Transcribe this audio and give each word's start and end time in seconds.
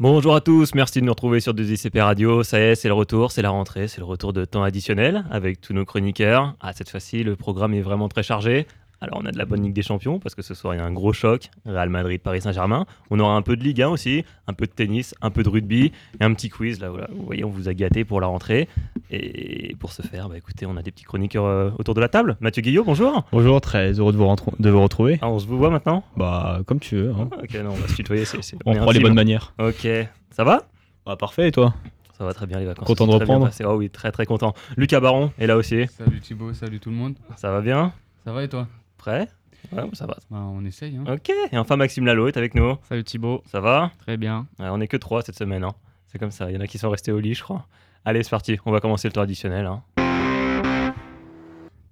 Bonjour 0.00 0.34
à 0.34 0.40
tous, 0.40 0.74
merci 0.74 1.02
de 1.02 1.04
nous 1.04 1.12
retrouver 1.12 1.40
sur 1.40 1.52
2ICP 1.52 2.00
Radio. 2.00 2.42
Ça 2.42 2.58
y 2.58 2.62
est, 2.62 2.74
c'est 2.74 2.88
le 2.88 2.94
retour, 2.94 3.32
c'est 3.32 3.42
la 3.42 3.50
rentrée, 3.50 3.86
c'est 3.86 3.98
le 3.98 4.06
retour 4.06 4.32
de 4.32 4.46
temps 4.46 4.62
additionnel 4.62 5.26
avec 5.30 5.60
tous 5.60 5.74
nos 5.74 5.84
chroniqueurs. 5.84 6.56
Ah, 6.58 6.72
cette 6.72 6.88
fois-ci, 6.88 7.22
le 7.22 7.36
programme 7.36 7.74
est 7.74 7.82
vraiment 7.82 8.08
très 8.08 8.22
chargé. 8.22 8.66
Alors, 9.02 9.18
on 9.22 9.24
a 9.24 9.32
de 9.32 9.38
la 9.38 9.46
bonne 9.46 9.62
Ligue 9.62 9.72
des 9.72 9.80
Champions 9.80 10.18
parce 10.18 10.34
que 10.34 10.42
ce 10.42 10.52
soir, 10.52 10.74
il 10.74 10.76
y 10.76 10.80
a 10.80 10.84
un 10.84 10.92
gros 10.92 11.14
choc 11.14 11.50
Real 11.64 11.88
Madrid, 11.88 12.20
Paris 12.20 12.42
Saint-Germain. 12.42 12.84
On 13.10 13.18
aura 13.18 13.34
un 13.34 13.40
peu 13.40 13.56
de 13.56 13.64
Ligue 13.64 13.80
1 13.80 13.88
aussi, 13.88 14.26
un 14.46 14.52
peu 14.52 14.66
de 14.66 14.72
tennis, 14.72 15.14
un 15.22 15.30
peu 15.30 15.42
de 15.42 15.48
rugby 15.48 15.90
et 16.20 16.24
un 16.24 16.34
petit 16.34 16.50
quiz. 16.50 16.80
Là, 16.80 16.90
voilà. 16.90 17.08
Vous 17.10 17.24
voyez, 17.24 17.42
on 17.42 17.48
vous 17.48 17.70
a 17.70 17.72
gâté 17.72 18.04
pour 18.04 18.20
la 18.20 18.26
rentrée. 18.26 18.68
Et 19.10 19.74
pour 19.80 19.92
ce 19.92 20.02
faire, 20.02 20.28
bah, 20.28 20.36
écoutez, 20.36 20.66
on 20.66 20.76
a 20.76 20.82
des 20.82 20.90
petits 20.90 21.04
chroniqueurs 21.04 21.46
euh, 21.46 21.70
autour 21.78 21.94
de 21.94 22.00
la 22.02 22.10
table. 22.10 22.36
Mathieu 22.40 22.60
Guillot, 22.60 22.84
bonjour. 22.84 23.24
Bonjour, 23.32 23.58
très 23.62 23.92
heureux 23.92 24.12
de 24.12 24.18
vous, 24.18 24.36
de 24.58 24.70
vous 24.70 24.82
retrouver. 24.82 25.18
Ah, 25.22 25.30
on 25.30 25.38
se 25.38 25.46
vous 25.46 25.56
voit 25.56 25.70
maintenant? 25.70 26.04
Bah, 26.18 26.60
comme 26.66 26.78
tu 26.78 26.96
veux. 26.96 27.10
Hein. 27.10 27.30
Ah, 27.32 27.38
ok, 27.42 27.54
non, 27.54 27.70
on 27.70 27.76
va 27.76 27.88
se 27.88 27.94
tutoyer. 27.94 28.24
on, 28.66 28.74
prend 28.74 28.90
les 28.90 29.00
bonnes 29.00 29.14
manières. 29.14 29.54
Ok, 29.58 29.88
ça 30.30 30.44
va? 30.44 30.64
Bah, 31.06 31.16
Parfait, 31.16 31.48
et 31.48 31.52
toi? 31.52 31.74
Ça 32.18 32.26
va 32.26 32.34
très 32.34 32.46
bien 32.46 32.58
les 32.58 32.66
vacances. 32.66 32.86
Content 32.86 33.06
de 33.06 33.12
reprendre? 33.12 33.48
Oh 33.64 33.76
oui, 33.76 33.88
très 33.88 34.12
très 34.12 34.26
content. 34.26 34.52
Lucas 34.76 35.00
Baron 35.00 35.32
est 35.38 35.46
là 35.46 35.56
aussi. 35.56 35.86
Salut 35.86 36.20
Thibaut, 36.20 36.52
salut 36.52 36.78
tout 36.78 36.90
le 36.90 36.96
monde. 36.96 37.14
Ça 37.36 37.50
va 37.50 37.62
bien? 37.62 37.94
Ça 38.26 38.32
va 38.34 38.44
et 38.44 38.48
toi? 38.48 38.68
Prêt 39.00 39.28
Ouais, 39.72 39.82
ça 39.94 40.04
va. 40.04 40.18
Bah, 40.30 40.40
on 40.42 40.62
essaye. 40.66 40.98
Hein. 40.98 41.04
Ok, 41.10 41.32
et 41.52 41.56
enfin 41.56 41.76
Maxime 41.76 42.04
Lalo 42.04 42.28
est 42.28 42.36
avec 42.36 42.54
nous. 42.54 42.76
Salut 42.86 43.02
Thibaut. 43.02 43.42
Ça 43.46 43.58
va? 43.58 43.92
Très 44.00 44.18
bien. 44.18 44.46
on 44.58 44.76
n'est 44.76 44.88
que 44.88 44.98
trois 44.98 45.22
cette 45.22 45.38
semaine. 45.38 45.64
Hein. 45.64 45.72
C'est 46.06 46.18
comme 46.18 46.30
ça, 46.30 46.50
il 46.50 46.54
y 46.54 46.58
en 46.58 46.60
a 46.60 46.66
qui 46.66 46.76
sont 46.76 46.90
restés 46.90 47.10
au 47.10 47.18
lit, 47.18 47.32
je 47.32 47.42
crois. 47.42 47.66
Allez, 48.04 48.22
c'est 48.22 48.28
parti, 48.28 48.58
on 48.66 48.72
va 48.72 48.80
commencer 48.80 49.08
le 49.08 49.12
tour 49.12 49.22
additionnel. 49.22 49.64
Hein. 49.64 49.82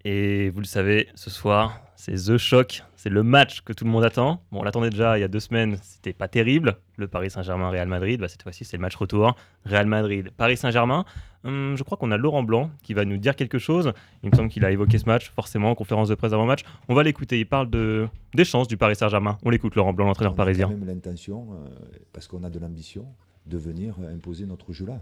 Et 0.04 0.50
vous 0.50 0.60
le 0.60 0.66
savez, 0.66 1.08
ce 1.14 1.30
soir, 1.30 1.80
c'est 1.96 2.12
The 2.12 2.36
Shock, 2.36 2.82
c'est 2.94 3.08
le 3.08 3.22
match 3.22 3.62
que 3.62 3.72
tout 3.72 3.86
le 3.86 3.90
monde 3.90 4.04
attend. 4.04 4.42
Bon, 4.52 4.60
on 4.60 4.62
l'attendait 4.62 4.90
déjà 4.90 5.16
il 5.16 5.22
y 5.22 5.24
a 5.24 5.28
deux 5.28 5.40
semaines, 5.40 5.78
c'était 5.80 6.12
pas 6.12 6.28
terrible. 6.28 6.76
Le 6.96 7.08
Paris 7.08 7.30
Saint-Germain, 7.30 7.70
Real 7.70 7.88
Madrid, 7.88 8.20
bah, 8.20 8.28
cette 8.28 8.42
fois-ci 8.42 8.66
c'est 8.66 8.76
le 8.76 8.82
match 8.82 8.96
retour. 8.96 9.34
Real 9.64 9.86
Madrid, 9.86 10.30
Paris 10.36 10.58
Saint-Germain. 10.58 11.06
Hum, 11.44 11.76
je 11.76 11.82
crois 11.84 11.96
qu'on 11.96 12.10
a 12.10 12.16
Laurent 12.16 12.42
Blanc 12.42 12.70
qui 12.82 12.94
va 12.94 13.04
nous 13.04 13.16
dire 13.16 13.36
quelque 13.36 13.58
chose. 13.58 13.92
Il 14.22 14.30
me 14.30 14.36
semble 14.36 14.48
qu'il 14.48 14.64
a 14.64 14.70
évoqué 14.70 14.98
ce 14.98 15.06
match, 15.06 15.30
forcément, 15.30 15.70
en 15.70 15.74
conférence 15.74 16.08
de 16.08 16.14
presse 16.14 16.32
avant 16.32 16.46
match. 16.46 16.62
On 16.88 16.94
va 16.94 17.02
l'écouter, 17.02 17.38
il 17.38 17.46
parle 17.46 17.70
de, 17.70 18.08
des 18.34 18.44
chances 18.44 18.68
du 18.68 18.76
Paris 18.76 18.96
Saint-Germain. 18.96 19.38
On 19.44 19.50
l'écoute, 19.50 19.74
Laurent 19.76 19.92
Blanc, 19.92 20.06
l'entraîneur 20.06 20.34
parisien. 20.34 20.66
On 20.68 20.72
a 20.72 20.74
même 20.74 20.88
l'intention, 20.88 21.48
euh, 21.52 21.68
parce 22.12 22.26
qu'on 22.26 22.42
a 22.42 22.50
de 22.50 22.58
l'ambition, 22.58 23.06
de 23.46 23.56
venir 23.56 23.96
imposer 24.00 24.46
notre 24.46 24.72
jeu 24.72 24.86
là 24.86 25.00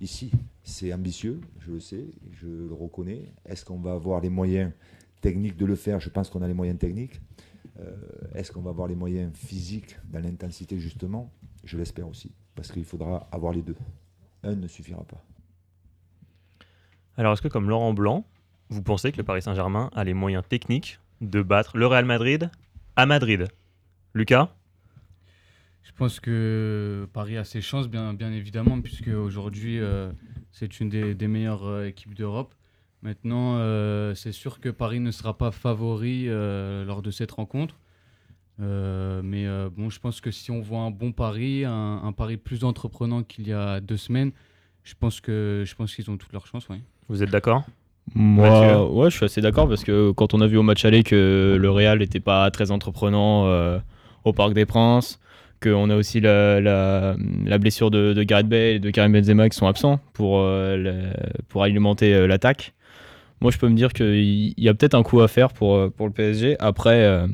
ici. 0.00 0.30
C'est 0.62 0.92
ambitieux, 0.92 1.40
je 1.60 1.72
le 1.72 1.80
sais, 1.80 2.06
je 2.32 2.46
le 2.46 2.74
reconnais. 2.74 3.32
Est-ce 3.46 3.64
qu'on 3.64 3.78
va 3.78 3.92
avoir 3.92 4.20
les 4.20 4.30
moyens 4.30 4.72
techniques 5.20 5.56
de 5.56 5.66
le 5.66 5.74
faire? 5.74 6.00
Je 6.00 6.10
pense 6.10 6.30
qu'on 6.30 6.42
a 6.42 6.48
les 6.48 6.54
moyens 6.54 6.78
techniques. 6.78 7.20
Euh, 7.80 7.92
est-ce 8.34 8.52
qu'on 8.52 8.60
va 8.60 8.70
avoir 8.70 8.86
les 8.86 8.94
moyens 8.94 9.32
physiques 9.36 9.96
dans 10.10 10.20
l'intensité 10.20 10.78
justement? 10.78 11.32
Je 11.64 11.76
l'espère 11.76 12.08
aussi, 12.08 12.32
parce 12.54 12.70
qu'il 12.70 12.84
faudra 12.84 13.28
avoir 13.32 13.52
les 13.52 13.62
deux. 13.62 13.76
Un 14.42 14.54
ne 14.54 14.68
suffira 14.68 15.02
pas. 15.04 15.22
Alors 17.16 17.32
est-ce 17.32 17.42
que 17.42 17.48
comme 17.48 17.68
Laurent 17.68 17.94
Blanc, 17.94 18.26
vous 18.70 18.82
pensez 18.82 19.12
que 19.12 19.18
le 19.18 19.22
Paris 19.22 19.42
Saint-Germain 19.42 19.88
a 19.94 20.02
les 20.02 20.14
moyens 20.14 20.42
techniques 20.48 20.98
de 21.20 21.42
battre 21.42 21.76
le 21.76 21.86
Real 21.86 22.04
Madrid 22.04 22.50
à 22.96 23.06
Madrid? 23.06 23.46
Lucas? 24.14 24.52
Je 25.84 25.92
pense 25.92 26.18
que 26.18 27.08
Paris 27.12 27.36
a 27.36 27.44
ses 27.44 27.60
chances, 27.60 27.88
bien, 27.88 28.16
évidemment, 28.32 28.80
puisque 28.80 29.08
aujourd'hui, 29.08 29.78
euh, 29.78 30.10
c'est 30.50 30.80
une 30.80 30.88
des, 30.88 31.28
meilleures 31.28 31.66
euh, 31.66 31.86
équipes 31.86 32.14
d'Europe. 32.14 32.52
Maintenant, 33.02 33.58
euh, 33.58 34.12
c'est 34.16 34.32
sûr 34.32 34.58
que 34.58 34.70
Paris 34.70 34.98
ne 34.98 35.12
sera 35.12 35.38
pas 35.38 35.52
favori 35.52 36.26
lors 36.26 37.00
de 37.00 37.12
cette 37.12 37.30
rencontre. 37.30 37.78
mais 38.58 39.46
bon, 39.70 39.88
je 39.88 40.00
pense 40.00 40.20
que 40.20 40.32
si 40.32 40.50
on 40.50 40.60
voit 40.60 40.80
un 40.80 40.90
bon 40.90 41.12
pari, 41.12 41.64
un, 41.64 42.00
un 42.02 42.12
pari 42.12 42.38
plus 42.38 42.64
entreprenant 42.64 43.22
qu'il 43.22 43.46
y 43.46 43.52
a 43.52 43.80
deux 43.80 43.98
semaines, 43.98 44.32
je 44.82 44.94
pense 44.94 45.20
qu'ils 45.20 46.10
ont 46.10 46.16
toutes 46.16 46.32
leurs 46.32 46.46
chances. 46.46 46.66
Vous 47.08 47.22
êtes 47.22 47.30
d'accord? 47.30 47.64
Moi, 48.14 48.86
ouais, 48.90 49.10
je 49.10 49.16
suis 49.16 49.24
assez 49.24 49.40
d'accord 49.40 49.68
parce 49.68 49.82
que 49.82 50.10
quand 50.12 50.34
on 50.34 50.40
a 50.40 50.46
vu 50.46 50.58
au 50.58 50.62
match 50.62 50.84
aller 50.84 51.02
que 51.02 51.56
le 51.58 51.70
Real 51.70 51.98
n'était 51.98 52.20
pas 52.20 52.50
très 52.50 52.70
entreprenant 52.70 53.48
au 54.24 54.32
Parc 54.32 54.52
des 54.52 54.66
Princes, 54.66 55.18
on 55.72 55.90
a 55.90 55.96
aussi 55.96 56.20
la, 56.20 56.60
la, 56.60 57.58
blessure 57.58 57.90
de, 57.90 58.12
de, 58.12 58.22
Gareth 58.22 58.48
Bale 58.48 58.60
et 58.60 58.78
de 58.78 58.90
Karim 58.90 59.12
Benzema 59.12 59.48
qui 59.48 59.56
sont 59.56 59.66
absents 59.66 60.00
pour, 60.12 60.40
euh, 60.40 61.12
pour 61.48 61.62
alimenter 61.62 62.14
euh, 62.14 62.26
l'attaque. 62.26 62.74
Moi, 63.40 63.50
je 63.50 63.58
peux 63.58 63.68
me 63.68 63.74
dire 63.76 63.92
qu'il 63.92 64.54
y 64.56 64.68
a 64.68 64.74
peut-être 64.74 64.94
un 64.94 65.02
coup 65.02 65.20
à 65.20 65.28
faire 65.28 65.52
pour, 65.52 65.74
euh, 65.74 65.90
pour 65.90 66.06
le 66.06 66.12
PSG. 66.12 66.56
Après, 66.60 67.26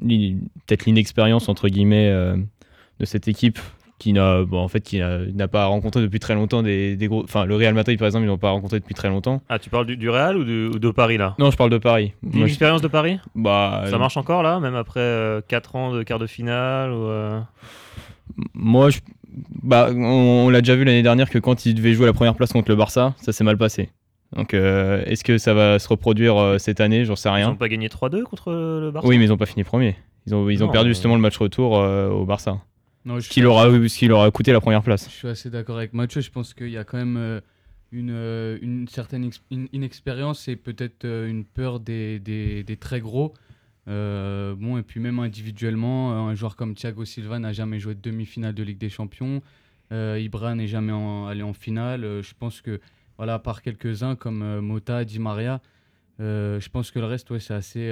peut-être 0.00 0.84
l'inexpérience, 0.84 1.48
entre 1.48 1.68
guillemets, 1.68 2.10
de 2.10 3.04
cette 3.04 3.28
équipe 3.28 3.58
qui 3.98 4.12
n'a 4.12 4.42
bon, 4.42 4.58
en 4.58 4.68
fait 4.68 4.80
qui 4.80 4.98
n'a 4.98 5.48
pas 5.48 5.66
rencontré 5.66 6.00
depuis 6.02 6.18
très 6.18 6.34
longtemps 6.34 6.62
des, 6.62 6.96
des 6.96 7.06
gros 7.06 7.22
enfin 7.22 7.44
le 7.44 7.54
Real 7.54 7.74
Madrid 7.74 7.98
par 7.98 8.06
exemple 8.06 8.24
ils 8.24 8.28
n'ont 8.28 8.38
pas 8.38 8.50
rencontré 8.50 8.80
depuis 8.80 8.94
très 8.94 9.08
longtemps 9.08 9.40
ah 9.48 9.58
tu 9.58 9.70
parles 9.70 9.86
du, 9.86 9.96
du 9.96 10.10
Real 10.10 10.36
ou 10.36 10.44
de, 10.44 10.76
de, 10.76 10.90
Paris 10.90 11.16
là? 11.16 11.34
Non 11.38 11.50
je 11.50 11.56
parle 11.56 11.70
de 11.70 11.78
Paris 11.78 12.12
l'expérience 12.32 12.82
de 12.82 12.88
Paris? 12.88 13.18
Bah 13.34 13.84
ça 13.88 13.98
marche 13.98 14.16
encore 14.16 14.42
là 14.42 14.58
même 14.58 14.74
après 14.74 15.42
4 15.48 15.76
ans 15.76 15.92
de 15.92 16.02
quart 16.02 16.18
de 16.18 16.26
finale 16.26 16.90
ou 16.92 17.08
moi, 18.54 18.90
je... 18.90 18.98
bah, 19.62 19.90
on, 19.94 20.48
l'a 20.50 20.60
déjà 20.60 20.76
vu 20.76 20.84
l'année 20.84 21.02
dernière 21.02 21.30
que 21.30 21.38
quand 21.38 21.66
ils 21.66 21.74
devaient 21.74 21.94
jouer 21.94 22.06
la 22.06 22.12
première 22.12 22.34
place 22.34 22.52
contre 22.52 22.70
le 22.70 22.76
Barça, 22.76 23.14
ça 23.20 23.32
s'est 23.32 23.44
mal 23.44 23.58
passé. 23.58 23.90
Donc, 24.34 24.54
euh, 24.54 25.04
est-ce 25.06 25.22
que 25.22 25.38
ça 25.38 25.54
va 25.54 25.78
se 25.78 25.88
reproduire 25.88 26.36
euh, 26.36 26.58
cette 26.58 26.80
année? 26.80 27.04
J'en 27.04 27.16
sais 27.16 27.28
rien. 27.28 27.48
Ils 27.48 27.50
n'ont 27.50 27.56
pas 27.56 27.68
gagné 27.68 27.88
3-2 27.88 28.22
contre 28.22 28.52
le 28.52 28.90
Barça? 28.90 29.08
Oui, 29.08 29.18
mais 29.18 29.24
ils 29.24 29.28
n'ont 29.28 29.36
pas 29.36 29.46
fini 29.46 29.62
premier. 29.64 29.96
Ils 30.26 30.34
ont, 30.34 30.48
ils 30.48 30.64
ont 30.64 30.68
perdu 30.68 30.90
justement 30.90 31.14
le 31.14 31.20
match 31.20 31.36
retour 31.36 31.78
euh, 31.78 32.08
au 32.08 32.24
Barça. 32.24 32.58
Non, 33.04 33.20
ce, 33.20 33.28
qui 33.28 33.40
leur 33.40 33.58
a, 34.22 34.30
coûté 34.30 34.52
la 34.52 34.60
première 34.60 34.82
place. 34.82 35.08
Je 35.10 35.14
suis 35.14 35.28
assez 35.28 35.50
d'accord 35.50 35.76
avec 35.76 35.92
Mathieu. 35.92 36.20
Je 36.20 36.30
pense 36.30 36.54
qu'il 36.54 36.70
y 36.70 36.78
a 36.78 36.84
quand 36.84 36.96
même 36.96 37.40
une, 37.92 38.58
une, 38.62 38.88
certaine 38.88 39.30
inexpérience 39.50 40.48
et 40.48 40.56
peut-être 40.56 41.04
une 41.04 41.44
peur 41.44 41.80
des, 41.80 42.18
des, 42.18 42.64
des, 42.64 42.76
très 42.76 43.00
gros. 43.00 43.34
Euh, 43.86 44.54
bon, 44.54 44.78
et 44.78 44.82
puis 44.82 45.00
même 45.00 45.18
individuellement, 45.18 46.28
un 46.28 46.34
joueur 46.34 46.56
comme 46.56 46.74
Thiago 46.74 47.04
Silva 47.04 47.38
n'a 47.38 47.52
jamais 47.52 47.78
joué 47.78 47.94
de 47.94 48.00
demi-finale 48.00 48.54
de 48.54 48.62
Ligue 48.62 48.78
des 48.78 48.88
Champions. 48.88 49.42
Euh, 49.92 50.18
Ibra 50.20 50.54
n'est 50.54 50.66
jamais 50.66 50.92
allé 51.28 51.42
en 51.42 51.52
finale. 51.52 52.04
Euh, 52.04 52.22
je 52.22 52.34
pense 52.38 52.60
que, 52.60 52.80
voilà, 53.16 53.34
à 53.34 53.38
part 53.38 53.62
quelques-uns 53.62 54.16
comme 54.16 54.60
Mota, 54.60 55.04
Di 55.04 55.18
Maria, 55.18 55.60
je 56.18 56.68
pense 56.68 56.90
que 56.90 56.98
le 56.98 57.06
reste, 57.06 57.30
ouais, 57.30 57.40
c'est 57.40 57.54
assez, 57.54 57.90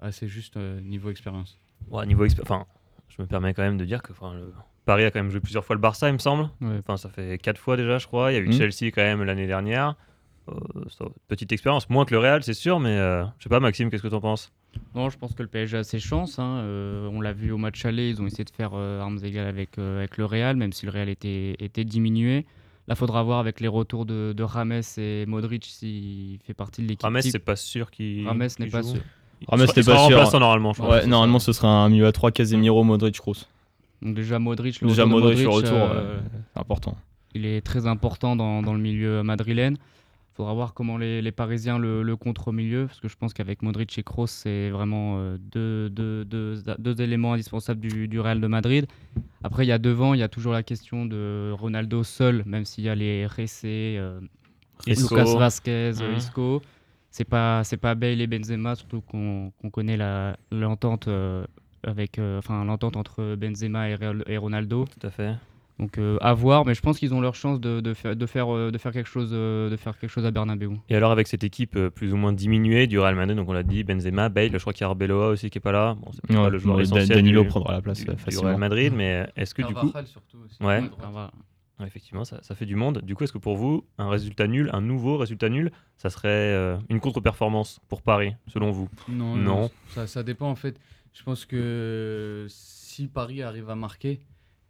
assez 0.00 0.28
juste 0.28 0.56
niveau 0.56 1.10
expérience. 1.10 1.58
Ouais, 1.90 2.06
niveau 2.06 2.26
enfin, 2.42 2.66
je 3.10 3.22
me 3.22 3.26
permets 3.26 3.54
quand 3.54 3.62
même 3.62 3.78
de 3.78 3.84
dire 3.84 4.02
que 4.02 4.12
le... 4.12 4.52
Paris 4.86 5.04
a 5.04 5.10
quand 5.10 5.20
même 5.20 5.30
joué 5.30 5.40
plusieurs 5.40 5.64
fois 5.64 5.76
le 5.76 5.80
Barça, 5.80 6.08
il 6.08 6.14
me 6.14 6.18
semble. 6.18 6.48
Enfin, 6.62 6.96
ça 6.96 7.10
fait 7.10 7.38
quatre 7.38 7.58
fois 7.58 7.76
déjà, 7.76 7.98
je 7.98 8.06
crois. 8.06 8.32
Il 8.32 8.34
y 8.34 8.38
a 8.38 8.40
eu 8.40 8.48
mmh. 8.48 8.52
Chelsea 8.52 8.90
quand 8.92 9.02
même 9.02 9.22
l'année 9.22 9.46
dernière. 9.46 9.94
petite 11.28 11.52
expérience, 11.52 11.88
moins 11.90 12.04
que 12.06 12.14
le 12.14 12.18
Real, 12.18 12.42
c'est 12.42 12.54
sûr, 12.54 12.80
mais 12.80 12.96
je 12.96 13.42
sais 13.42 13.50
pas, 13.50 13.60
Maxime, 13.60 13.90
qu'est-ce 13.90 14.02
que 14.02 14.08
tu 14.08 14.14
en 14.14 14.20
penses? 14.20 14.52
Non, 14.94 15.08
je 15.08 15.18
pense 15.18 15.34
que 15.34 15.42
le 15.42 15.48
PSG 15.48 15.78
a 15.78 15.84
ses 15.84 15.98
chances. 15.98 16.38
Hein. 16.38 16.58
Euh, 16.62 17.08
on 17.12 17.20
l'a 17.20 17.32
vu 17.32 17.52
au 17.52 17.58
match 17.58 17.84
aller, 17.84 18.10
ils 18.10 18.20
ont 18.20 18.26
essayé 18.26 18.44
de 18.44 18.50
faire 18.50 18.72
euh, 18.74 19.00
armes 19.00 19.20
égales 19.22 19.46
avec, 19.46 19.78
euh, 19.78 19.98
avec 19.98 20.16
le 20.16 20.24
Real, 20.24 20.56
même 20.56 20.72
si 20.72 20.86
le 20.86 20.92
Real 20.92 21.08
était, 21.08 21.56
était 21.58 21.84
diminué. 21.84 22.46
Là, 22.88 22.96
faudra 22.96 23.22
voir 23.22 23.38
avec 23.38 23.60
les 23.60 23.68
retours 23.68 24.04
de, 24.04 24.32
de 24.36 24.42
Rames 24.42 24.82
et 24.96 25.24
Modric 25.26 25.64
s'il 25.64 26.40
fait 26.44 26.54
partie 26.54 26.82
de 26.82 26.88
l'équipe. 26.88 27.02
Rames, 27.02 27.22
c'est 27.22 27.38
pas 27.38 27.56
sûr 27.56 27.90
qu'il. 27.90 28.26
Rames 28.26 28.48
n'est 28.58 28.66
pas 28.66 28.82
sûr. 28.82 29.00
Rames 29.48 29.60
n'est 29.60 29.82
pas 29.82 30.08
sûr. 30.08 30.40
normalement, 30.40 30.72
je 30.72 30.82
ouais, 30.82 31.06
normalement, 31.06 31.38
ce 31.38 31.52
sera 31.52 31.68
un 31.68 31.88
milieu 31.88 32.06
à 32.06 32.12
3 32.12 32.30
Casemiro, 32.30 32.84
Modric, 32.84 33.18
Kroos. 33.18 33.46
Donc 34.02 34.14
déjà 34.14 34.38
Modric, 34.38 34.80
le 34.80 34.88
déjà 34.88 35.04
retour 35.04 35.20
Modric, 35.20 35.46
Modric, 35.46 35.70
retour, 35.70 35.88
important. 36.56 36.96
Il 37.34 37.46
est 37.46 37.60
très 37.60 37.86
important 37.86 38.34
dans, 38.34 38.62
dans 38.62 38.72
le 38.72 38.80
milieu 38.80 39.22
madrilène 39.22 39.76
faudra 40.40 40.54
voir 40.54 40.72
comment 40.72 40.96
les, 40.96 41.32
Parisiens 41.32 41.78
le, 41.78 42.02
le 42.02 42.16
contre 42.16 42.48
au 42.48 42.52
milieu, 42.52 42.86
parce 42.86 42.98
que 42.98 43.08
je 43.08 43.16
pense 43.16 43.34
qu'avec 43.34 43.60
Modric 43.60 43.98
et 43.98 44.02
Kroos, 44.02 44.26
c'est 44.26 44.70
vraiment 44.70 45.16
euh, 45.18 45.36
deux, 45.38 45.90
deux, 45.90 46.24
deux, 46.24 47.02
éléments 47.02 47.34
indispensables 47.34 47.80
du, 47.80 48.08
du, 48.08 48.20
Real 48.20 48.40
de 48.40 48.46
Madrid. 48.46 48.86
Après, 49.44 49.66
il 49.66 49.68
y 49.68 49.72
a 49.72 49.78
devant, 49.78 50.14
il 50.14 50.20
y 50.20 50.22
a 50.22 50.28
toujours 50.28 50.54
la 50.54 50.62
question 50.62 51.04
de 51.04 51.52
Ronaldo 51.52 52.04
seul, 52.04 52.42
même 52.46 52.64
s'il 52.64 52.84
y 52.84 52.88
a 52.88 52.94
les 52.94 53.26
Ressé, 53.26 53.96
euh, 53.98 54.18
Lucas 54.86 55.24
Vasquez, 55.36 55.92
mmh. 55.92 56.16
Isco. 56.16 56.62
C'est 57.10 57.24
pas, 57.24 57.64
c'est 57.64 57.76
pas 57.76 57.94
Bale 57.94 58.20
et 58.20 58.26
Benzema, 58.26 58.74
surtout 58.76 59.00
qu'on 59.00 59.52
connaît 59.72 59.98
l'entente 60.52 61.08
euh, 61.08 61.44
avec, 61.82 62.20
enfin 62.38 62.64
l'entente 62.64 62.96
entre 62.96 63.34
Benzema 63.36 63.90
et, 63.90 63.96
et 64.26 64.36
Ronaldo. 64.36 64.84
Tout 64.86 65.06
à 65.06 65.10
fait. 65.10 65.34
Donc 65.80 65.96
euh, 65.96 66.18
à 66.20 66.34
voir, 66.34 66.66
mais 66.66 66.74
je 66.74 66.82
pense 66.82 66.98
qu'ils 66.98 67.14
ont 67.14 67.22
leur 67.22 67.34
chance 67.34 67.58
de, 67.58 67.80
de, 67.80 67.94
faire, 67.94 68.14
de, 68.14 68.26
faire, 68.26 68.54
euh, 68.54 68.70
de, 68.70 68.76
faire 68.76 68.92
quelque 68.92 69.08
chose, 69.08 69.30
euh, 69.32 69.70
de 69.70 69.76
faire 69.78 69.98
quelque 69.98 70.10
chose 70.10 70.26
à 70.26 70.30
Bernabeu. 70.30 70.68
Et 70.90 70.94
alors 70.94 71.10
avec 71.10 71.26
cette 71.26 71.42
équipe 71.42 71.78
plus 71.88 72.12
ou 72.12 72.18
moins 72.18 72.34
diminuée 72.34 72.86
du 72.86 72.98
Real 72.98 73.14
Madrid, 73.14 73.34
donc 73.34 73.48
on 73.48 73.54
l'a 73.54 73.62
dit, 73.62 73.82
Benzema, 73.82 74.28
Bale, 74.28 74.50
je 74.52 74.58
crois 74.58 74.74
qu'il 74.74 74.82
y 74.82 74.84
a 74.84 74.90
Arbeloa 74.90 75.28
aussi 75.28 75.48
qui 75.48 75.56
est 75.56 75.62
pas 75.62 75.72
là. 75.72 75.96
Bon, 75.98 76.10
c'est 76.12 76.36
pas 76.36 76.50
le 76.50 76.58
joueur 76.58 76.82
essentiel 76.82 77.08
Danilo 77.08 77.44
du, 77.44 77.48
prendra 77.48 77.72
la 77.72 77.80
place 77.80 78.04
du, 78.04 78.04
du 78.04 78.38
Real 78.38 78.58
Madrid, 78.58 78.92
mais 78.94 79.26
est-ce 79.36 79.54
que 79.54 79.62
du 79.62 79.72
coup, 79.72 79.90
surtout 80.04 80.38
aussi. 80.44 80.62
ouais, 80.62 80.82
ouais, 81.80 81.86
effectivement, 81.86 82.24
ça, 82.24 82.42
ça, 82.42 82.54
fait 82.54 82.66
du 82.66 82.76
monde. 82.76 83.00
Du 83.02 83.14
coup, 83.14 83.24
est-ce 83.24 83.32
que 83.32 83.38
pour 83.38 83.56
vous, 83.56 83.84
un 83.98 84.08
résultat 84.08 84.46
nul, 84.46 84.70
un 84.72 84.80
nouveau 84.80 85.16
résultat 85.16 85.48
nul, 85.48 85.72
ça 85.96 86.10
serait 86.10 86.78
une 86.88 87.00
contre-performance 87.00 87.80
pour 87.88 88.02
Paris, 88.02 88.34
selon 88.46 88.70
vous? 88.70 88.88
Non, 89.08 89.36
non. 89.36 89.70
Ça, 89.88 90.06
ça 90.06 90.22
dépend 90.22 90.50
en 90.50 90.56
fait. 90.56 90.78
Je 91.12 91.22
pense 91.24 91.44
que 91.44 92.46
si 92.48 93.08
Paris 93.08 93.42
arrive 93.42 93.68
à 93.70 93.74
marquer 93.74 94.20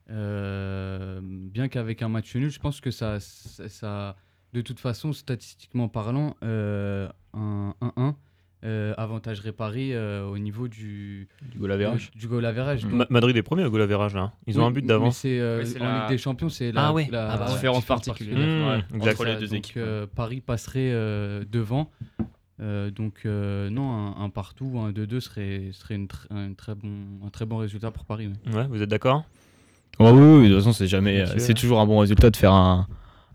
bien 0.09 1.69
qu'avec 1.69 2.03
un 2.03 2.09
match 2.09 2.35
nul, 2.35 2.51
je 2.51 2.59
pense 2.59 2.81
que 2.81 2.91
ça, 2.91 3.21
ça, 3.21 4.17
de 4.53 4.61
toute 4.61 4.81
façon, 4.81 5.13
statistiquement 5.13 5.89
parlant, 5.89 6.37
un 6.43 7.11
1-1 7.35 8.15
euh, 8.63 8.93
avantage 8.99 9.41
réparé 9.41 9.95
euh, 9.95 10.29
au 10.29 10.37
niveau 10.37 10.69
du, 10.69 11.29
du 11.51 11.59
goal 11.59 11.73
average. 11.73 12.11
Du, 12.15 12.29
goal 12.29 12.45
average. 12.45 12.85
Madrid 13.09 13.35
est 13.35 13.43
premier 13.43 13.65
au 13.65 13.71
goal 13.71 13.81
average 13.81 14.15
là. 14.15 14.33
Ils 14.47 14.61
ont 14.61 14.67
un 14.67 14.71
but 14.71 14.85
d'avance. 14.85 15.17
C'est 15.17 15.41
euh, 15.41 15.65
en 15.81 16.01
Ligue 16.01 16.09
des 16.11 16.19
Champions, 16.19 16.51
c'est 16.51 16.71
la, 16.71 16.89
ah, 16.89 16.93
ouais. 16.93 17.09
la, 17.11 17.33
ah 17.33 17.39
bah, 17.39 17.47
différence 17.47 17.87
particulière 17.87 18.83
mmh, 18.93 19.01
entre 19.01 19.25
les 19.25 19.37
deux 19.37 19.55
équipes. 19.55 19.81
Paris 20.15 20.43
passerait 20.43 20.91
devant. 21.51 21.91
donc 22.59 23.25
non, 23.25 24.15
un, 24.19 24.29
partout, 24.29 24.79
un 24.79 24.91
2-2 24.91 25.21
serait, 25.21 25.71
serait 25.73 25.95
une 25.95 26.09
un, 26.29 26.53
très 26.53 26.75
bon, 26.75 26.93
un 27.27 27.31
très 27.31 27.47
bon 27.47 27.57
résultat 27.57 27.91
pour 27.91 28.05
Paris. 28.05 28.29
Ouais, 28.53 28.67
vous 28.69 28.83
êtes 28.83 28.91
d'accord? 28.91 29.25
Oh, 29.99 30.11
oui, 30.13 30.21
oui, 30.21 30.49
de 30.49 30.55
toute 30.55 30.65
façon, 30.65 30.75
c'est 30.75 30.87
jamais, 30.87 31.25
c'est 31.39 31.55
toujours 31.55 31.81
un 31.81 31.87
bon 31.87 31.99
résultat 31.99 32.29
de 32.29 32.37
faire 32.37 32.53
un, 32.53 32.87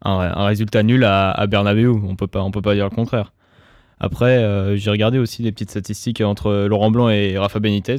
un, 0.03 0.45
résultat 0.45 0.83
nul 0.83 1.03
à, 1.03 1.31
à 1.31 1.47
Bernabeu. 1.47 1.89
On 1.89 2.15
peut 2.15 2.27
pas, 2.27 2.43
on 2.43 2.51
peut 2.51 2.61
pas 2.61 2.75
dire 2.75 2.85
le 2.85 2.95
contraire. 2.95 3.31
Après, 4.05 4.37
euh, 4.37 4.75
j'ai 4.75 4.91
regardé 4.91 5.17
aussi 5.17 5.41
des 5.41 5.51
petites 5.51 5.71
statistiques 5.71 6.21
entre 6.21 6.67
Laurent 6.67 6.91
Blanc 6.91 7.09
et 7.09 7.39
Rafa 7.39 7.59
Benitez. 7.59 7.95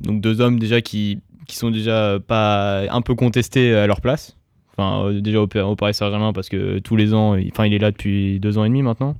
Donc 0.00 0.20
deux 0.20 0.40
hommes 0.40 0.58
déjà 0.58 0.80
qui, 0.80 1.20
qui 1.46 1.54
sont 1.54 1.70
déjà 1.70 2.18
pas 2.18 2.82
un 2.90 3.00
peu 3.00 3.14
contestés 3.14 3.72
à 3.72 3.86
leur 3.86 4.00
place. 4.00 4.36
Enfin, 4.76 5.06
euh, 5.06 5.20
déjà 5.20 5.40
au, 5.40 5.46
Paris 5.46 5.94
Saint-Germain 5.94 6.32
parce 6.32 6.48
que 6.48 6.80
tous 6.80 6.96
les 6.96 7.14
ans, 7.14 7.36
il, 7.36 7.48
enfin, 7.52 7.64
il 7.64 7.74
est 7.74 7.78
là 7.78 7.92
depuis 7.92 8.40
deux 8.40 8.58
ans 8.58 8.64
et 8.64 8.68
demi 8.68 8.82
maintenant. 8.82 9.16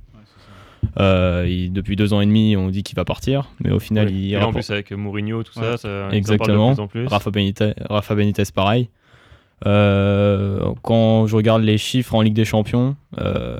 Euh, 0.99 1.69
depuis 1.71 1.95
deux 1.95 2.13
ans 2.13 2.19
et 2.19 2.25
demi, 2.25 2.57
on 2.57 2.67
dit 2.67 2.83
qu'il 2.83 2.97
va 2.97 3.05
partir, 3.05 3.49
mais 3.63 3.71
au 3.71 3.79
final, 3.79 4.11
il. 4.11 4.33
Et 4.33 4.37
en 4.37 4.51
plus 4.51 4.69
avec 4.69 4.91
Mourinho, 4.91 5.43
tout 5.43 5.53
ça, 5.53 5.77
ça 5.77 6.09
exactement. 6.11 6.71
De 6.71 6.75
plus 6.75 6.83
en 6.83 6.87
plus. 6.87 7.07
Rafa 7.07 7.31
Benitez, 7.31 7.71
Rafa 7.89 8.15
Benitez, 8.15 8.43
pareil. 8.53 8.89
Euh, 9.65 10.71
quand 10.83 11.25
je 11.25 11.35
regarde 11.35 11.63
les 11.63 11.77
chiffres 11.79 12.13
en 12.13 12.21
Ligue 12.21 12.35
des 12.35 12.45
Champions, 12.45 12.95
euh, 13.17 13.57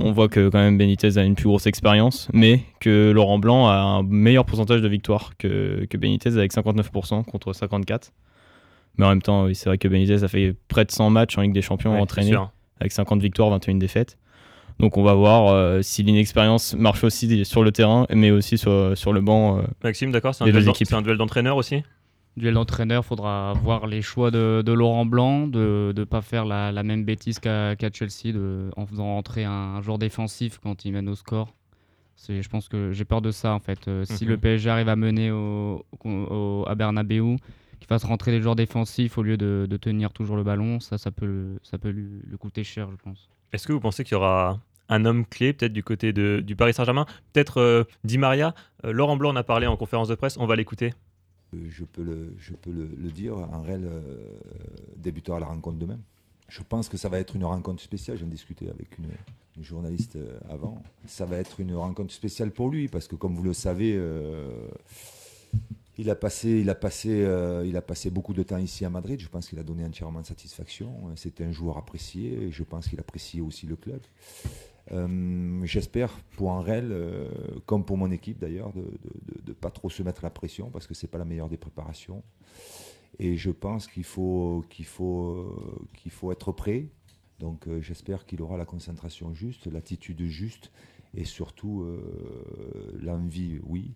on 0.00 0.10
voit 0.10 0.28
que 0.28 0.48
quand 0.48 0.58
même 0.58 0.76
Benitez 0.78 1.16
a 1.16 1.22
une 1.22 1.36
plus 1.36 1.46
grosse 1.46 1.66
expérience, 1.66 2.28
mais 2.32 2.62
que 2.80 3.12
Laurent 3.12 3.38
Blanc 3.38 3.68
a 3.68 3.74
un 3.74 4.02
meilleur 4.02 4.44
pourcentage 4.44 4.82
de 4.82 4.88
victoires 4.88 5.32
que, 5.38 5.86
que 5.88 5.96
Benitez 5.96 6.30
avec 6.30 6.52
59% 6.52 7.24
contre 7.24 7.52
54%. 7.52 8.10
Mais 8.96 9.06
en 9.06 9.10
même 9.10 9.22
temps, 9.22 9.46
c'est 9.54 9.68
vrai 9.68 9.78
que 9.78 9.86
Benitez 9.86 10.24
a 10.24 10.28
fait 10.28 10.56
près 10.66 10.84
de 10.84 10.90
100 10.90 11.10
matchs 11.10 11.38
en 11.38 11.42
Ligue 11.42 11.52
des 11.52 11.62
Champions 11.62 12.00
entraînés 12.00 12.36
avec 12.80 12.92
50 12.92 13.20
victoires, 13.20 13.50
21 13.50 13.76
défaites. 13.76 14.18
Donc 14.80 14.96
on 14.96 15.02
va 15.02 15.14
voir 15.14 15.48
euh, 15.52 15.82
si 15.82 16.04
l'inexpérience 16.04 16.74
marche 16.74 17.02
aussi 17.02 17.44
sur 17.44 17.64
le 17.64 17.72
terrain, 17.72 18.06
mais 18.14 18.30
aussi 18.30 18.58
sur, 18.58 18.96
sur 18.96 19.12
le 19.12 19.20
banc. 19.20 19.62
Maxime, 19.82 20.10
d'accord, 20.12 20.34
c'est 20.34 20.44
un, 20.44 20.98
un 20.98 21.02
duel 21.02 21.16
d'entraîneurs 21.16 21.56
aussi? 21.56 21.82
Duel 22.38 22.54
d'entraîneur, 22.54 23.04
faudra 23.04 23.52
voir 23.62 23.86
les 23.86 24.02
choix 24.02 24.30
de, 24.30 24.72
Laurent 24.72 25.06
Blanc, 25.06 25.46
de 25.46 25.92
ne 25.96 26.04
pas 26.04 26.22
faire 26.22 26.44
la, 26.44 26.82
même 26.82 27.04
bêtise 27.04 27.38
qu'à 27.38 27.76
Chelsea 27.92 28.32
de, 28.32 28.70
en 28.76 28.86
faisant 28.86 29.16
entrer 29.16 29.44
un, 29.44 29.80
joueur 29.82 29.98
défensif 29.98 30.58
quand 30.62 30.84
il 30.84 30.92
mène 30.92 31.08
au 31.08 31.14
score. 31.14 31.54
Je 32.28 32.48
pense 32.48 32.68
que 32.68 32.92
j'ai 32.92 33.04
peur 33.04 33.22
de 33.22 33.30
ça 33.30 33.52
en 33.52 33.60
fait. 33.60 33.86
Euh, 33.86 34.04
si 34.04 34.24
le 34.24 34.34
mhm. 34.34 34.40
PSG 34.40 34.70
arrive 34.70 34.88
à 34.88 34.96
mener 34.96 35.30
au, 35.30 35.84
à 36.66 36.74
Bernabeu, 36.74 37.36
qu'il 37.78 37.86
fasse 37.86 38.04
rentrer 38.04 38.32
des 38.32 38.40
joueurs 38.40 38.56
défensifs 38.56 39.18
au 39.18 39.22
lieu 39.22 39.36
de, 39.36 39.78
tenir 39.80 40.12
toujours 40.12 40.36
le 40.36 40.42
ballon, 40.42 40.80
ça, 40.80 40.98
ça 40.98 41.10
peut, 41.10 41.58
ça 41.62 41.78
peut 41.78 41.90
lui, 41.90 42.20
coûter 42.38 42.64
cher, 42.64 42.90
je 42.90 42.96
pense. 42.96 43.28
Est-ce 43.52 43.66
que 43.66 43.72
vous 43.72 43.80
pensez 43.80 44.04
qu'il 44.04 44.12
y 44.12 44.16
aura 44.16 44.58
un 44.88 45.04
homme 45.04 45.26
clé, 45.26 45.52
peut-être 45.52 45.72
du 45.72 45.82
côté 45.82 46.12
de, 46.12 46.42
du 46.44 46.56
Paris 46.56 46.74
Saint-Germain? 46.74 47.06
Peut-être 47.32 47.60
euh, 47.60 47.84
Di 48.04 48.18
Maria? 48.18 48.54
Euh, 48.84 48.92
Laurent 48.92 49.16
Blanc 49.16 49.30
en 49.30 49.36
a 49.36 49.44
parlé 49.44 49.66
en 49.66 49.76
conférence 49.76 50.08
de 50.08 50.14
presse, 50.14 50.36
on 50.38 50.46
va 50.46 50.56
l'écouter. 50.56 50.92
Euh, 51.54 51.66
je 51.70 51.84
peux 51.84 52.02
le, 52.02 52.34
je 52.38 52.52
peux 52.52 52.70
le, 52.70 53.10
dire, 53.10 53.36
un 53.36 53.62
réel 53.62 53.84
euh, 53.84 54.00
débuteur 54.96 55.36
à 55.36 55.40
la 55.40 55.46
rencontre 55.46 55.78
demain. 55.78 55.98
Je 56.48 56.62
pense 56.62 56.88
que 56.88 56.96
ça 56.96 57.08
va 57.08 57.18
être 57.18 57.36
une 57.36 57.44
rencontre 57.44 57.82
spéciale. 57.82 58.18
J'en 58.18 58.26
discutais 58.26 58.68
avec 58.68 58.98
une, 58.98 59.06
journaliste 59.62 60.16
euh, 60.16 60.38
avant. 60.48 60.80
Ça 61.06 61.24
va 61.24 61.36
être 61.36 61.60
une 61.60 61.74
rencontre 61.74 62.12
spéciale 62.12 62.52
pour 62.52 62.70
lui 62.70 62.88
parce 62.88 63.08
que, 63.08 63.16
comme 63.16 63.34
vous 63.34 63.42
le 63.42 63.52
savez, 63.52 64.00
il 65.98 66.10
a 66.10 66.14
passé, 66.14 66.60
il 66.60 66.70
a 66.70 67.82
passé, 67.82 68.10
beaucoup 68.10 68.34
de 68.34 68.44
temps 68.44 68.58
ici 68.58 68.84
à 68.84 68.90
Madrid. 68.90 69.18
Je 69.20 69.28
pense 69.28 69.48
qu'il 69.48 69.58
a 69.58 69.64
donné 69.64 69.84
entièrement 69.84 70.22
satisfaction. 70.22 70.92
C'était 71.16 71.44
un 71.44 71.52
joueur 71.52 71.76
apprécié. 71.76 72.50
je 72.52 72.62
pense 72.62 72.86
qu'il 72.86 73.00
appréciait 73.00 73.40
aussi 73.40 73.66
le 73.66 73.74
club. 73.74 74.00
Euh, 74.92 75.60
j'espère 75.64 76.12
pour 76.36 76.52
un 76.52 76.62
réel, 76.62 76.88
euh, 76.90 77.28
comme 77.66 77.84
pour 77.84 77.96
mon 77.96 78.10
équipe 78.10 78.38
d'ailleurs, 78.38 78.72
de 78.72 78.84
ne 79.46 79.52
pas 79.52 79.70
trop 79.70 79.90
se 79.90 80.02
mettre 80.02 80.22
la 80.22 80.30
pression 80.30 80.70
parce 80.70 80.86
que 80.86 80.94
c'est 80.94 81.08
pas 81.08 81.18
la 81.18 81.24
meilleure 81.24 81.48
des 81.48 81.56
préparations. 81.56 82.22
Et 83.18 83.36
je 83.36 83.50
pense 83.50 83.86
qu'il 83.88 84.04
faut, 84.04 84.64
qu'il 84.70 84.84
faut, 84.84 85.86
qu'il 85.94 86.12
faut 86.12 86.32
être 86.32 86.52
prêt. 86.52 86.86
Donc 87.38 87.66
euh, 87.66 87.80
j'espère 87.80 88.26
qu'il 88.26 88.42
aura 88.42 88.56
la 88.56 88.64
concentration 88.64 89.34
juste, 89.34 89.66
l'attitude 89.66 90.22
juste 90.26 90.70
et 91.14 91.24
surtout 91.24 91.86
l'envie, 93.00 93.60
oui, 93.64 93.94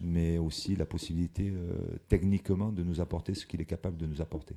mais 0.00 0.38
aussi 0.38 0.76
la 0.76 0.86
possibilité 0.86 1.52
techniquement 2.08 2.70
de 2.70 2.84
nous 2.84 3.00
apporter 3.00 3.34
ce 3.34 3.46
qu'il 3.46 3.60
est 3.60 3.66
capable 3.66 3.96
de 3.96 4.06
nous 4.06 4.22
apporter. 4.22 4.54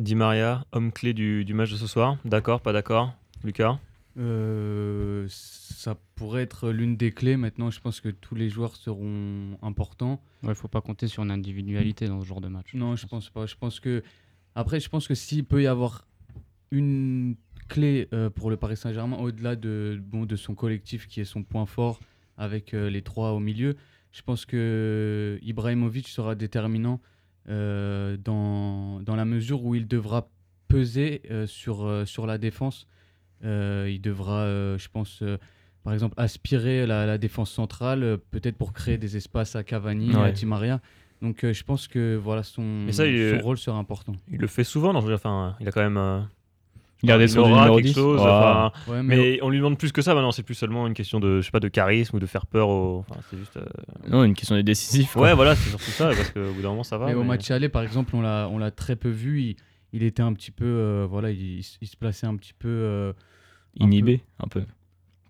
Di 0.00 0.16
Maria, 0.16 0.66
homme 0.72 0.90
clé 0.90 1.14
du 1.14 1.54
match 1.54 1.70
de 1.70 1.76
ce 1.76 1.86
soir, 1.86 2.18
d'accord, 2.24 2.60
pas 2.60 2.72
d'accord 2.72 3.14
Lucas? 3.44 3.78
Euh, 4.18 5.26
ça 5.28 5.96
pourrait 6.16 6.42
être 6.42 6.70
l'une 6.70 6.96
des 6.96 7.12
clés. 7.12 7.36
Maintenant, 7.36 7.70
je 7.70 7.80
pense 7.80 8.00
que 8.00 8.08
tous 8.08 8.34
les 8.34 8.50
joueurs 8.50 8.74
seront 8.74 9.56
importants. 9.62 10.20
Il 10.42 10.48
ne 10.48 10.54
faut 10.54 10.68
pas 10.68 10.80
compter 10.80 11.06
sur 11.06 11.22
une 11.22 11.30
individualité 11.30 12.08
dans 12.08 12.20
ce 12.20 12.26
genre 12.26 12.40
de 12.40 12.48
match. 12.48 12.74
Non, 12.74 12.96
je 12.96 13.06
pense 13.06 13.30
pas. 13.30 13.46
Je 13.46 13.54
pense 13.54 13.78
que 13.78 14.02
après, 14.54 14.80
je 14.80 14.88
pense 14.88 15.06
que 15.06 15.14
s'il 15.14 15.44
peut 15.44 15.62
y 15.62 15.66
avoir 15.66 16.06
une 16.72 17.36
clé 17.68 18.08
euh, 18.12 18.28
pour 18.28 18.50
le 18.50 18.56
Paris 18.56 18.76
Saint-Germain, 18.76 19.18
au-delà 19.18 19.54
de, 19.54 20.00
bon, 20.02 20.24
de 20.24 20.36
son 20.36 20.54
collectif 20.54 21.06
qui 21.06 21.20
est 21.20 21.24
son 21.24 21.44
point 21.44 21.66
fort 21.66 22.00
avec 22.36 22.74
euh, 22.74 22.90
les 22.90 23.02
trois 23.02 23.32
au 23.32 23.40
milieu, 23.40 23.76
je 24.10 24.22
pense 24.22 24.46
que 24.46 25.38
Ibrahimovic 25.42 26.08
sera 26.08 26.34
déterminant 26.34 27.00
dans, 27.46 29.00
dans 29.00 29.16
la 29.16 29.24
mesure 29.24 29.64
où 29.64 29.74
il 29.74 29.88
devra 29.88 30.28
peser 30.66 31.22
sur, 31.46 32.02
sur 32.06 32.26
la 32.26 32.36
défense 32.36 32.86
euh, 33.44 33.88
il 33.90 34.00
devra, 34.00 34.40
euh, 34.40 34.78
je 34.78 34.88
pense, 34.88 35.20
euh, 35.22 35.38
par 35.84 35.92
exemple, 35.92 36.14
aspirer 36.16 36.86
la, 36.86 37.06
la 37.06 37.18
défense 37.18 37.50
centrale, 37.50 38.18
peut-être 38.30 38.56
pour 38.56 38.72
créer 38.72 38.98
des 38.98 39.16
espaces 39.16 39.56
à 39.56 39.62
Cavani, 39.62 40.14
à 40.14 40.30
Di 40.30 40.46
Maria. 40.46 40.80
Donc 41.20 41.38
je 41.42 41.64
pense 41.64 41.88
que 41.88 42.14
voilà 42.14 42.44
son, 42.44 42.86
son 42.92 43.38
rôle 43.42 43.58
sera 43.58 43.76
important. 43.76 44.12
Il 44.30 44.38
le 44.38 44.46
fait 44.46 44.62
souvent, 44.62 44.92
non 44.92 45.12
enfin, 45.12 45.56
il 45.60 45.68
a 45.68 45.72
quand 45.72 45.82
même. 45.82 46.26
Il 47.02 47.12
a 47.12 47.18
des 47.18 47.26
quelque 47.26 47.80
10. 47.80 47.94
chose, 47.94 48.20
mais, 49.04 49.38
on 49.42 49.50
lui 49.50 49.58
demande 49.58 49.78
plus 49.78 49.92
que 49.92 50.02
ça 50.02 50.14
maintenant. 50.14 50.32
C'est 50.32 50.42
plus 50.42 50.56
seulement 50.56 50.86
une 50.86 50.94
question 50.94 51.20
de, 51.20 51.40
je 51.40 51.46
sais 51.46 51.52
pas, 51.52 51.60
de 51.60 51.68
charisme 51.68 52.16
ou 52.16 52.18
de 52.18 52.26
faire 52.26 52.46
peur. 52.46 52.68
Au... 52.68 53.04
c'est 53.30 53.36
juste. 53.38 53.58
Non, 54.08 54.24
une 54.24 54.34
question 54.34 54.56
de 54.56 54.62
décisif. 54.62 55.14
Ouais, 55.16 55.32
voilà, 55.34 55.54
c'est 55.54 55.70
surtout 55.70 55.90
ça, 55.90 56.08
parce 56.08 56.30
qu'au 56.30 56.52
bout 56.52 56.62
d'un 56.62 56.70
moment, 56.70 56.84
ça 56.84 56.98
va. 56.98 57.06
Mais, 57.06 57.14
au 57.14 57.24
match 57.24 57.50
aller, 57.50 57.68
par 57.68 57.82
exemple, 57.82 58.14
on 58.14 58.20
l'a, 58.20 58.48
on 58.50 58.58
l'a 58.58 58.72
très 58.72 58.96
peu 58.96 59.10
vu. 59.10 59.42
Il, 59.42 59.56
il 59.92 60.02
était 60.02 60.22
un 60.22 60.32
petit 60.32 60.50
peu, 60.50 61.06
voilà, 61.08 61.30
il, 61.30 61.62
se 61.62 61.96
plaçait 61.96 62.26
un 62.26 62.36
petit 62.36 62.54
peu 62.58 63.12
inhibé 63.76 64.22
un 64.38 64.48
peu, 64.48 64.62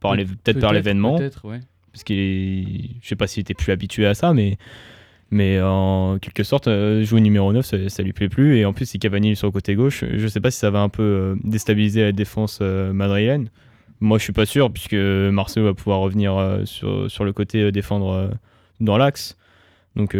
peut-être 0.01 0.61
par 0.61 0.73
l'événement. 0.73 1.19
Peut-être, 1.19 1.45
ouais. 1.47 1.61
Parce 1.93 2.05
qu'il 2.05 2.97
je 3.03 3.09
sais 3.09 3.17
pas 3.17 3.27
s'il 3.27 3.41
était 3.41 3.55
plus 3.55 3.73
habitué 3.73 4.07
à 4.07 4.15
ça, 4.15 4.35
mais 4.35 4.59
mais 5.31 5.61
en 5.61 6.19
quelque 6.19 6.43
sorte, 6.43 6.69
euh, 6.69 7.05
jouer 7.05 7.21
numéro 7.21 7.53
9, 7.53 7.65
ça, 7.65 7.89
ça, 7.89 8.03
lui 8.03 8.13
plaît 8.13 8.31
plus. 8.31 8.57
Et 8.57 8.65
en 8.65 8.73
plus, 8.73 8.87
si 8.87 8.99
Cavani 8.99 9.33
est 9.33 9.35
sur 9.35 9.47
le 9.47 9.53
côté 9.53 9.75
gauche, 9.75 10.05
je 10.11 10.27
sais 10.27 10.41
pas 10.41 10.51
si 10.51 10.59
ça 10.59 10.71
va 10.71 10.81
un 10.81 10.89
peu 10.89 11.03
euh, 11.03 11.37
déstabiliser 11.45 12.03
la 12.03 12.13
défense 12.13 12.61
euh, 12.63 12.93
madrilène. 12.95 13.51
Moi, 14.01 14.17
je 14.19 14.23
suis 14.23 14.33
pas 14.33 14.47
sûr, 14.47 14.73
puisque 14.73 14.95
Marcelo 14.95 15.67
va 15.67 15.75
pouvoir 15.75 15.99
revenir 15.99 16.61
sur, 16.67 17.11
sur 17.11 17.25
le 17.25 17.33
côté 17.33 17.73
défendre 17.73 18.31
dans 18.79 18.97
l'axe. 18.97 19.37
Donc, 19.97 20.17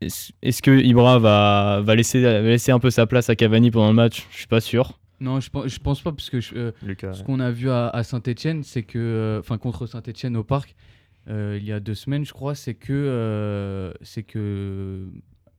est-ce 0.00 0.62
que 0.62 0.70
Ibra 0.80 1.18
va, 1.18 1.80
va, 1.82 1.94
laisser, 1.94 2.22
va 2.22 2.40
laisser 2.42 2.72
un 2.72 2.78
peu 2.78 2.90
sa 2.90 3.06
place 3.06 3.30
à 3.30 3.36
Cavani 3.36 3.70
pendant 3.70 3.88
le 3.88 3.94
match? 3.94 4.26
Je 4.30 4.38
suis 4.38 4.46
pas 4.46 4.60
sûr. 4.60 4.98
Non, 5.20 5.40
je, 5.40 5.50
je 5.66 5.78
pense 5.78 6.00
pas, 6.00 6.12
parce 6.12 6.30
que 6.30 6.38
euh, 6.54 6.72
ce 7.12 7.22
qu'on 7.24 7.40
a 7.40 7.50
vu 7.50 7.70
à, 7.70 8.02
Saint-Etienne, 8.04 8.62
c'est 8.62 8.84
que, 8.84 8.98
euh, 8.98 9.40
enfin, 9.40 9.58
contre 9.58 9.86
Saint-Etienne 9.86 10.36
au 10.36 10.44
parc, 10.44 10.76
euh, 11.28 11.58
il 11.60 11.66
y 11.66 11.72
a 11.72 11.80
deux 11.80 11.94
semaines, 11.94 12.24
je 12.24 12.32
crois, 12.32 12.54
c'est 12.54 12.74
que, 12.74 13.92
c'est 14.02 14.22
que, 14.22 15.08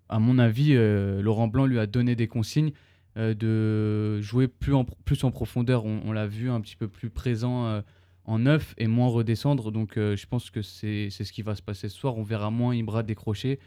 à 0.07 0.19
mon 0.19 0.39
avis, 0.39 0.73
Laurent 1.21 1.47
Blanc 1.47 1.65
lui 1.65 1.79
a 1.79 1.87
donné 1.87 2.15
des 2.15 2.27
consignes 2.27 2.71
de 3.15 4.21
jouer 4.21 4.47
plus 4.47 4.73
en, 4.73 4.85
plus 4.85 5.23
en 5.23 5.31
profondeur. 5.31 5.83
On, 5.85 6.11
l'a 6.13 6.25
vu 6.25 6.49
un 6.49 6.61
petit 6.61 6.77
peu 6.77 6.87
plus 6.87 7.09
présent 7.09 7.83
en 8.23 8.39
neuf 8.39 8.73
et 8.77 8.87
moins 8.87 9.09
redescendre. 9.09 9.71
Donc, 9.71 9.95
je 9.95 10.25
pense 10.25 10.49
que 10.49 10.61
c'est 10.61 11.09
ce 11.09 11.31
qui 11.33 11.41
va 11.41 11.53
se 11.53 11.61
passer 11.61 11.89
ce 11.89 11.97
soir. 11.97 12.17
On 12.17 12.23
verra 12.23 12.49
moins 12.49 12.73
Ibra 12.73 13.03
décrocher. 13.03 13.59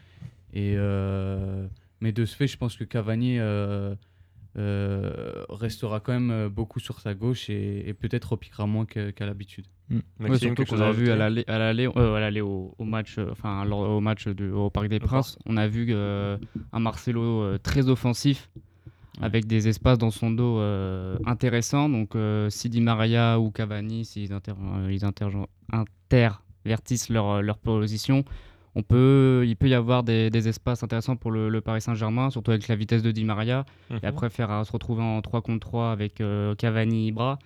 Et, 0.53 0.75
mais 2.01 2.11
de 2.11 2.25
ce 2.25 2.35
fait, 2.35 2.47
je 2.47 2.57
pense 2.57 2.75
que 2.75 2.83
Cavani 2.83 3.37
euh, 3.39 3.95
restera 5.49 5.99
quand 5.99 6.13
même 6.13 6.29
euh, 6.29 6.49
beaucoup 6.49 6.79
sur 6.79 6.99
sa 6.99 7.15
gauche 7.15 7.49
et, 7.49 7.95
peut-être 7.99 8.33
repiquera 8.33 8.67
moins 8.67 8.85
qu'à 8.85 9.25
l'habitude. 9.25 9.65
Mmh. 9.89 9.99
Maxime, 10.19 10.55
qu'on 10.55 10.79
a 10.79 10.91
vu 10.91 11.09
à 11.09 11.15
l'aller 11.15 11.89
euh, 11.97 12.41
au, 12.41 12.75
au, 12.77 12.83
match, 12.83 13.17
enfin 13.17 13.67
au 13.69 13.99
match 13.99 14.27
du, 14.27 14.51
au 14.51 14.69
Parc 14.69 14.89
des 14.89 14.99
Princes, 14.99 15.39
on 15.45 15.57
a 15.57 15.67
vu 15.67 15.93
un 15.93 16.79
Marcelo 16.79 17.57
très 17.59 17.89
offensif 17.89 18.49
avec 19.21 19.45
des 19.45 19.67
espaces 19.67 19.97
dans 19.97 20.11
son 20.11 20.31
dos 20.31 20.59
euh, 20.59 21.17
intéressants. 21.25 21.89
Donc, 21.89 22.15
euh, 22.15 22.49
si 22.49 22.69
Di 22.69 22.81
Maria 22.81 23.39
ou 23.39 23.51
Cavani, 23.51 24.05
s'ils 24.05 24.33
inter 24.33 24.51
euh, 24.51 24.91
ils 24.91 25.05
intervertissent 25.05 27.09
leur, 27.09 27.41
leur 27.41 27.57
position, 27.57 28.23
on 28.75 28.83
peut, 28.83 29.43
il 29.45 29.55
peut 29.55 29.69
y 29.69 29.73
avoir 29.73 30.03
des, 30.03 30.29
des 30.29 30.47
espaces 30.47 30.83
intéressants 30.83 31.15
pour 31.15 31.31
le, 31.31 31.49
le 31.49 31.61
Paris 31.61 31.81
Saint-Germain, 31.81 32.29
surtout 32.29 32.51
avec 32.51 32.67
la 32.67 32.75
vitesse 32.75 33.03
de 33.03 33.11
Di 33.11 33.23
Maria. 33.23 33.65
Mhm. 33.89 33.99
Et 34.03 34.05
après, 34.05 34.29
faire 34.29 34.49
à 34.51 34.63
se 34.65 34.71
retrouver 34.71 35.03
en 35.03 35.21
3 35.21 35.41
contre 35.41 35.59
3 35.59 35.91
avec 35.91 36.21
euh, 36.21 36.55
Cavani, 36.55 37.07
Ibra. 37.07 37.37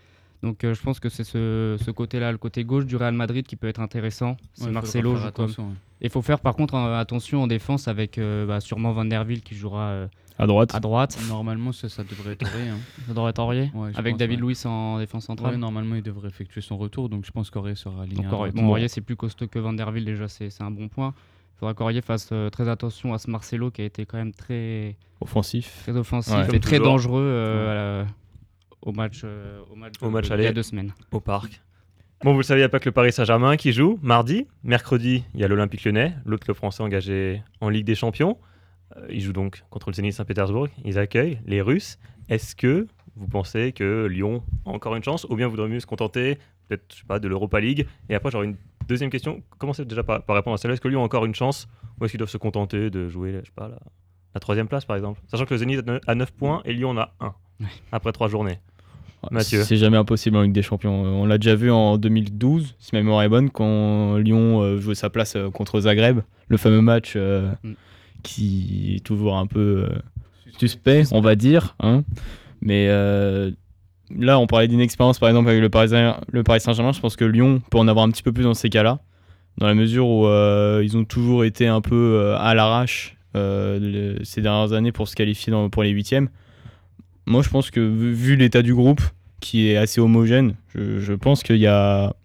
Donc, 0.44 0.64
euh, 0.64 0.74
je 0.74 0.82
pense 0.82 1.00
que 1.00 1.10
c'est 1.10 1.24
ce, 1.24 1.78
ce 1.84 1.92
côté-là, 1.92 2.32
le 2.32 2.38
côté 2.38 2.64
gauche 2.64 2.86
du 2.86 2.96
Real 2.96 3.14
Madrid 3.14 3.46
qui 3.46 3.56
peut 3.56 3.68
être 3.68 3.82
intéressant. 3.82 4.38
Ouais, 4.60 4.68
il 4.68 4.72
Marcelo 4.72 5.18
comme. 5.34 5.50
ouais. 5.50 5.66
Il 6.02 6.10
faut 6.10 6.22
faire 6.22 6.40
par 6.40 6.56
contre 6.56 6.76
euh, 6.76 7.00
attention 7.00 7.44
en 7.44 7.48
défense 7.48 7.88
avec 7.88 8.18
euh, 8.18 8.46
bah, 8.46 8.60
sûrement 8.60 8.92
Van 8.92 9.06
der 9.06 9.26
Wiel 9.26 9.42
qui 9.42 9.56
jouera 9.56 9.90
euh, 9.90 10.08
À 10.40 10.46
droite. 10.48 10.76
à 10.76 10.80
droite. 10.80 11.18
Normalement, 11.30 11.72
ça, 11.72 11.90
ça 11.90 12.04
devrait 12.04 12.34
être 12.34 12.46
hein. 12.46 12.78
Ça 13.08 13.14
devrait 13.14 13.32
être 13.32 13.40
Aurier. 13.40 13.72
Ouais, 13.74 13.92
je 13.94 13.98
avec 13.98 14.14
pense, 14.14 14.20
David 14.20 14.40
ouais. 14.42 14.48
Luiz 14.48 14.66
en 14.66 15.00
défense 15.00 15.26
centrale. 15.26 15.54
Ouais, 15.54 15.58
normalement, 15.58 15.96
il 15.96 16.04
devrait 16.04 16.30
effectuer 16.30 16.62
son 16.62 16.78
retour, 16.78 17.10
donc 17.10 17.26
je 17.26 17.32
pense 17.32 17.50
qu'Aurier 17.50 17.76
sera 17.76 18.04
aligné. 18.04 18.24
Donc 18.24 18.32
à 18.32 18.36
Aurier, 18.36 18.52
bon, 18.54 18.68
Aurier, 18.70 18.88
c'est 18.88 19.02
plus 19.02 19.16
costaud 19.16 19.48
que 19.48 19.58
Van 19.60 19.74
der 19.74 19.90
Wiel 19.90 20.06
déjà, 20.06 20.28
c'est 20.28 20.50
c'est 20.50 20.64
un 20.64 20.72
bon 20.72 20.88
point. 20.90 21.14
Il 21.56 21.60
faudra 21.60 21.74
qu'Aurier 21.74 22.02
fasse 22.02 22.30
euh, 22.34 22.52
très 22.52 22.70
attention 22.70 23.14
à 23.14 23.18
ce 23.18 23.32
Marcelo 23.32 23.72
qui 23.72 23.82
a 23.82 23.86
été 23.86 24.06
quand 24.06 24.18
même 24.18 24.32
très, 24.32 24.96
Offensif. 25.22 25.80
très 25.82 25.98
offensif 25.98 26.32
Ouais. 26.36 26.44
et 26.44 26.48
Comme 26.48 26.60
très 26.60 26.78
toujours. 26.78 26.94
dangereux 26.94 27.24
euh, 27.24 28.04
la- 28.04 28.08
au 28.84 28.92
match, 28.92 29.22
euh, 29.24 29.60
au 29.72 29.76
match, 29.76 29.94
Au 30.02 30.10
match 30.12 30.26
il 30.28 30.30
y 30.30 30.34
aller. 30.34 30.48
a 30.48 30.54
deux 30.54 30.62
semaines. 30.62 30.94
au 31.12 31.20
parc. 31.20 31.62
Bon, 32.24 32.32
vous 32.34 32.38
le 32.40 32.44
savez, 32.44 32.60
il 32.60 32.62
n'y 32.62 32.66
a 32.66 32.70
pas 32.70 32.80
que 32.80 32.86
le 32.90 32.92
Paris 32.94 33.12
Saint-Germain 33.12 33.58
qui 33.58 33.74
joue. 33.74 33.98
Mardi, 34.04 34.46
mercredi, 34.64 35.24
il 35.34 35.40
y 35.40 35.44
a 35.44 35.48
l'Olympique 35.48 35.84
lyonnais, 35.84 36.14
l'autre 36.26 36.46
club 36.46 36.58
français 36.58 36.84
engagé 36.84 37.42
en 37.60 37.70
Ligue 37.70 37.86
des 37.86 37.96
Champions. 37.96 38.38
Euh, 38.96 39.06
ils 39.10 39.22
jouent 39.22 39.34
donc 39.34 39.64
contre 39.70 39.90
le 39.90 39.94
Zénith 39.96 40.14
Saint-Pétersbourg. 40.14 40.68
Ils 40.86 40.98
accueillent 40.98 41.40
les 41.46 41.62
Russes. 41.62 41.98
Est-ce 42.30 42.56
que 42.56 42.88
vous 43.16 43.28
pensez 43.28 43.72
que 43.72 44.06
Lyon 44.06 44.44
a 44.66 44.70
encore 44.70 44.96
une 44.96 45.04
chance 45.04 45.26
ou 45.30 45.36
bien 45.36 45.48
voudrait 45.48 45.68
mieux 45.68 45.80
se 45.80 45.86
contenter 45.86 46.38
peut-être 46.68 47.04
pas, 47.08 47.20
de 47.20 47.28
l'Europa 47.28 47.60
League? 47.60 47.88
Et 48.10 48.16
après, 48.16 48.32
j'aurais 48.32 48.46
une 48.46 48.58
deuxième 48.88 49.10
question. 49.10 49.42
Commencez 49.58 49.86
déjà 49.86 50.04
par, 50.04 50.24
par 50.24 50.36
répondre 50.36 50.56
à 50.56 50.58
celle-là. 50.58 50.74
Est-ce 50.74 50.82
que 50.82 50.88
Lyon 50.88 51.02
a 51.02 51.06
encore 51.06 51.26
une 51.26 51.36
chance 51.36 51.68
ou 52.00 52.06
est-ce 52.06 52.12
qu'ils 52.12 52.20
doivent 52.20 52.30
se 52.30 52.38
contenter 52.38 52.90
de 52.90 53.10
jouer 53.10 53.34
je 53.34 53.46
sais 53.46 53.52
pas, 53.56 53.68
la, 53.68 53.80
la 54.34 54.40
troisième 54.40 54.68
place, 54.68 54.86
par 54.86 54.96
exemple? 54.96 55.22
Sachant 55.28 55.46
que 55.46 55.54
le 55.54 55.58
Zénith 55.58 55.84
a 56.06 56.16
9 56.16 56.32
points 56.32 56.62
et 56.66 56.74
Lyon 56.74 56.92
en 56.92 56.98
a 56.98 57.14
1 57.20 57.34
après 57.92 58.12
3 58.12 58.28
journées. 58.28 58.60
Mathieu. 59.32 59.64
C'est 59.64 59.78
jamais 59.78 59.98
impossible 59.98 60.38
en 60.38 60.44
Ligue 60.44 60.54
des 60.54 60.62
Champions. 60.62 61.06
Euh, 61.06 61.10
On 61.10 61.26
l'a 61.26 61.38
déjà 61.38 61.56
vu 61.56 61.72
en 61.72 61.98
2012, 61.98 62.76
si 62.80 62.92
ma 62.94 63.00
mémoire 63.00 63.24
est 63.24 63.30
bonne, 63.30 63.50
quand 63.50 64.18
Lyon 64.18 64.62
euh, 64.62 64.78
jouait 64.78 64.96
sa 64.96 65.10
place 65.10 65.36
contre 65.54 65.82
Zagreb. 65.82 66.20
Le 66.48 66.58
fameux 66.58 66.82
match 66.82 67.14
euh, 67.16 67.50
Mm. 67.64 67.74
Qui 68.24 68.96
est 68.96 69.04
toujours 69.06 69.38
un 69.38 69.48
peu 69.48 69.86
euh, 69.90 70.00
suspect, 70.58 71.04
on 71.12 71.22
va 71.22 71.36
dire. 71.36 71.76
hein. 71.80 72.04
Mais 72.62 72.88
euh, 72.90 73.52
là, 74.16 74.40
on 74.40 74.48
parlait 74.48 74.68
d'inexpérience, 74.68 75.20
par 75.20 75.30
exemple, 75.30 75.50
avec 75.50 75.62
le 75.62 75.70
Paris, 75.70 75.90
le 76.32 76.44
Paris 76.44 76.60
Saint-Germain. 76.62 76.92
Je 76.92 77.00
pense 77.00 77.16
que 77.16 77.26
Lyon 77.26 77.62
peut 77.70 77.78
en 77.78 77.88
avoir 77.88 78.06
un 78.06 78.10
petit 78.12 78.24
peu 78.24 78.32
plus 78.34 78.44
dans 78.44 78.54
ces 78.54 78.70
cas-là, 78.70 79.00
dans 79.58 79.68
la 79.68 79.74
mesure 79.76 80.08
où 80.08 80.26
euh, 80.28 80.82
ils 80.84 80.98
ont 80.98 81.04
toujours 81.06 81.44
été 81.46 81.68
un 81.68 81.82
peu 81.82 81.96
euh, 81.96 82.38
à 82.38 82.54
l'arrache 82.56 83.14
ces 84.24 84.42
dernières 84.42 84.74
années 84.74 84.92
pour 84.92 85.08
se 85.08 85.16
qualifier 85.16 85.52
dans- 85.52 85.70
pour 85.70 85.84
les 85.84 85.92
huitièmes. 85.92 86.30
Moi, 87.28 87.44
je 87.44 87.50
pense 87.50 87.70
que 87.70 87.80
vu, 87.80 88.36
l'état 88.36 88.64
du 88.64 88.74
groupe, 88.74 89.02
qui 89.42 89.70
est 89.70 89.78
assez 89.78 90.02
homogène, 90.02 90.56
je, 90.74 91.00
je 91.00 91.14
pense 91.14 91.44
qu'il 91.44 91.58
y 91.58 91.68
a, 91.68 92.16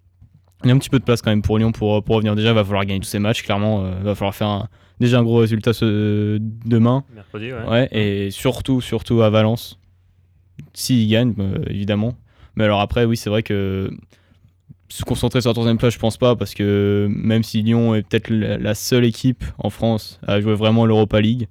il 0.63 0.69
y 0.69 0.71
a 0.71 0.73
un 0.73 0.79
petit 0.79 0.89
peu 0.89 0.97
de 0.97 1.03
place 1.03 1.21
quand 1.21 1.29
même 1.29 1.43
pour 1.43 1.59
Lyon 1.59 1.71
pour, 1.71 2.03
pour 2.03 2.15
revenir. 2.15 2.35
Déjà, 2.35 2.49
il 2.49 2.55
va 2.55 2.63
falloir 2.63 2.83
gagner 2.85 2.99
tous 2.99 3.05
ces 3.09 3.19
matchs, 3.19 3.43
clairement. 3.43 3.85
Il 3.99 4.03
va 4.03 4.15
falloir 4.15 4.33
faire 4.33 4.47
un- 4.47 4.67
déjà 4.99 5.19
un 5.19 5.23
gros 5.23 5.37
résultat 5.37 5.73
ce- 5.73 6.37
demain. 6.65 7.03
Mercredi, 7.13 7.51
ouais. 7.51 7.67
Ouais, 7.69 7.87
et 7.91 8.31
surtout, 8.31 8.81
surtout 8.81 9.21
à 9.21 9.29
Valence. 9.29 9.79
S'ils 10.73 11.09
gagnent, 11.09 11.33
euh, 11.39 11.63
évidemment. 11.67 12.15
Mais 12.55 12.63
alors 12.63 12.79
après, 12.81 13.05
oui, 13.05 13.17
c'est 13.17 13.29
vrai 13.29 13.43
que 13.43 13.89
se 14.89 15.03
concentrer 15.03 15.41
sur 15.41 15.49
la 15.49 15.53
troisième 15.55 15.77
place, 15.79 15.93
je 15.93 15.99
pense 15.99 16.17
pas, 16.17 16.35
parce 16.35 16.53
que 16.53 17.07
même 17.09 17.41
si 17.43 17.63
Lyon 17.63 17.95
est 17.95 18.03
peut-être 18.07 18.29
la 18.29 18.75
seule 18.75 19.05
équipe 19.05 19.43
en 19.57 19.71
France 19.71 20.19
à 20.27 20.39
jouer 20.39 20.53
vraiment 20.53 20.85
l'Europa 20.85 21.19
League, 21.19 21.47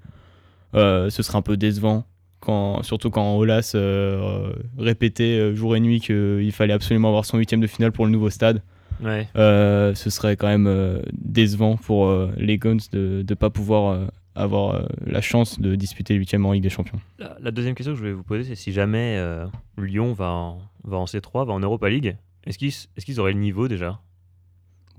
euh, 0.74 1.10
ce 1.10 1.22
serait 1.24 1.38
un 1.38 1.42
peu 1.42 1.56
décevant. 1.56 2.04
Quand, 2.38 2.82
surtout 2.82 3.10
quand 3.10 3.36
Olas 3.36 3.72
euh, 3.76 4.52
répétait 4.78 5.54
jour 5.54 5.76
et 5.76 5.80
nuit 5.80 6.00
qu'il 6.00 6.50
fallait 6.52 6.72
absolument 6.72 7.08
avoir 7.08 7.24
son 7.24 7.38
huitième 7.38 7.60
de 7.60 7.66
finale 7.68 7.92
pour 7.92 8.04
le 8.04 8.10
nouveau 8.10 8.30
stade. 8.30 8.62
Ouais. 9.00 9.28
Euh, 9.36 9.94
ce 9.94 10.10
serait 10.10 10.36
quand 10.36 10.48
même 10.48 10.66
euh, 10.66 11.00
décevant 11.12 11.76
pour 11.76 12.08
euh, 12.08 12.32
les 12.36 12.58
Guns 12.58 12.76
de 12.92 13.24
ne 13.28 13.34
pas 13.34 13.50
pouvoir 13.50 13.92
euh, 13.92 14.06
avoir 14.34 14.74
euh, 14.74 14.86
la 15.06 15.20
chance 15.20 15.60
de 15.60 15.74
disputer 15.74 16.14
le 16.14 16.18
huitième 16.20 16.44
en 16.46 16.52
Ligue 16.52 16.62
des 16.62 16.70
Champions. 16.70 17.00
La, 17.18 17.36
la 17.40 17.50
deuxième 17.50 17.74
question 17.74 17.92
que 17.92 17.96
je 17.96 18.02
voulais 18.02 18.12
vous 18.14 18.22
poser, 18.22 18.44
c'est 18.44 18.54
si 18.54 18.72
jamais 18.72 19.16
euh, 19.18 19.46
Lyon 19.78 20.12
va 20.12 20.30
en, 20.30 20.62
va 20.84 20.96
en 20.96 21.04
C3, 21.04 21.46
va 21.46 21.52
en 21.52 21.60
Europa 21.60 21.88
League, 21.88 22.16
est-ce 22.44 22.58
qu'ils 22.58 22.68
est 22.96 23.04
qu'ils 23.04 23.20
auraient 23.20 23.32
le 23.32 23.38
niveau 23.40 23.68
déjà? 23.68 24.00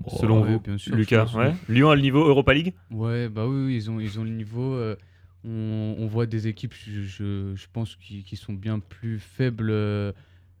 Selon 0.08 0.42
ouais, 0.42 0.52
vous, 0.52 0.60
bien 0.60 0.76
sûr, 0.76 0.94
Lucas 0.96 1.30
ouais. 1.36 1.54
Lyon 1.68 1.90
a 1.90 1.94
le 1.96 2.02
niveau 2.02 2.26
Europa 2.26 2.52
League? 2.52 2.74
Ouais, 2.90 3.28
bah 3.28 3.46
oui, 3.46 3.66
oui, 3.66 3.76
ils 3.76 3.90
ont, 3.90 4.00
ils 4.00 4.18
ont 4.18 4.24
le 4.24 4.30
niveau. 4.30 4.74
euh, 4.74 4.96
on, 5.44 5.96
on 5.98 6.06
voit 6.06 6.26
des 6.26 6.46
équipes, 6.48 6.74
je, 6.74 7.02
je, 7.02 7.54
je 7.54 7.66
pense, 7.72 7.96
qui, 7.96 8.24
qui 8.24 8.36
sont 8.36 8.52
bien 8.54 8.78
plus 8.80 9.18
faibles 9.18 9.70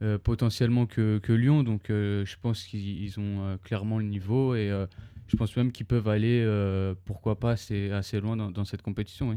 euh, 0.04 0.18
potentiellement 0.18 0.86
que, 0.86 1.18
que 1.18 1.32
Lyon. 1.32 1.62
Donc, 1.62 1.90
euh, 1.90 2.24
je 2.26 2.36
pense 2.40 2.62
qu'ils 2.64 3.02
ils 3.02 3.18
ont 3.18 3.40
euh, 3.40 3.56
clairement 3.64 3.98
le 3.98 4.04
niveau 4.04 4.54
et 4.54 4.70
euh, 4.70 4.86
je 5.28 5.36
pense 5.36 5.56
même 5.56 5.72
qu'ils 5.72 5.86
peuvent 5.86 6.08
aller, 6.08 6.42
euh, 6.44 6.94
pourquoi 7.06 7.36
pas, 7.40 7.52
assez, 7.52 7.90
assez 7.90 8.20
loin 8.20 8.36
dans, 8.36 8.50
dans 8.50 8.64
cette 8.64 8.82
compétition. 8.82 9.30
Oui. 9.30 9.36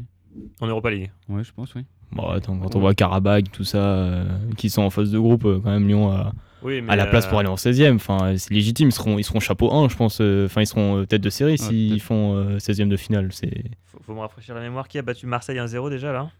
En 0.60 0.66
Europa 0.66 0.90
League 0.90 1.10
Ouais, 1.28 1.42
je 1.42 1.52
pense, 1.52 1.74
oui. 1.74 1.84
Bon, 2.12 2.26
attends, 2.28 2.56
quand 2.58 2.76
on 2.76 2.80
voit 2.80 2.94
Karabakh, 2.94 3.50
tout 3.50 3.64
ça, 3.64 3.78
euh, 3.78 4.24
qui 4.56 4.70
sont 4.70 4.82
en 4.82 4.90
phase 4.90 5.10
de 5.10 5.18
groupe, 5.18 5.42
quand 5.42 5.70
même, 5.70 5.88
Lyon 5.88 6.10
a, 6.10 6.32
Oui, 6.62 6.80
mais 6.82 6.92
a 6.92 6.96
la 6.96 7.06
place 7.06 7.26
pour 7.26 7.38
aller 7.38 7.48
en 7.48 7.56
16e. 7.56 7.94
Enfin, 7.96 8.36
c'est 8.36 8.52
légitime, 8.52 8.88
ils 8.88 8.92
seront, 8.92 9.18
ils 9.18 9.24
seront 9.24 9.40
chapeau 9.40 9.72
1, 9.72 9.88
je 9.88 9.96
pense. 9.96 10.20
Enfin, 10.20 10.60
ils 10.62 10.66
seront 10.66 11.04
tête 11.06 11.22
de 11.22 11.30
série 11.30 11.58
s'ils 11.58 12.00
font 12.00 12.34
euh, 12.36 12.58
16e 12.58 12.88
de 12.88 12.96
finale. 12.96 13.28
C'est 13.32 13.64
Faut, 13.86 13.98
faut 14.02 14.14
me 14.14 14.20
rafraîchir 14.20 14.54
la 14.54 14.60
mémoire. 14.60 14.88
Qui 14.88 14.98
a 14.98 15.02
battu 15.02 15.26
Marseille 15.26 15.58
1-0 15.58 15.90
déjà 15.90 16.12
là? 16.12 16.30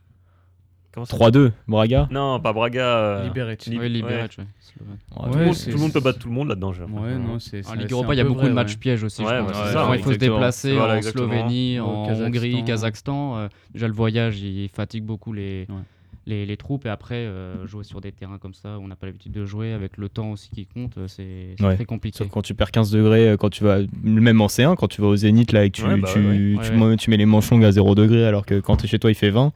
3-2, 1.04 1.52
Braga. 1.66 2.08
Non, 2.10 2.40
pas 2.40 2.52
Braga. 2.52 2.84
euh, 2.98 3.24
Liberec. 3.24 3.66
Lib- 3.66 3.80
Oui, 3.80 3.88
Liberec, 3.88 4.32
ouais. 4.38 4.44
ouais, 4.44 4.48
Slovène. 4.60 4.96
Ouais, 5.16 5.30
Tout, 5.32 5.38
le 5.38 5.44
monde, 5.46 5.54
c'est- 5.54 5.70
tout 5.70 5.76
le 5.76 5.82
monde 5.82 5.92
peut 5.92 6.00
battre 6.00 6.18
tout 6.18 6.28
le 6.28 6.34
monde 6.34 6.48
là-dedans. 6.48 6.72
j'ai 6.72 6.82
Ouais, 6.82 6.88
l'impression. 6.88 7.18
non, 7.20 7.38
c'est. 7.38 7.66
En 7.66 7.70
c'est- 7.70 7.76
Ligue 7.76 7.92
Europa, 7.92 8.14
il 8.14 8.18
y 8.18 8.20
a 8.20 8.24
beaucoup 8.24 8.40
vrai, 8.40 8.48
de 8.48 8.54
matchs 8.54 8.72
ouais. 8.72 8.78
pièges 8.78 9.04
aussi. 9.04 9.22
Ouais, 9.22 9.38
je 9.38 9.44
bah, 9.44 9.52
ça, 9.72 9.90
il 9.94 10.02
faut 10.02 10.12
se 10.12 10.18
déplacer 10.18 10.74
Voilà, 10.74 10.94
en 10.94 10.96
exactement. 10.96 11.28
Slovénie, 11.28 11.80
en 11.80 12.06
Kazakhstan. 12.06 12.26
Hongrie, 12.26 12.64
Kazakhstan, 12.64 13.36
euh, 13.38 13.48
déjà 13.74 13.86
le 13.88 13.94
voyage, 13.94 14.40
il 14.40 14.68
fatigue 14.68 15.04
beaucoup 15.04 15.32
les, 15.32 15.66
Ouais. 15.68 15.74
les, 16.26 16.46
les 16.46 16.56
troupes. 16.56 16.86
Et 16.86 16.90
après, 16.90 17.14
euh, 17.16 17.66
jouer 17.66 17.84
sur 17.84 18.00
des 18.00 18.12
terrains 18.12 18.38
comme 18.38 18.54
ça, 18.54 18.78
où 18.78 18.82
on 18.82 18.88
n'a 18.88 18.96
pas 18.96 19.06
l'habitude 19.06 19.32
de 19.32 19.44
jouer, 19.44 19.72
avec 19.72 19.96
le 19.96 20.08
temps 20.08 20.30
aussi 20.32 20.50
qui 20.50 20.66
compte, 20.66 20.98
c'est 21.08 21.56
très 21.58 21.84
compliqué. 21.84 22.18
Sauf 22.18 22.28
quand 22.28 22.42
tu 22.42 22.54
perds 22.54 22.70
15 22.70 22.90
degrés, 22.90 23.34
quand 23.38 23.50
tu 23.50 23.64
vas, 23.64 23.78
même 24.02 24.40
en 24.40 24.46
C1, 24.46 24.76
quand 24.76 24.88
tu 24.88 25.00
vas 25.00 25.08
au 25.08 25.16
Zénith 25.16 25.52
là 25.52 25.64
et 25.64 25.70
que 25.70 25.76
tu, 25.76 25.82
bah 25.82 26.08
tu, 26.12 26.58
tu, 26.98 27.10
mets 27.10 27.16
les 27.16 27.26
manches 27.26 27.50
longues 27.50 27.64
à 27.64 27.72
0 27.72 27.94
degré 27.94 28.24
alors 28.26 28.44
que 28.46 28.60
quand 28.60 28.76
tu 28.76 28.84
es 28.84 28.88
chez 28.88 28.98
toi 28.98 29.10
il 29.10 29.14
fait 29.14 29.30
20, 29.30 29.52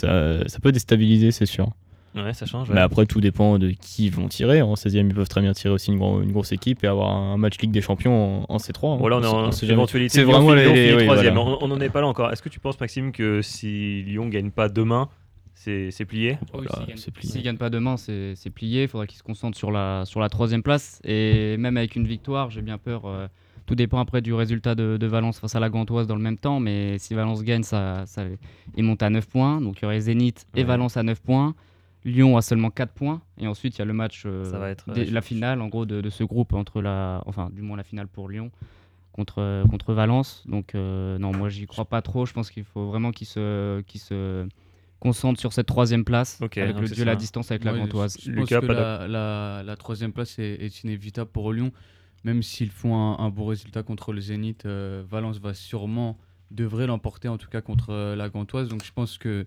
ça, 0.00 0.48
ça 0.48 0.58
peut 0.60 0.72
déstabiliser, 0.72 1.30
c'est 1.30 1.46
sûr. 1.46 1.70
Ouais, 2.16 2.34
ça 2.34 2.44
change. 2.44 2.68
Mais 2.70 2.80
après, 2.80 3.06
tout 3.06 3.20
dépend 3.20 3.58
de 3.60 3.70
qui 3.70 4.10
vont 4.10 4.26
tirer. 4.26 4.62
En 4.62 4.74
16e, 4.74 5.06
ils 5.08 5.14
peuvent 5.14 5.28
très 5.28 5.42
bien 5.42 5.52
tirer 5.52 5.72
aussi 5.72 5.92
une, 5.92 5.98
gro- 5.98 6.20
une 6.22 6.32
grosse 6.32 6.50
équipe 6.50 6.82
et 6.82 6.88
avoir 6.88 7.08
un 7.14 7.36
match 7.36 7.56
Ligue 7.60 7.70
des 7.70 7.80
Champions 7.82 8.42
en, 8.50 8.52
en 8.52 8.56
C3. 8.56 8.94
hein. 8.94 8.96
Voilà, 8.98 9.18
on 9.18 9.22
est 9.22 9.26
en 9.26 9.50
éventualité. 9.74 10.14
C'est 10.18 10.24
vraiment 10.24 10.52
les- 10.52 10.64
finit 10.64 10.94
oui, 10.96 11.04
voilà. 11.06 11.40
On 11.40 11.68
n'en 11.68 11.80
est 11.80 11.88
pas 11.88 12.00
là 12.00 12.08
encore. 12.08 12.32
Est-ce 12.32 12.42
que 12.42 12.48
tu 12.48 12.58
penses, 12.58 12.80
Maxime, 12.80 13.12
que 13.12 13.42
si 13.42 14.02
Lyon 14.02 14.26
gagne 14.28 14.50
pas 14.50 14.68
demain, 14.68 15.08
c'est 15.54 15.90
plié? 16.04 16.38
Oui, 16.40 16.48
Voilà, 16.52 16.70
s'ils 16.78 16.86
gagnent- 16.86 16.96
c'est 16.96 17.10
plié. 17.12 17.32
S'ils 17.32 17.42
gagnent 17.42 17.56
pas 17.58 17.70
demain, 17.70 17.96
c'est 17.96 18.34
c'est 18.34 18.50
plié. 18.50 18.82
Il 18.82 18.88
faudra 18.88 19.06
qu'ils 19.06 19.18
se 19.18 19.22
concentrent 19.22 19.56
sur 19.58 19.70
la, 19.70 20.02
sur 20.04 20.18
la 20.18 20.28
troisième 20.28 20.64
place. 20.64 21.00
Et 21.04 21.56
même 21.58 21.76
avec 21.76 21.94
une 21.94 22.06
victoire, 22.08 22.50
j'ai 22.50 22.62
bien 22.62 22.78
peur. 22.78 23.02
euh, 23.04 23.28
tout 23.70 23.76
dépend 23.76 24.00
après 24.00 24.20
du 24.20 24.34
résultat 24.34 24.74
de, 24.74 24.96
de 24.96 25.06
Valence 25.06 25.38
face 25.38 25.54
à 25.54 25.60
la 25.60 25.70
Gantoise 25.70 26.08
dans 26.08 26.16
le 26.16 26.22
même 26.22 26.38
temps. 26.38 26.58
Mais 26.58 26.98
si 26.98 27.14
Valence 27.14 27.44
gagne, 27.44 27.62
ça, 27.62 28.04
ça, 28.06 28.24
ils 28.76 28.82
montent 28.82 29.04
à 29.04 29.10
9 29.10 29.28
points. 29.28 29.60
Donc 29.60 29.78
il 29.78 29.82
y 29.82 29.86
aurait 29.86 30.00
Zénith 30.00 30.44
et 30.56 30.58
Ouais. 30.62 30.64
Valence 30.64 30.96
à 30.96 31.04
9 31.04 31.20
points. 31.22 31.54
Lyon 32.04 32.36
a 32.36 32.42
seulement 32.42 32.70
4 32.70 32.92
points. 32.92 33.20
Et 33.38 33.46
ensuite, 33.46 33.76
il 33.76 33.78
y 33.78 33.82
a 33.82 33.84
le 33.84 33.92
match, 33.92 34.24
euh, 34.26 34.42
Ça 34.50 34.58
va 34.58 34.70
être, 34.70 34.92
des- 34.92 35.04
la 35.04 35.20
finale 35.22 35.60
en 35.60 35.68
gros 35.68 35.86
de, 35.86 36.00
de 36.00 36.10
ce 36.10 36.24
groupe 36.24 36.52
entre 36.52 36.82
la. 36.82 37.22
Enfin, 37.26 37.48
du 37.54 37.62
moins 37.62 37.76
la 37.76 37.84
finale 37.84 38.08
pour 38.08 38.28
Lyon 38.28 38.50
contre, 39.12 39.62
contre 39.70 39.94
Valence. 39.94 40.42
Donc 40.48 40.74
euh, 40.74 41.16
non, 41.18 41.30
moi 41.32 41.48
j'y 41.48 41.66
crois 41.66 41.84
pas 41.84 42.02
trop. 42.02 42.26
Je 42.26 42.32
pense 42.32 42.50
qu'il 42.50 42.64
faut 42.64 42.86
vraiment 42.88 43.12
qu'ils 43.12 43.28
se, 43.28 43.82
qu'ils 43.82 44.00
se 44.00 44.48
concentrent 44.98 45.38
sur 45.38 45.52
cette 45.52 45.66
troisième 45.66 46.04
place 46.04 46.40
Ok, 46.42 46.58
avec 46.58 46.76
le 46.76 46.88
duel 46.88 47.08
à 47.08 47.14
distance 47.14 47.52
avec 47.52 47.64
Ouais, 47.64 47.70
la 47.70 47.78
Gantoise. 47.78 48.16
Je, 48.20 48.32
je 48.32 48.36
Lucas, 48.36 48.60
que 48.60 48.66
la, 48.66 49.06
la, 49.06 49.62
la 49.64 49.76
troisième 49.76 50.12
place 50.12 50.40
est, 50.40 50.56
est 50.64 50.82
inévitable 50.82 51.30
pour 51.30 51.52
Lyon. 51.52 51.70
Même 52.24 52.42
s'ils 52.42 52.70
font 52.70 52.94
un, 52.96 53.18
un 53.18 53.30
bon 53.30 53.46
résultat 53.46 53.82
contre 53.82 54.12
le 54.12 54.20
Zénith, 54.20 54.64
euh, 54.66 55.02
Valence 55.10 55.38
va 55.38 55.54
sûrement, 55.54 56.18
devrait 56.50 56.86
l'emporter 56.86 57.28
en 57.28 57.38
tout 57.38 57.48
cas 57.48 57.60
contre 57.62 57.90
euh, 57.90 58.16
la 58.16 58.28
Gantoise. 58.28 58.68
Donc 58.68 58.84
je 58.84 58.92
pense 58.92 59.16
que 59.18 59.46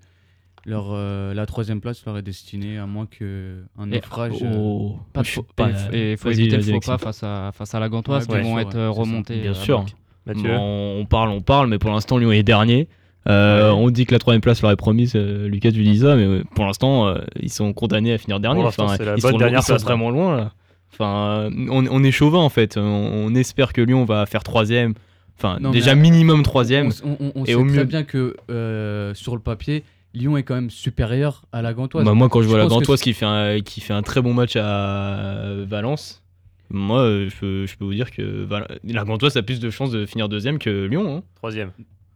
leur, 0.66 0.88
euh, 0.92 1.34
la 1.34 1.46
troisième 1.46 1.82
place 1.82 2.04
leur 2.06 2.18
est 2.18 2.22
destinée 2.24 2.78
à 2.80 2.86
moins 2.88 3.06
qu'un 3.06 3.86
naufrage. 3.86 4.34
euh, 4.42 4.56
Oh, 4.58 4.98
Pas 5.12 5.22
de 5.22 5.28
faux- 5.28 5.46
pas- 5.56 5.70
et 5.92 6.14
il 6.14 6.18
faut 6.18 6.30
éviter 6.32 6.58
le 6.58 6.64
faux 6.64 6.80
pas 6.80 6.98
face 6.98 7.22
à, 7.24 7.52
face 7.54 7.76
à 7.76 7.80
la 7.80 7.90
Gantoise 7.90 8.28
Ouais, 8.28 8.38
qui 8.42 8.44
vont 8.44 8.58
sûr, 8.58 8.68
être 8.70 8.76
ouais, 8.78 8.88
remontés. 8.88 9.42
Bien 9.42 9.54
sûr. 9.54 9.86
Bon, 10.26 11.00
on 11.02 11.06
parle, 11.06 11.30
on 11.30 11.42
parle, 11.42 11.68
mais 11.68 11.78
pour 11.80 11.92
l'instant, 11.92 12.18
Lyon 12.18 12.32
est 12.32 12.44
dernier. 12.44 12.88
Euh, 13.28 13.72
Ouais. 13.72 13.78
On 13.78 13.90
dit 13.90 14.06
que 14.06 14.14
la 14.14 14.20
troisième 14.20 14.42
place 14.42 14.62
leur 14.62 14.72
est 14.72 14.76
promise, 14.78 15.14
euh, 15.16 15.48
Lucas, 15.48 15.72
tu 15.72 15.84
dis 15.84 16.00
ça, 16.00 16.16
mais 16.16 16.44
pour 16.56 16.66
l'instant, 16.66 17.08
euh, 17.08 17.20
ils 17.42 17.52
sont 17.52 17.72
condamnés 17.74 18.14
à 18.14 18.18
finir 18.18 18.40
dernier. 18.40 18.62
Enfin, 18.64 18.96
ils 19.00 19.22
bonne 19.22 19.32
sont, 19.32 19.38
dernière 19.38 19.60
ils 19.60 19.64
sont 19.64 19.74
place, 19.74 19.84
vraiment 19.84 20.10
loin 20.10 20.36
là. 20.38 20.54
Enfin, 20.94 21.50
euh, 21.54 21.68
on, 21.70 21.86
on 21.90 22.04
est 22.04 22.12
chauvin 22.12 22.40
en 22.40 22.50
fait. 22.50 22.78
On, 22.78 22.82
on 22.82 23.36
espère 23.36 23.74
que 23.74 23.82
Lyon 23.82 24.06
va 24.06 24.26
faire 24.26 24.44
troisième. 24.44 24.94
Enfin, 25.38 25.58
Non, 25.60 25.72
déjà 25.72 25.96
minimum 25.96 26.44
troisième. 26.44 26.90
On, 27.04 27.18
on- 27.20 27.32
on 27.36 27.44
Et 27.44 27.48
sait 27.48 27.56
au 27.56 27.68
très 27.68 27.86
bien 27.86 28.04
que 28.04 28.36
euh, 28.52 29.14
sur 29.16 29.34
le 29.36 29.42
papier, 29.42 29.84
Lyon 30.14 30.38
est 30.38 30.44
quand 30.44 30.54
même 30.56 30.70
supérieur 30.70 31.42
à 31.52 31.62
la 31.64 31.74
Gantoise. 31.74 32.06
Bah, 32.06 32.14
moi, 32.14 32.30
quand 32.30 32.42
je 32.44 32.48
vois 32.48 32.60
la 32.60 32.68
Gantoise 32.68 33.02
qui 33.02 33.14
fait, 33.14 33.26
un, 33.26 33.60
qui 33.62 33.82
fait 33.82 33.94
un 33.94 34.04
très 34.04 34.22
bon 34.22 34.34
match 34.36 34.56
à 34.56 35.54
Valence, 35.68 36.22
moi, 36.70 37.02
euh, 37.02 37.30
je 37.30 37.36
peux, 37.40 37.66
je 37.66 37.76
peux 37.78 37.86
vous 37.86 37.94
dire 37.94 38.12
que 38.12 38.44
Val- 38.44 38.80
la 38.84 39.04
Gantoise 39.04 39.36
a 39.38 39.42
plus 39.44 39.60
de 39.60 39.70
chances 39.72 39.92
de 39.92 40.06
finir 40.06 40.30
deuxième 40.30 40.60
que 40.60 40.86
Lyon. 40.86 41.18
hein. 41.18 41.24
Troisième. 41.36 41.72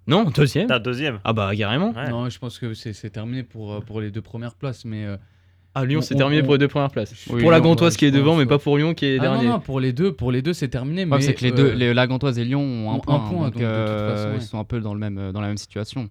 Non, 0.07 0.23
deuxième 0.25 0.67
T'as 0.67 0.79
deuxième. 0.79 1.19
Ah 1.25 1.33
bah 1.33 1.51
carrément. 1.57 1.91
Ouais. 1.91 2.09
Non, 2.09 2.29
je 2.29 2.39
pense 2.39 2.59
que 2.59 2.73
c'est 2.73 3.09
terminé 3.09 3.43
pour, 3.43 3.83
pour 3.83 3.99
les 3.99 4.09
deux 4.09 4.21
premières 4.21 4.55
places. 4.55 4.85
Mais 4.85 5.03
euh, 5.05 5.17
Ah, 5.79 5.85
Lyon, 5.85 5.99
On- 5.99 6.01
c'est 6.01 6.15
terminé 6.15 6.41
on- 6.41 6.45
pour 6.45 6.53
les 6.53 6.59
deux 6.59 6.67
premières 6.67 6.91
places. 6.91 7.13
Oui, 7.29 7.41
pour 7.41 7.51
la 7.51 7.57
Lyon, 7.59 7.69
Gantoise 7.69 7.93
ouais, 7.93 7.97
qui 7.99 8.05
est 8.05 8.11
devant, 8.11 8.35
mais 8.35 8.45
pas 8.45 8.57
pour 8.59 8.77
Lyon 8.77 8.93
qui 8.93 9.05
est 9.05 9.17
ah 9.19 9.21
dernier. 9.21 9.45
non, 9.45 9.53
non, 9.53 9.59
pour 9.59 9.79
les 9.79 9.93
deux, 9.93 10.11
pour 10.11 10.31
les 10.31 10.41
deux, 10.41 10.53
c'est 10.53 10.67
terminé. 10.69 11.03
Ouais, 11.03 11.17
mais 11.17 11.21
c'est 11.21 11.33
que 11.33 11.43
les 11.43 11.51
euh, 11.51 11.55
deux, 11.55 11.71
les, 11.73 11.93
la 11.93 12.07
Gantoise 12.07 12.37
et 12.39 12.45
Lyon 12.45 12.61
ont 12.61 12.91
un 12.91 12.93
ont 12.93 12.97
un 12.97 12.99
point, 12.99 13.19
point, 13.19 13.43
donc, 13.45 13.53
donc 13.53 13.53
de 13.53 13.57
toute 13.59 13.63
euh, 13.63 14.15
façon, 14.15 14.29
ouais. 14.29 14.35
ils 14.37 14.41
sont 14.41 14.59
un 14.59 14.63
peu 14.63 14.79
dans, 14.79 14.93
le 14.93 14.99
même, 14.99 15.31
dans 15.31 15.41
la 15.41 15.47
même 15.47 15.57
situation. 15.57 16.09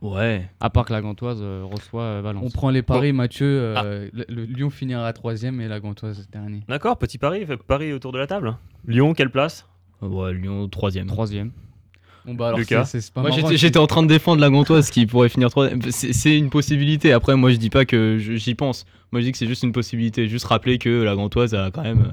Ouais. 0.00 0.48
À 0.60 0.68
part 0.68 0.84
que 0.84 0.92
la 0.92 1.00
Gantoise 1.00 1.38
euh, 1.40 1.62
reçoit 1.64 2.02
euh, 2.02 2.20
Valence. 2.24 2.42
On 2.44 2.50
prend 2.50 2.70
les 2.70 2.82
paris, 2.82 3.12
Mathieu. 3.12 3.74
Ah. 3.76 3.84
euh, 3.84 4.08
le, 4.12 4.24
le 4.28 4.44
Lyon 4.46 4.68
finira 4.70 5.12
troisième 5.12 5.60
et 5.60 5.68
la 5.68 5.78
Gantoise 5.78 6.28
dernier. 6.30 6.62
D'accord, 6.68 6.98
petit 6.98 7.18
pari. 7.18 7.46
fait 7.46 7.56
Pari 7.56 7.92
autour 7.92 8.10
de 8.12 8.18
la 8.18 8.26
table. 8.26 8.56
Lyon, 8.86 9.14
quelle 9.14 9.30
place? 9.30 9.66
Ouais, 10.00 10.32
Lyon, 10.34 10.68
troisième. 10.68 11.06
Troisième. 11.06 11.52
Bon 12.24 12.34
bah 12.34 12.48
alors 12.48 12.58
Lucas. 12.60 12.84
c'est- 12.84 13.12
pas 13.12 13.20
Moi, 13.20 13.30
j'étais- 13.56 13.78
en 13.78 13.86
train 13.86 14.02
de 14.02 14.08
défendre 14.08 14.40
la 14.40 14.48
Gantoise 14.50 14.90
qui 14.90 15.06
pourrait 15.06 15.28
finir 15.28 15.50
troisième. 15.50 15.80
C'est 15.90 16.12
c'est 16.12 16.36
une 16.38 16.50
possibilité. 16.50 17.12
Après, 17.12 17.34
moi, 17.36 17.50
je 17.50 17.56
dis 17.56 17.70
pas 17.70 17.84
que 17.84 18.18
j'y 18.18 18.54
pense. 18.54 18.84
Moi, 19.10 19.20
je 19.20 19.26
dis 19.26 19.32
que 19.32 19.38
c'est 19.38 19.46
juste 19.48 19.62
une 19.64 19.72
possibilité. 19.72 20.28
Juste 20.28 20.44
rappeler 20.46 20.78
que 20.78 21.02
la 21.02 21.14
Gantoise 21.16 21.54
a 21.54 21.70
quand 21.72 21.82
même 21.82 22.00
euh, 22.02 22.12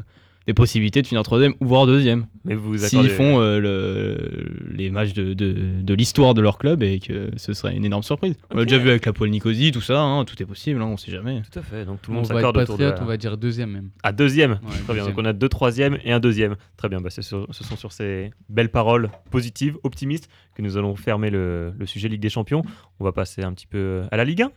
des 0.50 0.53
possibilités 0.56 1.03
de 1.03 1.06
finir 1.06 1.22
troisième 1.22 1.53
ou 1.60 1.68
voire 1.68 1.86
deuxième. 1.86 2.25
Mais 2.44 2.56
vous 2.56 2.84
accordez. 2.84 3.08
S'ils 3.10 3.15
font 3.15 3.39
euh, 3.39 3.60
le- 3.60 4.74
les 4.75 4.89
matchs 4.89 5.13
de, 5.13 5.36
de, 5.36 5.53
de 5.79 5.94
l'histoire 5.94 6.34
de 6.34 6.41
leur 6.41 6.58
club 6.58 6.82
et 6.82 6.98
que 7.00 7.29
ce 7.38 7.53
serait 7.53 7.75
une 7.75 7.86
énorme 7.86 8.01
surprise. 8.01 8.34
On 8.50 8.58
l'a 8.58 8.65
déjà 8.65 8.79
vu 8.79 8.89
avec 8.89 9.06
la 9.06 9.13
Paul 9.13 9.29
Nicosie, 9.29 9.72
tout 9.72 9.79
ça, 9.82 10.01
hein, 10.01 10.25
tout 10.25 10.41
est 10.41 10.48
possible, 10.48 10.82
hein, 10.82 10.88
on 10.88 10.98
sait 10.98 11.12
jamais. 11.12 11.44
Tout 11.51 11.60
à 11.60 11.62
fait. 11.62 11.86
Donc 11.86 12.01
tout 12.01 12.10
le 12.10 12.18
on 12.18 12.22
monde 12.22 12.29
va 12.29 12.34
être 12.34 12.39
s'accorde 12.39 12.58
autour 12.58 12.77
de. 12.79 12.86
la- 12.86 13.00
on 13.03 13.06
va 13.06 13.18
dire 13.18 13.38
deuxième 13.38 13.70
même. 13.70 13.89
À 14.01 14.12
deuxième. 14.12 14.53
Ouais, 14.53 14.77
Très 14.86 14.96
bien. 14.96 15.06
Donc 15.06 15.13
on 15.20 15.25
a 15.25 15.34
deux 15.34 15.50
troisièmes 15.50 16.00
et 16.03 16.12
un 16.12 16.20
deuxième. 16.20 16.56
Très 16.77 16.89
bien. 16.89 17.00
Bah, 17.00 17.12
sur- 17.12 17.48
ce 17.51 17.63
sont 17.63 17.75
sur 17.77 17.91
ces 17.91 18.32
belles 18.50 18.70
paroles 18.72 19.12
positives, 19.29 19.77
optimistes, 19.84 20.29
que 20.56 20.63
nous 20.63 20.77
allons 20.77 20.96
fermer 20.96 21.29
le, 21.29 21.74
le 21.77 21.86
sujet 21.86 22.08
Ligue 22.08 22.22
des 22.22 22.29
Champions. 22.29 22.63
On 23.00 23.03
va 23.03 23.12
passer 23.12 23.44
un 23.44 23.53
petit 23.53 23.68
peu 23.68 24.01
à 24.12 24.18
la 24.18 24.25
Ligue 24.25 24.41
1. 24.41 24.51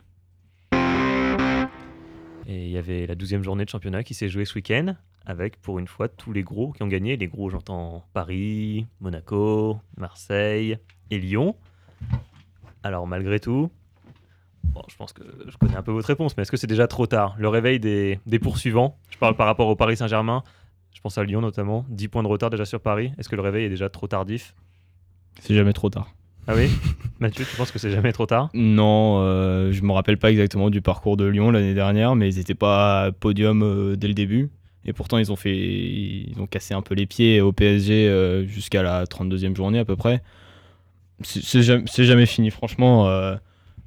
Et 2.47 2.65
il 2.65 2.71
y 2.71 2.77
avait 2.77 3.05
la 3.07 3.15
douzième 3.15 3.43
journée 3.43 3.63
de 3.63 3.69
championnat 3.69 4.03
qui 4.03 4.13
s'est 4.13 4.27
jouée 4.27 4.43
ce 4.45 4.55
week-end, 4.55 4.95
avec 5.25 5.59
pour 5.61 5.79
une 5.79 5.87
fois 5.87 6.07
tous 6.07 6.33
les 6.33 6.43
gros 6.43 6.71
qui 6.71 6.83
ont 6.83 6.87
gagné. 6.87 7.17
Les 7.17 7.27
gros, 7.27 7.49
j'entends 7.49 8.05
Paris, 8.13 8.87
Monaco, 9.01 9.79
Marseille 9.97 10.77
et 11.11 11.19
Lyon. 11.19 11.55
Alors 12.83 13.07
malgré 13.07 13.39
tout, 13.39 13.69
bon, 14.63 14.81
je 14.89 14.95
pense 14.95 15.13
que 15.13 15.23
je 15.47 15.57
connais 15.57 15.75
un 15.75 15.83
peu 15.83 15.91
votre 15.91 16.07
réponse, 16.07 16.35
mais 16.35 16.43
est-ce 16.43 16.51
que 16.51 16.57
c'est 16.57 16.67
déjà 16.67 16.87
trop 16.87 17.07
tard? 17.07 17.35
Le 17.37 17.47
réveil 17.47 17.79
des, 17.79 18.19
des 18.25 18.39
poursuivants, 18.39 18.97
je 19.09 19.17
parle 19.17 19.35
par 19.35 19.45
rapport 19.45 19.67
au 19.67 19.75
Paris 19.75 19.95
Saint-Germain, 19.97 20.43
je 20.93 20.99
pense 21.01 21.17
à 21.17 21.23
Lyon 21.23 21.41
notamment, 21.41 21.85
10 21.89 22.07
points 22.09 22.23
de 22.23 22.27
retard 22.27 22.49
déjà 22.49 22.65
sur 22.65 22.81
Paris. 22.81 23.11
Est-ce 23.17 23.29
que 23.29 23.35
le 23.35 23.41
réveil 23.41 23.65
est 23.65 23.69
déjà 23.69 23.89
trop 23.89 24.07
tardif? 24.07 24.55
C'est 25.39 25.55
jamais 25.55 25.73
trop 25.73 25.89
tard. 25.89 26.13
Ah 26.47 26.55
oui? 26.55 26.69
Mathieu, 27.19 27.45
tu 27.49 27.55
penses 27.55 27.71
que 27.71 27.79
c'est 27.79 27.91
jamais 27.91 28.11
trop 28.11 28.25
tard? 28.25 28.49
Non, 28.53 29.19
euh, 29.19 29.71
je 29.71 29.81
me 29.81 29.91
rappelle 29.93 30.17
pas 30.17 30.29
exactement 30.29 30.69
du 30.69 30.81
parcours 30.81 31.15
de 31.15 31.25
Lyon 31.25 31.51
l'année 31.51 31.73
dernière, 31.73 32.15
mais 32.15 32.27
ils 32.27 32.39
étaient 32.39 32.53
pas 32.53 33.03
à 33.03 33.11
podium 33.11 33.63
euh, 33.63 33.95
dès 33.95 34.09
le 34.09 34.13
début. 34.13 34.49
Et 34.85 34.93
pourtant, 34.93 35.17
ils 35.17 35.31
ont 35.31 35.35
fait, 35.37 35.55
ils 35.55 36.35
ont 36.39 36.47
cassé 36.47 36.73
un 36.73 36.81
peu 36.81 36.93
les 36.95 37.05
pieds 37.05 37.39
au 37.41 37.51
PSG 37.53 38.07
euh, 38.09 38.45
jusqu'à 38.45 38.83
la 38.83 39.05
32e 39.05 39.55
journée 39.55 39.79
à 39.79 39.85
peu 39.85 39.95
près. 39.95 40.21
C'est- 41.21 41.61
jamais, 42.03 42.25
fini, 42.25 42.49
franchement. 42.49 43.07
euh, 43.07 43.35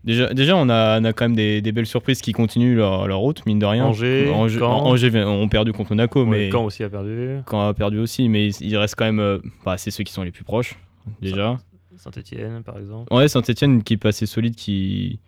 déjà, 0.04 0.32
déjà, 0.32 0.56
on 0.56 0.68
a, 0.70 1.00
on 1.00 1.04
a 1.04 1.12
quand 1.12 1.24
même 1.26 1.36
des, 1.36 1.60
des 1.60 1.72
belles 1.72 1.86
surprises 1.86 2.22
qui 2.22 2.32
continuent 2.32 2.76
leur, 2.76 3.06
leur 3.08 3.18
route, 3.18 3.44
mine 3.44 3.58
de 3.58 3.66
rien. 3.66 3.84
Angers, 3.86 4.30
Angers, 4.30 4.58
Caen. 4.58 4.86
Angers 4.86 5.24
ont 5.24 5.48
perdu 5.48 5.72
contre 5.72 5.90
Monaco, 5.92 6.24
mais 6.24 6.50
Caen 6.50 6.64
aussi 6.64 6.82
a 6.82 6.88
perdu. 6.88 7.40
Caen 7.50 7.68
a 7.68 7.74
perdu 7.74 7.98
aussi, 7.98 8.28
mais 8.30 8.48
il 8.48 8.76
reste 8.78 8.94
quand 8.96 9.04
même. 9.04 9.20
euh, 9.20 9.38
bah, 9.64 9.76
c'est 9.76 9.90
ceux 9.90 10.04
qui 10.04 10.12
sont 10.12 10.22
les 10.22 10.30
plus 10.30 10.44
proches 10.44 10.76
déjà. 11.20 11.58
Saint-Etienne, 11.96 12.62
par 12.62 12.78
exemple. 12.78 13.12
Ouais, 13.12 13.26
Saint-Etienne 13.28 13.82
qui 13.82 13.94
est 13.94 14.06
assez 14.06 14.26
solide, 14.26 14.54
qui 14.54 15.18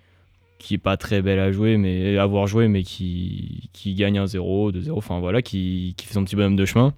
qui 0.58 0.74
est 0.74 0.78
pas 0.78 0.96
très 0.96 1.22
belle 1.22 1.38
à 1.38 1.52
jouer, 1.52 1.76
mais 1.76 2.18
avoir 2.18 2.46
joué, 2.46 2.68
mais 2.68 2.82
qui, 2.82 3.70
gagne 3.96 4.18
1-0, 4.18 4.72
2-0, 4.72 4.90
enfin 4.92 5.20
voilà, 5.20 5.40
qui, 5.42 5.94
fait 6.00 6.14
son 6.14 6.24
petit 6.24 6.36
bonhomme 6.36 6.56
de 6.56 6.64
chemin. 6.64 6.94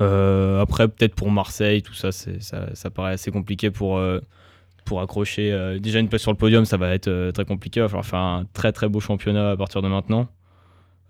Euh, 0.00 0.60
après, 0.60 0.88
peut-être 0.88 1.14
pour 1.14 1.30
Marseille, 1.30 1.82
tout 1.82 1.94
ça, 1.94 2.10
ça, 2.12 2.90
paraît 2.90 3.12
assez 3.12 3.30
compliqué 3.30 3.70
pour, 3.70 3.98
euh, 3.98 4.20
accrocher. 5.00 5.52
euh, 5.52 5.78
déjà 5.78 6.00
une 6.00 6.08
place 6.08 6.22
sur 6.22 6.32
le 6.32 6.36
podium, 6.36 6.64
ça 6.64 6.76
va 6.76 6.92
être 6.94 7.30
très 7.30 7.44
compliqué. 7.44 7.80
Il 7.80 7.84
va 7.84 7.88
falloir 7.88 8.06
faire 8.06 8.18
un 8.18 8.44
très 8.52 8.72
très 8.72 8.88
beau 8.88 9.00
championnat 9.00 9.52
à 9.52 9.56
partir 9.56 9.80
de 9.80 9.88
maintenant. 9.88 10.28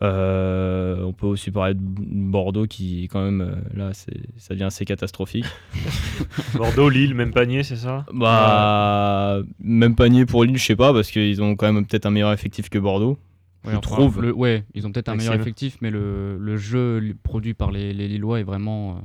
Euh, 0.05 1.03
on 1.03 1.13
peut 1.13 1.27
aussi 1.27 1.51
parler 1.51 1.75
de 1.75 1.81
Bordeaux 1.83 2.67
qui, 2.67 3.09
quand 3.11 3.23
même, 3.25 3.41
euh, 3.41 3.55
là, 3.77 3.91
c'est- 3.95 4.13
ça 4.37 4.55
devient 4.55 4.65
assez 4.65 4.85
catastrophique. 4.85 5.47
Bordeaux, 6.55 6.89
Lille, 6.89 7.15
même 7.15 7.33
panier, 7.33 7.63
c'est 7.63 7.77
ça? 7.77 8.05
Bah, 8.13 9.41
même 9.61 9.95
panier 9.95 10.27
pour 10.27 10.45
Lille, 10.45 10.57
je 10.59 10.65
sais 10.65 10.77
pas, 10.77 10.93
parce 10.93 11.11
qu'ils 11.11 11.43
ont 11.43 11.57
quand 11.57 11.73
même 11.73 11.87
peut-être 11.87 12.07
un 12.07 12.11
meilleur 12.11 12.33
effectif 12.33 12.69
que 12.69 12.79
Bordeaux. 12.79 13.19
Ouais, 13.65 13.73
Je 13.73 13.79
trouve. 13.79 14.21
le- 14.21 14.33
ouais, 14.33 14.65
ils 14.75 14.87
ont 14.87 14.93
peut-être 14.93 15.09
un 15.09 15.13
meilleur 15.17 15.35
effectif, 15.41 15.79
mais 15.81 15.91
le, 15.91 16.37
le 16.39 16.57
jeu 16.59 17.15
produit 17.23 17.55
par 17.55 17.71
les, 17.71 17.93
les 17.95 18.09
Lillois 18.09 18.41
est 18.41 18.45
vraiment. 18.45 18.93
euh, 18.97 19.01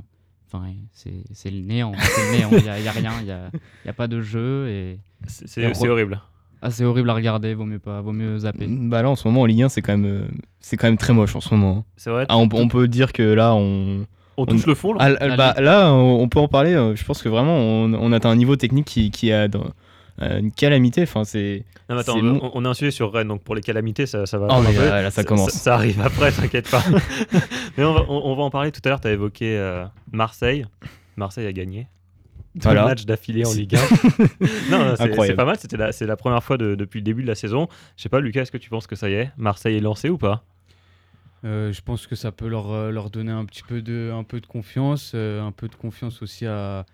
Enfin, 0.52 0.66
c'est 0.94 1.14
c'est 1.32 1.52
le 1.52 1.60
néant. 1.62 1.92
C'est 1.96 2.32
le 2.32 2.38
néant. 2.40 2.50
Il 2.52 2.64
n'y 2.64 2.70
a, 2.70 2.80
il 2.80 2.84
y 2.84 2.88
a 2.88 2.92
rien. 2.92 3.14
Il 3.20 3.26
n'y 3.26 3.32
a, 3.32 3.52
il 3.54 3.88
y 3.88 3.90
a 3.90 3.94
pas 3.94 4.08
de 4.08 4.20
jeu. 4.20 4.68
Et... 4.68 4.98
C'est 5.28 5.48
c'est- 5.48 5.74
c'est 5.76 5.88
horrible. 5.88 6.20
Ah, 6.62 6.72
c'est 6.72 6.84
horrible 6.84 7.10
à 7.10 7.14
regarder. 7.14 7.54
Vaut 7.54 7.66
mieux, 7.66 7.80
pas, 7.80 8.02
vaut 8.02 8.12
mieux 8.12 8.40
zapper. 8.40 8.66
Bah 8.68 9.02
là, 9.02 9.10
en 9.10 9.16
ce 9.16 9.28
moment, 9.28 9.42
en 9.42 9.46
Ligue 9.46 9.64
1, 9.64 9.70
c'est 9.70 9.82
quand 9.82 9.98
même, 9.98 10.06
euh, 10.06 10.28
c'est 10.60 10.76
quand 10.78 10.88
même 10.88 10.98
très 10.98 11.14
moche 11.14 11.36
en 11.36 11.42
ce 11.42 11.54
moment. 11.54 11.86
C'est 11.96 12.10
vrai 12.10 12.26
Ah, 12.30 12.38
on, 12.38 12.50
on 12.52 12.68
peut 12.68 12.88
dire 12.88 13.14
que 13.14 13.24
là, 13.24 13.54
on, 13.56 14.06
On 14.38 14.46
touche 14.46 14.66
le 14.66 14.76
fond, 14.76 14.94
là 14.94 15.16
bah, 15.38 15.56
là, 15.60 15.94
on, 15.94 16.28
peut 16.28 16.40
en 16.40 16.48
parler. 16.50 16.74
euh, 16.74 16.96
Je 16.96 17.06
pense 17.06 17.22
que 17.22 17.30
vraiment, 17.30 17.56
on, 17.58 17.94
on 17.94 18.12
atteint 18.12 18.30
un 18.30 18.36
niveau 18.36 18.56
technique 18.58 18.86
qui, 18.88 19.10
qui 19.12 19.32
a 19.32 19.48
dans- 19.48 19.68
euh, 20.22 20.40
une 20.40 20.52
calamité. 20.52 21.04
Enfin, 21.04 21.24
c'est. 21.24 21.64
Non, 21.90 21.96
mais 21.96 22.02
attends, 22.02 22.16
c'est 22.16 22.50
on, 22.54 22.66
a 22.66 22.70
un 22.70 22.74
sujet 22.74 22.92
sur 22.92 23.14
Rennes, 23.14 23.30
donc 23.30 23.42
pour 23.42 23.56
les 23.56 23.62
calamités, 23.62 24.06
ça, 24.06 24.26
ça 24.26 24.38
va. 24.38 24.48
Oh, 24.50 24.56
un 24.56 24.62
mais 24.64 24.74
peu. 24.74 24.82
là, 24.86 25.02
là, 25.02 25.12
ça 25.12 25.24
commence. 25.24 25.52
Ça, 25.52 25.76
arrive 25.76 26.02
après, 26.02 26.30
t'inquiète 26.34 26.70
pas. 26.70 26.84
mais 27.78 27.86
on 27.86 27.94
va, 27.94 28.02
on- 28.10 28.22
on 28.26 28.36
va 28.36 28.44
en 28.44 28.50
parler 28.50 28.74
tout 28.74 28.82
à 28.84 28.90
l'heure. 28.90 29.00
Tu 29.00 29.08
as 29.08 29.12
évoqué 29.14 29.58
euh, 29.58 29.86
Marseille. 30.12 30.66
Marseille 31.16 31.48
a 31.48 31.54
gagné. 31.54 31.88
Deux 32.56 32.62
Voilà. 32.64 32.86
matchs 32.86 33.06
d'affilée 33.06 33.46
en 33.46 33.54
Ligue 33.54 33.76
1. 33.76 33.80
non, 34.72 34.80
non, 34.90 34.96
c'est- 34.98 35.34
pas 35.36 35.46
mal. 35.46 35.58
C'était 35.60 35.78
la, 35.78 35.92
c'est 35.92 36.06
la 36.08 36.18
première 36.18 36.44
fois 36.44 36.58
de- 36.58 36.76
depuis 36.76 37.00
le 37.00 37.04
début 37.04 37.22
de 37.22 37.28
la 37.28 37.36
saison. 37.36 37.68
Je 37.96 38.02
sais 38.04 38.10
pas, 38.10 38.20
Lucas, 38.20 38.42
est-ce 38.42 38.52
que 38.52 38.58
tu 38.58 38.70
penses 38.70 38.88
que 38.88 38.96
ça 38.96 39.10
y 39.10 39.14
est 39.14 39.32
Marseille 39.38 39.76
est 39.78 39.82
lancé 39.82 40.10
ou 40.10 40.18
pas? 40.18 40.44
Euh, 41.46 41.72
je 41.72 41.82
pense 41.82 42.06
que 42.08 42.16
ça 42.16 42.32
peut 42.32 42.48
leur, 42.48 42.72
euh, 42.72 42.92
leur 42.92 43.10
donner 43.12 43.32
un 43.32 43.46
petit 43.46 43.62
peu 43.64 43.82
de, 43.82 44.12
un 44.14 44.24
peu 44.24 44.42
de 44.42 44.46
confiance, 44.46 45.14
euh, 45.16 45.42
un 45.42 45.52
peu 45.54 45.68
de 45.70 45.76
confiance 45.76 46.22
aussi 46.22 46.46
à, 46.46 46.86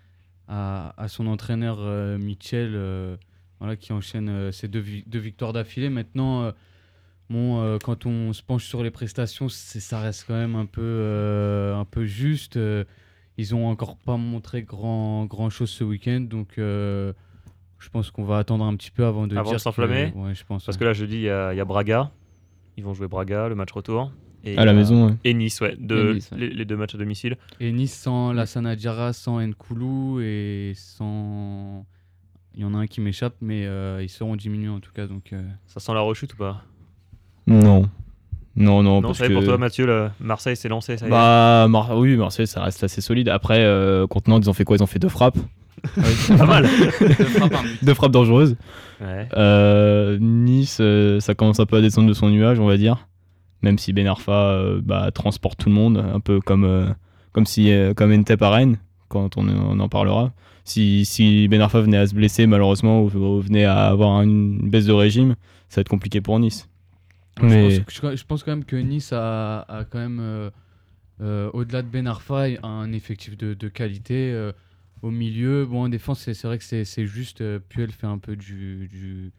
à, 0.46 0.94
à 1.02 1.08
son 1.08 1.26
entraîneur 1.26 1.78
euh, 1.80 2.16
Mitchell, 2.18 2.72
euh, 2.74 3.16
voilà, 3.58 3.74
qui 3.76 3.92
enchaîne 3.92 4.28
euh, 4.28 4.52
ses 4.52 4.68
deux, 4.68 4.78
vi- 4.80 5.04
deux 5.08 5.18
victoires 5.18 5.52
d'affilée. 5.52 5.88
Maintenant, 5.88 6.44
euh, 6.44 6.52
bon, 7.28 7.60
euh, 7.60 7.78
quand 7.82 8.06
on 8.06 8.32
se 8.32 8.42
penche 8.42 8.66
sur 8.66 8.84
les 8.84 8.90
prestations, 8.92 9.48
ça 9.48 10.00
reste 10.00 10.26
quand 10.28 10.34
même 10.34 10.54
un 10.54 10.66
peu, 10.66 10.80
euh, 10.84 11.74
un 11.74 11.84
peu 11.86 12.04
juste. 12.04 12.56
Euh, 13.38 13.42
ils 13.42 13.54
ont 13.54 13.66
encore 13.68 13.96
pas 13.96 14.16
montré 14.16 14.62
grand, 14.62 15.26
grand 15.26 15.50
chose 15.50 15.70
ce 15.70 15.84
week-end, 15.84 16.20
donc 16.20 16.58
euh, 16.58 17.12
je 17.78 17.88
pense 17.90 18.10
qu'on 18.10 18.24
va 18.24 18.38
attendre 18.38 18.64
un 18.64 18.74
petit 18.76 18.90
peu 18.90 19.04
avant 19.04 19.26
de 19.26 19.36
Avant 19.36 19.52
de 19.52 19.58
s'enflammer 19.58 20.12
Ouais, 20.16 20.34
je 20.34 20.44
pense. 20.44 20.64
Parce 20.64 20.76
ouais. 20.76 20.80
que 20.80 20.84
là, 20.84 20.92
jeudi, 20.92 21.16
il 21.16 21.20
y, 21.22 21.30
a 21.30 21.52
il 21.52 21.56
y 21.56 21.60
a 21.60 21.64
Braga. 21.64 22.10
Ils 22.78 22.84
vont 22.84 22.94
jouer 22.94 23.08
Braga, 23.08 23.48
le 23.48 23.54
match 23.54 23.72
retour. 23.72 24.12
Et 24.44 24.56
À 24.56 24.64
la 24.64 24.70
a- 24.70 24.74
maison, 24.74 25.08
ouais. 25.08 25.14
Et 25.24 25.34
Nice, 25.34 25.60
ouais. 25.60 25.74
De, 25.78 26.10
Et 26.10 26.14
Nice, 26.14 26.30
ouais. 26.30 26.38
Les, 26.38 26.48
les 26.50 26.64
deux 26.64 26.76
matchs 26.76 26.94
à 26.94 26.98
domicile. 26.98 27.36
Et 27.58 27.72
Nice 27.72 27.94
sans 27.94 28.32
Lassana 28.32 28.76
Diarra, 28.76 29.12
sans 29.12 29.40
Nkoulou 29.40 30.20
et 30.20 30.72
sans. 30.76 31.84
Il 32.54 32.62
y 32.62 32.64
en 32.64 32.72
a 32.74 32.78
un 32.78 32.86
qui 32.86 33.00
m'échappe, 33.00 33.34
mais 33.42 33.66
euh, 33.66 34.02
ils 34.02 34.08
seront 34.08 34.36
diminués 34.36 34.68
en 34.70 34.80
tout 34.80 34.92
cas. 34.92 35.06
Donc, 35.06 35.32
euh, 35.32 35.42
Ça 35.66 35.80
sent 35.80 35.92
la 35.94 36.00
rechute 36.00 36.32
ou 36.34 36.36
pas? 36.38 36.62
Non. 37.46 37.90
Non, 38.56 38.82
non, 38.82 38.96
Non, 39.00 39.08
parce 39.08 39.18
ça 39.18 39.24
y 39.24 39.26
est, 39.26 39.30
que. 39.30 39.34
pour 39.34 39.44
toi, 39.44 39.58
Mathieu, 39.58 39.86
le 39.86 40.08
Marseille 40.20 40.56
s'est 40.56 40.68
lancé, 40.68 40.96
ça 40.96 41.04
y 41.04 41.08
est. 41.08 41.10
Bah, 41.10 41.66
Mar- 41.68 41.96
oui, 41.98 42.16
Marseille, 42.16 42.46
ça 42.46 42.62
reste 42.62 42.82
assez 42.84 43.00
solide. 43.00 43.28
Après, 43.28 43.58
euh, 43.60 44.06
contre 44.06 44.30
Nantes, 44.30 44.44
ils 44.46 44.50
ont 44.50 44.54
fait 44.54 44.64
quoi? 44.64 44.76
Ils 44.76 44.82
ont 44.82 44.86
fait 44.86 44.98
deux 44.98 45.08
frappes. 45.10 45.36
pas 46.38 46.46
mal. 46.46 46.66
deux 47.82 47.94
frappes 47.94 48.12
dangereuses. 48.12 48.56
Ouais. 49.00 49.28
Euh, 49.36 50.16
nice, 50.20 50.78
euh, 50.80 51.20
ça 51.20 51.34
commence 51.34 51.60
un 51.60 51.66
peu 51.66 51.76
à 51.76 51.80
descendre 51.82 52.08
de 52.08 52.14
son 52.14 52.30
nuage, 52.30 52.58
on 52.58 52.66
va 52.66 52.76
dire. 52.76 53.06
Même 53.62 53.78
si 53.78 53.92
Ben 53.92 54.06
Arfa 54.06 54.32
euh, 54.32 54.80
bah, 54.82 55.10
transporte 55.12 55.58
tout 55.58 55.68
le 55.68 55.74
monde, 55.74 55.98
un 56.14 56.20
peu 56.20 56.40
comme, 56.40 56.64
euh, 56.64 56.86
comme, 57.32 57.46
si, 57.46 57.70
euh, 57.70 57.94
comme 57.94 58.12
Entep 58.12 58.40
à 58.42 58.50
Rennes, 58.50 58.78
quand 59.08 59.36
on, 59.36 59.46
on 59.48 59.78
en 59.80 59.88
parlera. 59.88 60.32
Si, 60.64 61.04
si 61.04 61.46
Ben 61.48 61.60
Arfa 61.60 61.80
venait 61.80 61.96
à 61.98 62.06
se 62.06 62.14
blesser, 62.14 62.46
malheureusement, 62.46 63.02
ou, 63.02 63.10
ou 63.14 63.40
venait 63.40 63.64
à 63.64 63.86
avoir 63.86 64.22
une 64.22 64.68
baisse 64.70 64.86
de 64.86 64.92
régime, 64.92 65.34
ça 65.68 65.76
va 65.76 65.80
être 65.82 65.88
compliqué 65.88 66.20
pour 66.20 66.38
Nice. 66.38 66.68
Je 67.42 67.42
pense- 67.80 68.12
Je, 68.12 68.16
je 68.16 68.24
pense 68.24 68.42
quand 68.44 68.52
même 68.52 68.64
que 68.64 68.76
Nice 68.76 69.12
a, 69.12 69.60
a 69.62 69.84
quand 69.84 69.98
même, 69.98 70.20
euh, 70.20 70.50
euh, 71.20 71.50
au-delà 71.52 71.82
de 71.82 71.88
Ben 71.88 72.06
Arfa, 72.06 72.44
un 72.62 72.92
effectif 72.92 73.36
de, 73.36 73.54
de 73.54 73.68
qualité. 73.68 74.32
euh, 74.32 74.52
au 75.02 75.10
milieu, 75.10 75.66
bon, 75.66 75.84
en 75.84 75.88
défense, 75.90 76.20
c'est 76.20 76.32
c'est 76.34 76.46
vrai 76.48 76.56
que 76.58 76.64
c'est 76.64 76.84
c'est 76.84 77.06
juste. 77.06 77.42
Puel 77.68 77.92
fait 77.92 78.06
un 78.06 78.18
peu 78.18 78.34
du. 78.36 78.88
du- 78.88 79.32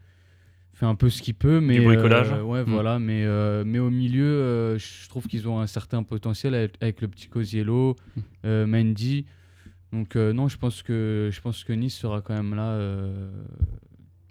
fait 0.73 0.85
un 0.85 0.93
peu 0.93 1.09
ce 1.09 1.23
qu'il 1.23 1.33
peut, 1.33 1.59
mais. 1.59 1.79
bricolage. 1.79 2.31
euh, 2.31 2.43
ouais, 2.43 2.61
Mm. 2.61 2.69
voilà. 2.69 2.99
Mais, 2.99 3.25
mais 3.65 3.79
au 3.79 3.89
milieu, 3.89 4.77
je 4.77 5.09
trouve 5.09 5.25
qu'ils 5.27 5.47
ont 5.49 5.59
un 5.59 5.65
certain 5.67 6.03
potentiel 6.03 6.53
avec, 6.53 6.75
avec 6.81 7.01
le 7.01 7.07
petit 7.07 7.27
Cosiello, 7.27 7.95
euh, 8.45 8.67
Mendy. 8.67 9.25
Donc, 9.91 10.15
non, 10.15 10.47
je 10.47 10.57
pense, 10.57 10.83
que, 10.83 11.29
je 11.31 11.41
pense 11.41 11.63
que 11.63 11.73
Nice 11.73 11.95
sera 11.97 12.21
quand 12.21 12.35
même 12.35 12.53
là 12.53 12.77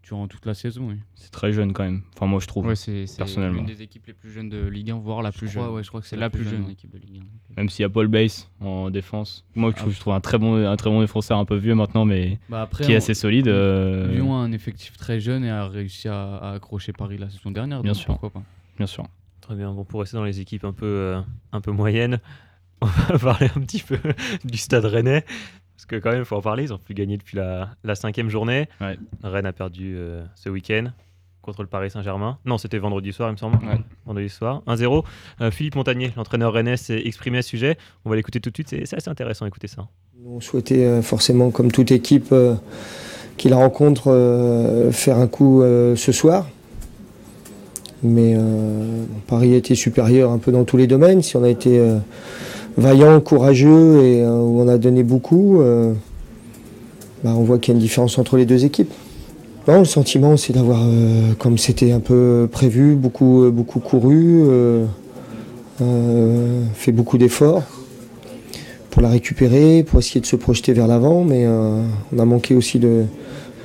durant 0.07 0.29
toute 0.29 0.47
la 0.47 0.55
saison. 0.55 0.88
oui. 0.90 0.97
C'est 1.16 1.31
très 1.33 1.53
jeune 1.53 1.73
quand 1.73 1.83
même. 1.83 2.03
Enfin, 2.14 2.27
moi, 2.27 2.38
je 2.40 2.47
trouve. 2.47 2.66
Ouais, 2.66 2.77
c'est 2.77 3.07
c'est 3.09 3.16
personnellement. 3.19 3.57
l'une 3.59 3.66
des 3.66 3.83
équipes 3.83 4.07
les 4.07 4.12
plus 4.12 4.31
jeunes 4.31 4.49
de 4.49 4.64
Ligue 4.66 4.92
1, 4.92 4.99
voire 4.99 5.21
la 5.21 5.33
Je 5.33 5.38
plus 5.38 5.49
crois, 5.51 5.64
jeune. 5.64 5.75
ouais, 5.75 5.83
je 5.83 5.88
crois 5.88 6.01
que 6.01 6.07
c'est 6.07 6.16
la 6.16 6.31
plus 6.31 6.45
jeune 6.45 6.64
ouais. 6.64 6.73
équipe 6.73 6.90
de 6.92 6.99
Ligue 6.99 7.23
1. 7.51 7.55
Même 7.57 7.69
s'il 7.69 7.83
y 7.83 7.87
a 7.87 7.88
Paul 7.88 8.07
Bass 8.07 8.49
en 8.61 8.90
défense. 8.90 9.45
Moi, 9.57 9.71
je 9.71 9.75
Ah. 9.77 9.81
trouve, 9.81 9.92
je 9.95 9.99
trouve 10.01 10.12
un, 10.14 10.21
très 10.21 10.38
bon, 10.38 10.64
un 10.64 10.77
très 10.77 10.90
bon 10.90 11.01
défenseur, 11.01 11.38
un 11.38 11.45
peu 11.45 11.57
vieux 11.57 11.75
maintenant, 11.75 12.05
mais 12.05 12.38
Bah, 12.49 12.62
après, 12.62 12.85
qui 12.85 12.92
est 12.92 12.95
on- 12.95 12.99
assez 12.99 13.14
solide. 13.14 13.49
euh, 13.49 14.12
Lyon 14.12 14.35
a 14.35 14.38
un 14.38 14.53
effectif 14.53 14.97
très 14.97 15.19
jeune 15.19 15.45
et 15.45 15.51
a 15.51 15.66
réussi 15.66 16.07
à, 16.09 16.37
à 16.37 16.53
accrocher 16.53 16.92
Paris 16.92 17.19
la 17.19 17.29
saison 17.29 17.51
dernière. 17.51 17.83
Bien 17.83 17.92
donc 17.92 18.01
sûr. 18.01 18.07
Pourquoi 18.07 18.31
pas 18.31 18.42
Bien 18.77 18.87
sûr. 18.87 19.05
Très 19.40 19.57
bien. 19.57 19.73
Bon, 19.73 19.85
pour 19.85 20.01
rester 20.01 20.16
dans 20.16 20.25
les 20.25 20.40
équipes 20.40 20.64
un 20.64 20.73
peu, 20.73 20.87
euh, 20.87 21.21
un 21.53 21.61
peu 21.61 21.73
moyennes, 21.73 22.21
on 22.81 22.87
va 22.87 23.19
parler 23.19 23.49
un 23.57 23.61
petit 23.61 23.83
peu 23.83 23.99
du 24.45 24.59
stade 24.59 24.85
rennais. 24.85 25.25
Parce 25.77 25.87
que 25.87 25.97
quand 25.97 26.11
même, 26.11 26.21
il 26.21 26.25
faut 26.25 26.37
en 26.37 26.41
parler. 26.41 26.65
Ils 26.65 26.73
ont 26.73 26.79
pu 26.79 26.95
gagner 26.95 27.17
depuis 27.17 27.37
la, 27.37 27.71
la 27.85 27.95
cinquième 27.95 28.31
journée. 28.31 28.69
Ouais. 28.81 28.99
Rennes 29.23 29.47
a 29.47 29.53
perdu 29.53 29.95
euh, 29.97 30.25
ce 30.35 30.49
week-end 30.49 30.87
contre 31.43 31.62
le 31.62 31.69
Paris 31.69 31.91
Saint-Germain. 31.91 32.39
Non, 32.45 32.59
c'était 32.59 32.79
vendredi 32.79 33.12
soir, 33.12 33.29
il 33.29 33.33
me 33.33 33.37
semble. 33.37 33.57
Ouais. 33.65 33.79
Vendredi 34.05 34.29
soir. 34.29 34.62
1-0. 34.67 35.05
Euh, 35.43 35.51
Philippe 35.53 35.77
Montagnier, 35.77 36.12
l'entraîneur 36.17 36.53
rennais, 36.53 36.77
s'est 36.77 37.03
exprimé 37.05 37.39
à 37.39 37.43
ce 37.43 37.51
sujet. 37.51 37.77
On 38.05 38.11
va 38.11 38.17
l'écouter 38.17 38.41
tout 38.41 38.51
de 38.51 38.57
suite. 38.57 38.69
C'est 38.69 38.85
c'est 38.87 38.97
assez 38.97 39.11
intéressant, 39.11 39.47
écoutez 39.47 39.69
ça. 39.69 39.87
On 40.27 40.41
souhaitait 40.41 40.85
euh, 40.85 41.03
forcément, 41.03 41.51
comme 41.51 41.71
toute 41.71 41.93
équipe 41.93 42.33
euh, 42.33 42.57
qui 43.37 43.49
la 43.49 43.57
rencontre, 43.57 44.11
euh, 44.11 44.91
faire 44.91 45.19
un 45.19 45.29
coup 45.29 45.62
euh, 45.62 45.95
ce 45.95 46.11
soir. 46.11 46.49
Mais 48.03 48.35
euh, 48.37 49.05
Paris 49.27 49.55
a 49.55 49.57
été 49.57 49.75
supérieur 49.75 50.31
un 50.31 50.39
peu 50.39 50.51
dans 50.53 50.65
tous 50.65 50.77
les 50.77 50.87
domaines. 50.87 51.23
Si 51.23 51.37
on 51.37 51.45
a 51.45 51.49
été 51.49 51.79
euh, 51.79 51.99
vaillant, 52.77 53.21
courageux 53.21 54.03
et 54.03 54.23
euh, 54.23 54.41
où 54.41 54.61
on 54.61 54.69
a 54.69 54.79
donné 54.79 55.03
beaucoup, 55.03 55.61
euh, 55.61 55.93
bah, 57.25 57.35
on 57.37 57.43
voit 57.43 57.59
qu'il 57.59 57.73
y 57.73 57.77
a 57.77 57.79
une 57.79 57.83
différence 57.83 58.19
entre 58.19 58.37
les 58.37 58.47
deux 58.47 58.65
équipes. 58.65 58.93
Le 59.69 59.85
sentiment, 59.85 60.37
c'est 60.37 60.53
d'avoir, 60.53 60.81
euh, 60.85 61.33
comme 61.39 61.59
c'était 61.59 61.91
un 61.91 61.99
peu 61.99 62.49
prévu, 62.51 62.95
beaucoup, 62.95 63.45
euh, 63.45 63.51
beaucoup 63.51 63.81
couru, 63.81 64.45
fait 66.75 66.93
beaucoup 66.93 67.19
d'efforts 67.19 67.62
pour 68.91 69.03
la 69.03 69.11
récupérer, 69.11 69.83
pour 69.83 69.99
essayer 69.99 70.21
de 70.21 70.27
se 70.27 70.37
projeter 70.37 70.73
vers 70.73 70.87
l'avant, 70.87 71.23
mais 71.23 71.47
on 71.47 72.19
a 72.19 72.25
manqué 72.25 72.55
aussi 72.55 72.79
de 72.79 73.05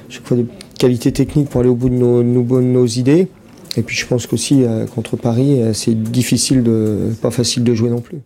chaque 0.09 0.25
fois 0.27 0.35
de 0.35 0.45
qualité 0.77 1.13
technique 1.13 1.47
pour 1.47 1.61
aller 1.61 1.69
au 1.69 1.75
bout 1.75 1.87
de 1.87 1.95
nos, 1.95 2.21
de 2.21 2.61
nos 2.61 2.85
idées. 2.85 3.29
Et 3.77 3.81
puis 3.81 3.95
je 3.95 4.05
pense 4.05 4.27
qu'aussi 4.27 4.65
contre 4.93 5.15
Paris, 5.15 5.61
c'est 5.73 6.03
difficile 6.03 6.63
de 6.63 7.13
pas 7.21 7.31
facile 7.31 7.63
de 7.63 7.73
jouer 7.73 7.89
non 7.89 8.01
plus. 8.01 8.17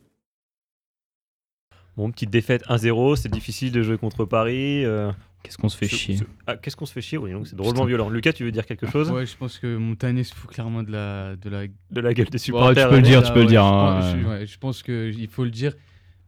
Bon, 1.98 2.12
petite 2.12 2.30
défaite 2.30 2.64
1-0. 2.68 3.16
C'est 3.16 3.32
difficile 3.32 3.72
de 3.72 3.82
jouer 3.84 3.98
contre 3.98 4.26
Paris. 4.26 4.84
euh, 4.86 5.12
Qu'est-ce 5.44 5.58
qu'on 5.60 5.70
se 5.70 5.78
fait 5.78 5.88
ce- 5.88 5.96
chier 5.96 6.18
ce- 6.18 6.24
ah, 6.48 6.58
Qu'est-ce 6.58 6.76
qu'on 6.76 6.86
se 6.88 6.94
fait 6.94 7.02
chier 7.02 7.18
Oui, 7.20 7.32
donc 7.32 7.48
c'est 7.48 7.56
drôlement 7.56 7.74
Putain. 7.82 7.86
violent. 7.88 8.10
Lucas, 8.10 8.34
tu 8.34 8.44
veux 8.44 8.52
dire 8.52 8.66
quelque 8.66 8.88
chose? 8.90 9.12
Ouais, 9.12 9.26
je 9.28 9.38
pense 9.38 9.60
que 9.60 9.78
Montagnier 9.78 10.24
se 10.24 10.34
fout 10.34 10.50
clairement 10.50 10.82
de 10.84 10.92
la, 10.92 11.36
de 11.36 11.50
la 11.50 11.68
de 11.68 12.02
la 12.02 12.14
gueule 12.16 12.26
des 12.26 12.34
Ouais, 12.34 12.40
supporters 12.40 12.88
tu 12.88 12.90
peux 12.90 12.96
le 12.98 13.02
dire, 13.04 13.22
Là, 13.22 13.28
tu 13.28 13.34
peux 13.34 13.42
le 13.42 13.46
dire, 13.46 13.62
Je, 13.62 13.68
hein, 13.68 14.00
pense- 14.02 14.14
ouais. 14.14 14.20
je- 14.22 14.28
ouais, 14.28 14.46
je 14.48 14.58
pense 14.58 14.82
qu'il 14.84 15.28
faut 15.30 15.44
le 15.44 15.52
dire. 15.52 15.74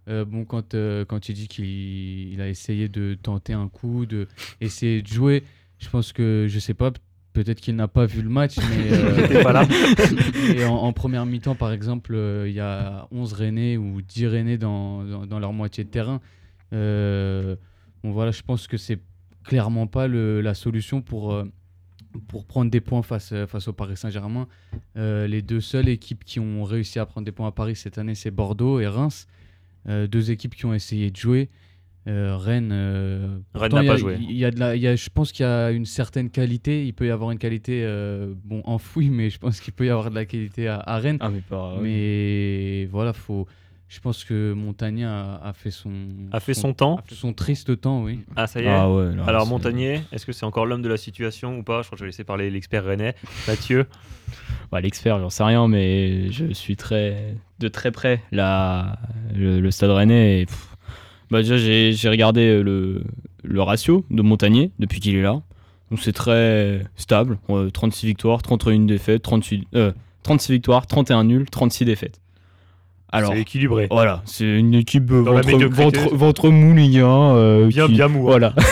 Euh, 0.07 0.23
bon, 0.23 0.45
quand, 0.45 0.73
euh, 0.75 1.03
quand 1.03 1.27
il 1.29 1.33
dit 1.33 1.47
qu'il 1.49 1.65
il 2.31 2.39
a 2.41 2.47
essayé 2.47 2.87
de 2.89 3.17
tenter 3.21 3.51
un 3.53 3.67
coup, 3.67 4.05
de 4.05 4.27
essayer 4.61 5.01
de 5.01 5.07
jouer, 5.07 5.43
je 5.79 5.89
pense 5.89 6.13
que, 6.13 6.45
je 6.47 6.59
sais 6.59 6.73
pas, 6.75 6.91
peut-être 7.43 7.61
qu'il 7.61 7.75
n'a 7.75 7.87
pas 7.87 8.05
vu 8.07 8.21
le 8.23 8.29
match, 8.29 8.55
mais 8.57 8.87
euh, 8.91 9.27
T'es 9.27 9.43
pas 9.43 9.53
là 9.53 9.67
et 10.55 10.65
en, 10.65 10.73
en 10.75 10.91
première 10.93 11.25
mi-temps, 11.27 11.53
par 11.55 11.71
exemple, 11.71 12.13
euh, 12.15 12.47
il 12.49 12.55
y 12.55 12.59
a 12.59 13.07
11 13.11 13.33
Rennais 13.33 13.77
ou 13.77 14.01
10 14.01 14.25
Rennais 14.27 14.57
dans, 14.57 15.03
dans, 15.03 15.25
dans 15.27 15.39
leur 15.39 15.53
moitié 15.53 15.83
de 15.83 15.89
terrain. 15.89 16.19
Euh, 16.73 17.55
bon, 18.03 18.11
voilà, 18.11 18.31
je 18.31 18.41
pense 18.41 18.67
que 18.67 18.77
c'est 18.77 18.99
clairement 19.43 19.85
pas 19.87 20.07
le- 20.07 20.41
la 20.41 20.55
solution 20.55 21.01
pour, 21.01 21.31
euh, 21.31 21.45
pour 22.27 22.45
prendre 22.45 22.71
des 22.71 22.81
points 22.81 23.03
face, 23.03 23.33
face 23.47 23.67
au 23.67 23.73
Paris 23.73 23.97
Saint-Germain. 23.97 24.47
Les 24.95 25.41
deux 25.43 25.61
seules 25.61 25.89
équipes 25.89 26.23
qui 26.25 26.39
ont 26.39 26.63
réussi 26.63 26.97
à 26.97 27.05
prendre 27.05 27.25
des 27.25 27.31
points 27.31 27.47
à 27.47 27.51
Paris 27.51 27.75
cette 27.75 27.97
année, 27.99 28.15
c'est 28.15 28.31
Bordeaux 28.31 28.79
et 28.79 28.87
Reims. 28.87 29.27
Deux 29.87 30.31
équipes 30.31 30.55
qui 30.55 30.65
ont 30.65 30.73
essayé 30.73 31.11
de 31.11 31.15
jouer. 31.15 31.49
Euh, 32.07 32.37
Rennes, 32.37 32.71
euh, 32.71 33.37
Rennes 33.53 33.73
n'a 33.73 33.83
pas 33.83 33.97
joué. 33.97 34.17
il 34.19 34.37
y 34.37 34.45
a 34.45 34.51
de 34.51 34.59
la, 34.59 34.75
il 34.75 34.81
y 34.81 34.87
a- 34.87 34.95
je 34.95 35.09
pense 35.13 35.31
qu'il 35.33 35.45
y 35.45 35.49
a 35.49 35.71
une 35.71 35.85
certaine 35.85 36.29
qualité. 36.29 36.85
Il 36.85 36.93
peut 36.93 37.05
y 37.07 37.11
avoir 37.11 37.31
une 37.31 37.37
qualité 37.37 37.83
euh, 37.85 38.33
bon, 38.45 38.61
enfouie, 38.65 39.09
mais 39.09 39.29
je 39.29 39.37
pense 39.39 39.59
qu'il 39.59 39.73
peut 39.73 39.85
y 39.85 39.89
avoir 39.89 40.09
de 40.09 40.15
la 40.15 40.25
qualité 40.25 40.67
à, 40.69 40.77
à 40.79 40.99
Rennes. 40.99 41.17
Ah, 41.19 41.29
mais 41.29 41.41
pas. 41.41 41.75
Mais 41.81 42.85
voilà, 42.91 43.13
faut. 43.13 43.45
Je 43.89 44.01
pense 44.01 44.25
que 44.25 44.51
Montagnier 44.51 45.05
a, 45.05 45.35
a 45.41 45.53
fait 45.53 45.71
son. 45.71 45.91
A 46.33 46.39
fait 46.41 46.53
son 46.53 46.73
temps. 46.73 46.97
a 46.97 47.01
fait 47.03 47.15
son 47.15 47.31
triste 47.33 47.79
temps, 47.79 48.03
oui. 48.03 48.19
Ah, 48.35 48.45
ça 48.45 48.59
y 48.61 48.65
est. 48.65 48.67
Ah 48.67 48.91
ouais, 48.91 49.15
là, 49.15 49.23
Alors 49.25 49.43
c'est- 49.43 49.49
Montagnier, 49.49 50.01
est-ce 50.11 50.25
que 50.25 50.33
c'est 50.33 50.45
encore 50.45 50.65
l'homme 50.65 50.81
de 50.81 50.89
la 50.89 50.97
situation 50.97 51.57
ou 51.57 51.63
pas? 51.63 51.81
Je 51.83 51.87
crois 51.87 51.95
que 51.95 51.99
je 51.99 52.03
vais 52.03 52.09
laisser 52.09 52.25
parler 52.25 52.49
l'expert 52.49 52.83
rennais, 52.85 53.15
Mathieu. 53.47 53.85
Bah, 54.69 54.81
L'expert, 54.81 55.19
j'en 55.19 55.29
sais 55.29 55.43
rien, 55.45 55.69
mais 55.69 56.29
je 56.29 56.51
suis 56.51 56.75
très 56.75 57.35
de 57.59 57.69
très 57.69 57.89
près 57.91 58.21
la, 58.33 58.99
le, 59.33 59.61
le 59.61 59.71
stade 59.71 59.91
rennais. 59.91 60.41
Et, 60.41 60.45
pff, 60.45 60.66
bah, 61.31 61.41
déjà, 61.41 61.57
j'ai 61.57 61.93
j'ai 61.93 62.09
regardé 62.09 62.41
euh, 62.41 62.61
le, 62.63 63.03
le 63.43 63.61
ratio 63.61 64.03
de 64.09 64.21
Montagnier 64.21 64.71
depuis 64.79 64.99
qu'il 64.99 65.15
est 65.15 65.21
là. 65.21 65.41
Donc 65.91 65.99
c'est 66.01 66.13
très 66.13 66.81
stable. 66.97 67.37
Euh, 67.49 67.69
36 67.69 68.05
victoires, 68.07 68.41
31 68.41 68.79
défaites, 68.85 69.21
38, 69.21 69.67
euh, 69.75 69.91
36 70.23 70.51
victoires, 70.53 70.85
31 70.87 71.23
nuls, 71.23 71.45
36 71.49 71.85
défaites. 71.85 72.19
Alors, 73.09 73.31
c'est 73.31 73.39
équilibré. 73.39 73.87
voilà, 73.89 74.21
c'est 74.25 74.59
une 74.59 74.73
équipe 74.73 75.09
euh, 75.11 75.21
ventre, 75.21 75.47
médiocrité. 75.47 75.81
ventre, 76.01 76.13
ventre 76.15 76.49
mou 76.49 76.75
Ligue 76.75 76.97
1, 76.99 77.05
euh, 77.07 77.67
Bien, 77.67 77.87
qui- 77.87 77.93
bien 77.93 78.09
mou. 78.09 78.27
hein. 78.27 78.31
Voilà. 78.37 78.53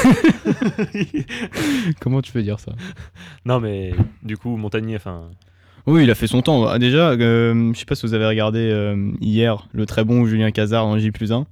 Comment 2.02 2.22
tu 2.22 2.32
peux 2.32 2.42
dire 2.44 2.60
ça? 2.60 2.74
Non 3.46 3.60
mais 3.60 3.94
du 4.24 4.38
coup 4.38 4.56
Montagnier, 4.58 4.96
enfin, 4.98 5.30
Oui, 5.88 6.04
il 6.04 6.12
a 6.12 6.16
fait 6.16 6.28
son 6.28 6.42
temps. 6.42 6.66
Ah, 6.68 6.80
Déjà, 6.80 7.18
je 7.18 7.72
sais 7.76 7.86
pas 7.86 7.96
si 7.96 8.06
vous 8.06 8.14
avez 8.14 8.26
regardé 8.28 8.94
hier 9.22 9.68
le 9.72 9.86
très 9.86 10.04
bon 10.04 10.26
Julien 10.26 10.52
Cazard 10.52 10.86
dans 10.86 10.98
J 10.98 11.12
1, 11.30 11.32
euh, 11.32 11.44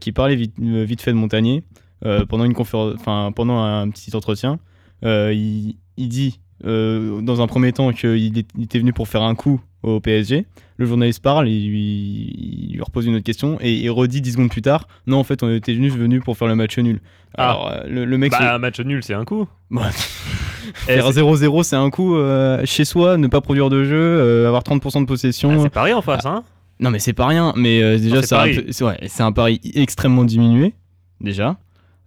qui 0.00 0.12
parlait 0.12 0.36
vite, 0.36 0.54
euh, 0.62 0.84
vite 0.84 1.00
fait 1.02 1.10
de 1.12 1.16
Montagnier 1.16 1.62
euh, 2.04 2.24
pendant, 2.26 2.44
une 2.44 2.54
conférence, 2.54 2.94
pendant 3.34 3.58
un 3.62 3.88
petit 3.90 4.14
entretien. 4.16 4.58
Euh, 5.04 5.32
il, 5.34 5.76
il 5.96 6.08
dit 6.08 6.40
euh, 6.66 7.20
dans 7.22 7.40
un 7.40 7.46
premier 7.46 7.72
temps 7.72 7.92
qu'il 7.92 8.36
était 8.38 8.78
venu 8.78 8.92
pour 8.92 9.08
faire 9.08 9.22
un 9.22 9.34
coup 9.34 9.60
au 9.82 9.98
PSG. 10.00 10.46
Le 10.76 10.86
journaliste 10.86 11.22
parle, 11.22 11.48
il 11.48 11.68
lui, 11.68 12.68
il 12.68 12.74
lui 12.74 12.82
repose 12.82 13.06
une 13.06 13.14
autre 13.14 13.24
question 13.24 13.58
et 13.60 13.72
il 13.72 13.90
redit 13.90 14.20
10 14.20 14.32
secondes 14.32 14.50
plus 14.50 14.60
tard 14.62 14.86
Non, 15.06 15.18
en 15.18 15.24
fait, 15.24 15.42
on 15.42 15.50
était 15.54 15.72
venu, 15.74 15.88
venu 15.88 16.20
pour 16.20 16.36
faire 16.36 16.48
le 16.48 16.54
match 16.54 16.78
nul. 16.78 17.00
Ah. 17.36 17.50
Alors, 17.50 17.68
euh, 17.70 17.80
le, 17.88 18.04
le 18.04 18.18
mec. 18.18 18.32
se- 18.34 18.38
bah, 18.38 18.54
un 18.54 18.58
match 18.58 18.78
nul, 18.80 19.02
c'est 19.02 19.14
un 19.14 19.24
coup. 19.24 19.46
Bah, 19.70 19.90
Faire 20.74 21.12
c'est- 21.12 21.20
0-0, 21.22 21.62
c'est 21.64 21.76
un 21.76 21.90
coup 21.90 22.16
euh, 22.16 22.60
chez 22.64 22.84
soi, 22.84 23.16
ne 23.16 23.26
pas 23.26 23.40
produire 23.40 23.70
de 23.70 23.82
jeu, 23.84 23.96
euh, 23.96 24.46
avoir 24.48 24.62
30% 24.62 25.00
de 25.00 25.06
possession. 25.06 25.50
ah, 25.52 25.58
c'est 25.62 25.70
Paris 25.70 25.92
en 25.94 26.02
face, 26.02 26.26
hein 26.26 26.44
non, 26.80 26.90
mais 26.90 26.98
c'est 26.98 27.12
pas 27.12 27.26
rien. 27.26 27.52
Mais 27.56 27.82
euh, 27.82 27.98
déjà, 27.98 28.22
c'est 28.22 28.28
c'est 28.28 28.34
un, 28.34 28.38
Paris. 28.38 28.54
peu- 28.56 28.72
c'est 28.72 28.84
ouais, 28.84 28.98
c'est 29.06 29.22
un 29.22 29.32
pari 29.32 29.60
extrêmement 29.74 30.24
diminué, 30.24 30.74
déjà, 31.20 31.56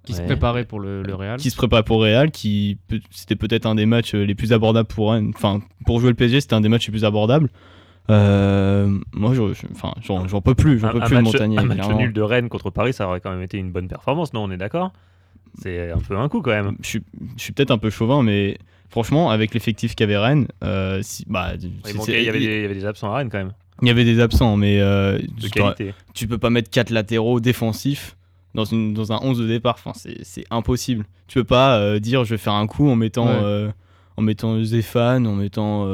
Qui 0.05 0.13
se 0.13 0.21
préparait 0.21 0.65
pour 0.65 0.79
le, 0.79 1.01
le 1.03 1.15
Real. 1.15 1.39
qui 1.39 1.49
se 1.49 1.55
prépare 1.55 1.83
pour 1.83 2.01
Real, 2.01 2.31
qui 2.31 2.77
peut- 2.88 2.99
c'était 3.12 3.36
peut-être 3.36 3.65
un 3.65 3.75
des 3.75 3.86
matchs 3.86 4.15
euh, 4.15 4.23
les 4.25 4.36
plus 4.36 4.51
abordables 4.53 4.88
pour 4.88 5.12
Rennes. 5.12 5.31
Enfin, 5.36 5.62
pour 5.86 5.99
jouer 5.99 6.09
le 6.09 6.15
PSG, 6.15 6.41
c'était 6.41 6.55
un 6.55 6.62
des 6.62 6.69
matchs 6.69 6.88
les 6.88 6.91
plus 6.91 7.05
abordables. 7.05 7.49
Euh, 8.09 8.99
moi, 9.13 9.33
je- 9.33 9.53
je- 9.53 9.67
enfin, 9.71 9.93
j'en 10.01 10.27
j'en 10.27 10.41
peux 10.41 10.55
plus, 10.55 10.79
j'en 10.79 10.89
un, 10.89 10.91
peux 10.91 10.97
un 10.97 11.05
plus 11.05 11.15
de 11.15 11.21
match, 11.21 11.33
Montagnier. 11.33 11.57
un 11.59 11.63
match 11.63 11.88
nul 11.89 12.12
de 12.12 12.21
Rennes 12.21 12.49
contre 12.49 12.69
Paris, 12.69 12.91
ça 12.93 13.07
aurait 13.07 13.21
quand 13.21 13.31
même 13.31 13.41
été 13.43 13.57
une 13.57 13.71
bonne 13.71 13.88
performance, 13.88 14.33
non 14.33 14.43
On 14.43 14.51
est 14.51 14.57
d'accord? 14.57 14.91
C'est 15.62 15.91
un 15.91 15.99
peu 15.99 16.17
un 16.17 16.27
coup 16.29 16.41
quand 16.41 16.51
même. 16.51 16.75
Je 16.81 16.88
suis, 16.88 17.01
je 17.38 17.43
suis 17.43 17.53
peut-être 17.53 17.71
un 17.71 17.77
peu 17.77 17.89
chauvin, 17.89 18.23
mais 18.23 18.57
franchement, 18.89 19.29
avec 19.29 19.53
l'effectif 19.53 19.95
qu'avait 19.95 20.17
Rennes, 20.17 20.47
euh, 20.63 20.99
si, 21.01 21.23
bah, 21.29 21.53
il 21.59 22.23
y 22.23 22.29
avait 22.29 22.39
des, 22.39 22.45
il 22.45 22.62
y 22.63 22.65
avait 22.65 22.73
des 22.73 22.86
absents 22.86 23.12
à 23.13 23.17
Rennes 23.17 23.29
quand 23.31 23.38
même, 23.38 23.53
il 23.84 23.88
y 23.88 23.91
avait 23.91 24.06
des 24.06 24.19
absents, 24.19 24.58
mais 24.58 24.80
euh, 24.80 25.19
de 25.19 25.48
tu- 25.48 25.93
tu 26.15 26.28
peux 26.28 26.38
pas 26.39 26.50
mettre 26.50 26.69
quatre 26.72 26.89
latéraux 26.89 27.39
défensifs 27.39 28.15
dans, 28.56 28.65
une, 28.65 28.93
dans 28.96 29.12
un 29.12 29.19
11 29.22 29.38
de 29.39 29.48
départ. 29.48 29.76
Enfin, 29.78 29.91
c'est 29.96 30.17
c'est 30.24 30.46
impossible. 30.50 31.06
Tu 31.28 31.38
peux 31.39 31.43
pas 31.43 31.78
euh, 31.78 32.00
dire 32.00 32.24
je 32.24 32.32
vais 32.32 32.38
faire 32.38 32.54
un 32.54 32.65
coup 32.67 32.89
en 32.89 32.96
mettant, 32.96 33.26
Ouais. 33.28 33.39
euh, 33.43 33.69
en 34.17 34.22
mettant 34.22 34.63
Zéphane, 34.63 35.26
en 35.28 35.36
mettant 35.36 35.86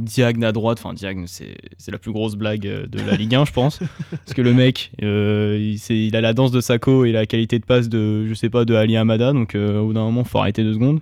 Diagne 0.00 0.44
à 0.44 0.52
droite. 0.52 0.78
Enfin, 0.82 0.94
Diagne, 0.94 1.24
c'est 1.26 1.56
c'est 1.78 1.90
la 1.92 1.98
plus 1.98 2.12
grosse 2.12 2.34
blague 2.36 2.62
de 2.62 3.00
la 3.06 3.16
Ligue 3.16 3.34
1, 3.34 3.44
je 3.44 3.52
pense. 3.52 3.78
Parce 4.10 4.34
que 4.34 4.42
le 4.42 4.52
mec, 4.54 4.90
il, 5.00 6.16
a 6.16 6.20
la 6.20 6.32
danse 6.32 6.50
de 6.50 6.60
Sako 6.60 7.04
et 7.04 7.12
la 7.12 7.26
qualité 7.26 7.58
de 7.58 7.64
passe 7.64 7.88
de, 7.88 8.26
je 8.26 8.34
sais 8.34 8.50
pas, 8.50 8.64
de 8.64 8.74
Ali 8.74 8.96
Amada. 8.96 9.32
Donc, 9.32 9.54
au 9.54 9.86
bout 9.86 9.92
d'un 9.92 10.04
moment, 10.04 10.24
faut 10.24 10.38
arrêter 10.38 10.62
deux 10.64 10.74
secondes. 10.74 11.00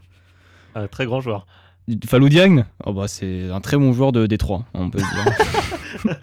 Un 0.75 0.87
très 0.87 1.07
grand 1.07 1.21
joueur. 1.21 1.47
Falou 2.07 2.29
Diagne, 2.29 2.65
oh 2.85 2.93
bah, 2.93 3.09
c'est 3.09 3.51
un 3.51 3.61
très 3.61 3.77
bon 3.77 3.93
joueur 3.93 4.13
de 4.13 4.27
Détroit, 4.27 4.65
on 4.75 4.91
peut 4.91 4.99
dire. 4.99 6.15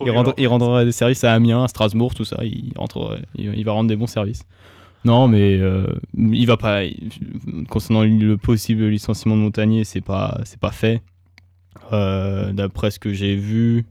Il, 0.00 0.12
rendra, 0.12 0.32
il 0.38 0.46
rendra 0.46 0.84
des 0.84 0.92
services 0.92 1.24
à 1.24 1.34
Amiens, 1.34 1.64
à 1.64 1.68
Strasbourg, 1.68 2.14
tout 2.14 2.24
ça. 2.24 2.38
Il, 2.44 2.72
rentre, 2.76 3.18
il, 3.34 3.52
il 3.56 3.64
va 3.64 3.72
rendre 3.72 3.88
des 3.88 3.96
bons 3.96 4.06
services. 4.06 4.44
Non, 5.04 5.26
mais 5.26 5.56
euh, 5.58 5.86
il 6.16 6.46
va 6.46 6.56
pas. 6.56 6.82
concernant 7.68 8.04
le 8.04 8.36
possible 8.36 8.86
licenciement 8.86 9.36
de 9.36 9.40
Montagnier, 9.42 9.82
c'est 9.82 10.00
pas, 10.00 10.40
c'est 10.44 10.60
pas 10.60 10.70
fait. 10.70 11.02
Euh, 11.92 12.52
D'après 12.52 12.92
ce 12.92 13.00
que 13.00 13.12
j'ai 13.12 13.34
vu, 13.34 13.86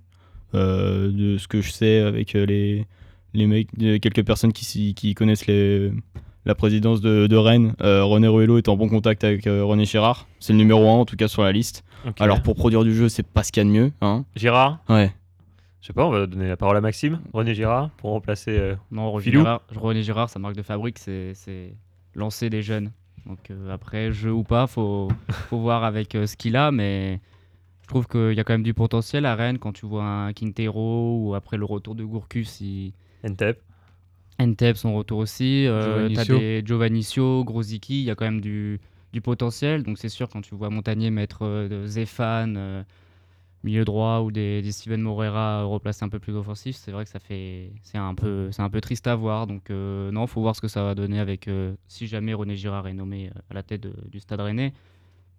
euh, 0.55 1.11
de 1.11 1.37
ce 1.37 1.49
que 1.49 1.61
je 1.61 1.71
sais 1.71 1.99
avec 1.99 2.31
les, 2.33 2.85
les 3.33 3.45
mecs, 3.47 3.77
de- 3.77 3.97
quelques 3.97 4.23
personnes 4.25 4.53
qui, 4.53 4.93
qui 4.93 5.13
connaissent 5.13 5.47
les, 5.47 5.91
la 6.47 6.55
présidence 6.55 7.01
de, 7.01 7.27
de 7.27 7.35
Rennes, 7.35 7.75
euh, 7.81 8.03
René 8.03 8.27
Ruello 8.27 8.57
est 8.57 8.69
en 8.69 8.75
bon 8.77 8.87
contact 8.89 9.23
avec 9.23 9.45
euh, 9.47 9.63
René 9.63 9.85
Girard. 9.85 10.27
C'est 10.39 10.53
le 10.53 10.57
numéro 10.59 10.87
1 10.89 10.91
en 10.93 11.05
tout 11.05 11.15
cas 11.17 11.27
sur 11.27 11.43
la 11.43 11.51
liste. 11.51 11.83
Alors 12.19 12.41
pour 12.41 12.55
produire 12.55 12.83
du 12.83 12.95
jeu, 12.95 13.09
c'est 13.09 13.25
pas 13.27 13.43
ce 13.43 13.51
qu'il 13.51 13.61
y 13.61 13.65
a 13.65 13.69
de 13.69 13.73
mieux. 13.73 13.91
Hein 14.01 14.23
Girard, 14.35 14.79
ouais. 14.89 15.11
je 15.81 15.87
sais 15.87 15.93
pas, 15.93 16.05
on 16.05 16.09
va 16.09 16.25
donner 16.25 16.47
la 16.47 16.55
parole 16.57 16.77
à 16.77 16.81
Maxime. 16.81 17.19
René 17.33 17.53
Girard 17.53 17.89
pour 17.97 18.11
remplacer. 18.11 18.57
euh, 18.57 18.75
Non, 18.91 19.11
René 19.11 19.23
Filou 19.23 19.39
Girard, 19.41 19.61
René 19.75 20.03
Girard, 20.03 20.29
sa 20.29 20.39
marque 20.39 20.55
de 20.55 20.61
fabrique, 20.63 20.99
c'est 20.99 21.33
c'est 21.35 21.73
lancer 22.15 22.49
des 22.49 22.61
jeunes. 22.61 22.91
Donc 23.25 23.39
euh, 23.51 23.73
après, 23.73 24.11
jeu 24.13 24.31
ou 24.31 24.43
pas, 24.43 24.67
faut, 24.67 25.09
faut 25.49 25.59
voir 25.59 25.83
avec 25.83 26.15
euh, 26.15 26.27
ce 26.27 26.37
qu'il 26.37 26.55
a, 26.55 26.71
mais 26.71 27.19
je 27.81 27.87
trouve 27.87 28.07
qu'il 28.07 28.33
y 28.33 28.39
a 28.39 28.43
quand 28.45 28.53
même 28.53 28.63
du 28.63 28.73
potentiel 28.73 29.25
à 29.25 29.35
Rennes 29.35 29.59
quand 29.59 29.73
tu 29.73 29.85
vois 29.85 30.05
un 30.05 30.31
Quintero 30.31 31.17
ou 31.21 31.35
après 31.35 31.57
le 31.57 31.65
retour 31.65 31.93
de 31.95 32.05
Gourcuff, 32.05 32.61
il... 32.61 32.93
Ntep. 33.25 33.59
Entep, 34.39 34.77
son 34.77 34.93
retour 34.95 35.19
aussi. 35.19 35.65
Euh, 35.65 36.09
T'as 36.13 36.23
Giovannicio. 36.23 36.39
des 36.39 36.63
Giovannicio, 36.65 37.43
Grosicki, 37.43 37.99
il 38.01 38.05
y 38.05 38.11
a 38.11 38.15
quand 38.15 38.25
même 38.25 38.41
du, 38.41 38.79
du 39.13 39.21
potentiel. 39.21 39.83
Donc 39.83 39.97
c'est 39.97 40.09
sûr, 40.09 40.29
quand 40.29 40.41
tu 40.41 40.53
vois 40.55 40.69
Montagnier 40.69 41.09
mettre 41.09 41.43
euh, 41.43 41.85
Zéphane, 41.87 42.55
euh, 42.57 42.83
milieu 43.63 43.83
droit, 43.83 44.19
ou 44.19 44.31
des, 44.31 44.61
des 44.61 44.71
Steven 44.71 45.01
Moreira 45.01 45.61
euh, 45.61 45.65
replacés 45.65 46.05
un 46.05 46.09
peu 46.09 46.19
plus 46.19 46.35
offensifs, 46.35 46.75
c'est 46.75 46.91
vrai 46.91 47.03
que 47.03 47.09
ça 47.09 47.19
fait. 47.19 47.71
C'est 47.81 47.97
un, 47.97 48.13
peu- 48.13 48.51
c'est 48.51 48.61
un 48.61 48.69
peu 48.69 48.79
triste 48.79 49.07
à 49.07 49.15
voir. 49.15 49.47
Donc 49.47 49.71
euh, 49.71 50.11
non, 50.11 50.27
faut 50.27 50.41
voir 50.41 50.55
ce 50.55 50.61
que 50.61 50.67
ça 50.67 50.83
va 50.83 50.93
donner 50.93 51.19
avec. 51.19 51.49
si 51.87 52.05
jamais 52.07 52.33
René 52.35 52.55
Girard 52.55 52.87
est 52.87 52.93
nommé 52.93 53.31
à 53.49 53.53
la 53.55 53.63
tête 53.63 53.81
de- 53.81 53.95
du 54.11 54.19
stade 54.19 54.39
rennais. 54.41 54.71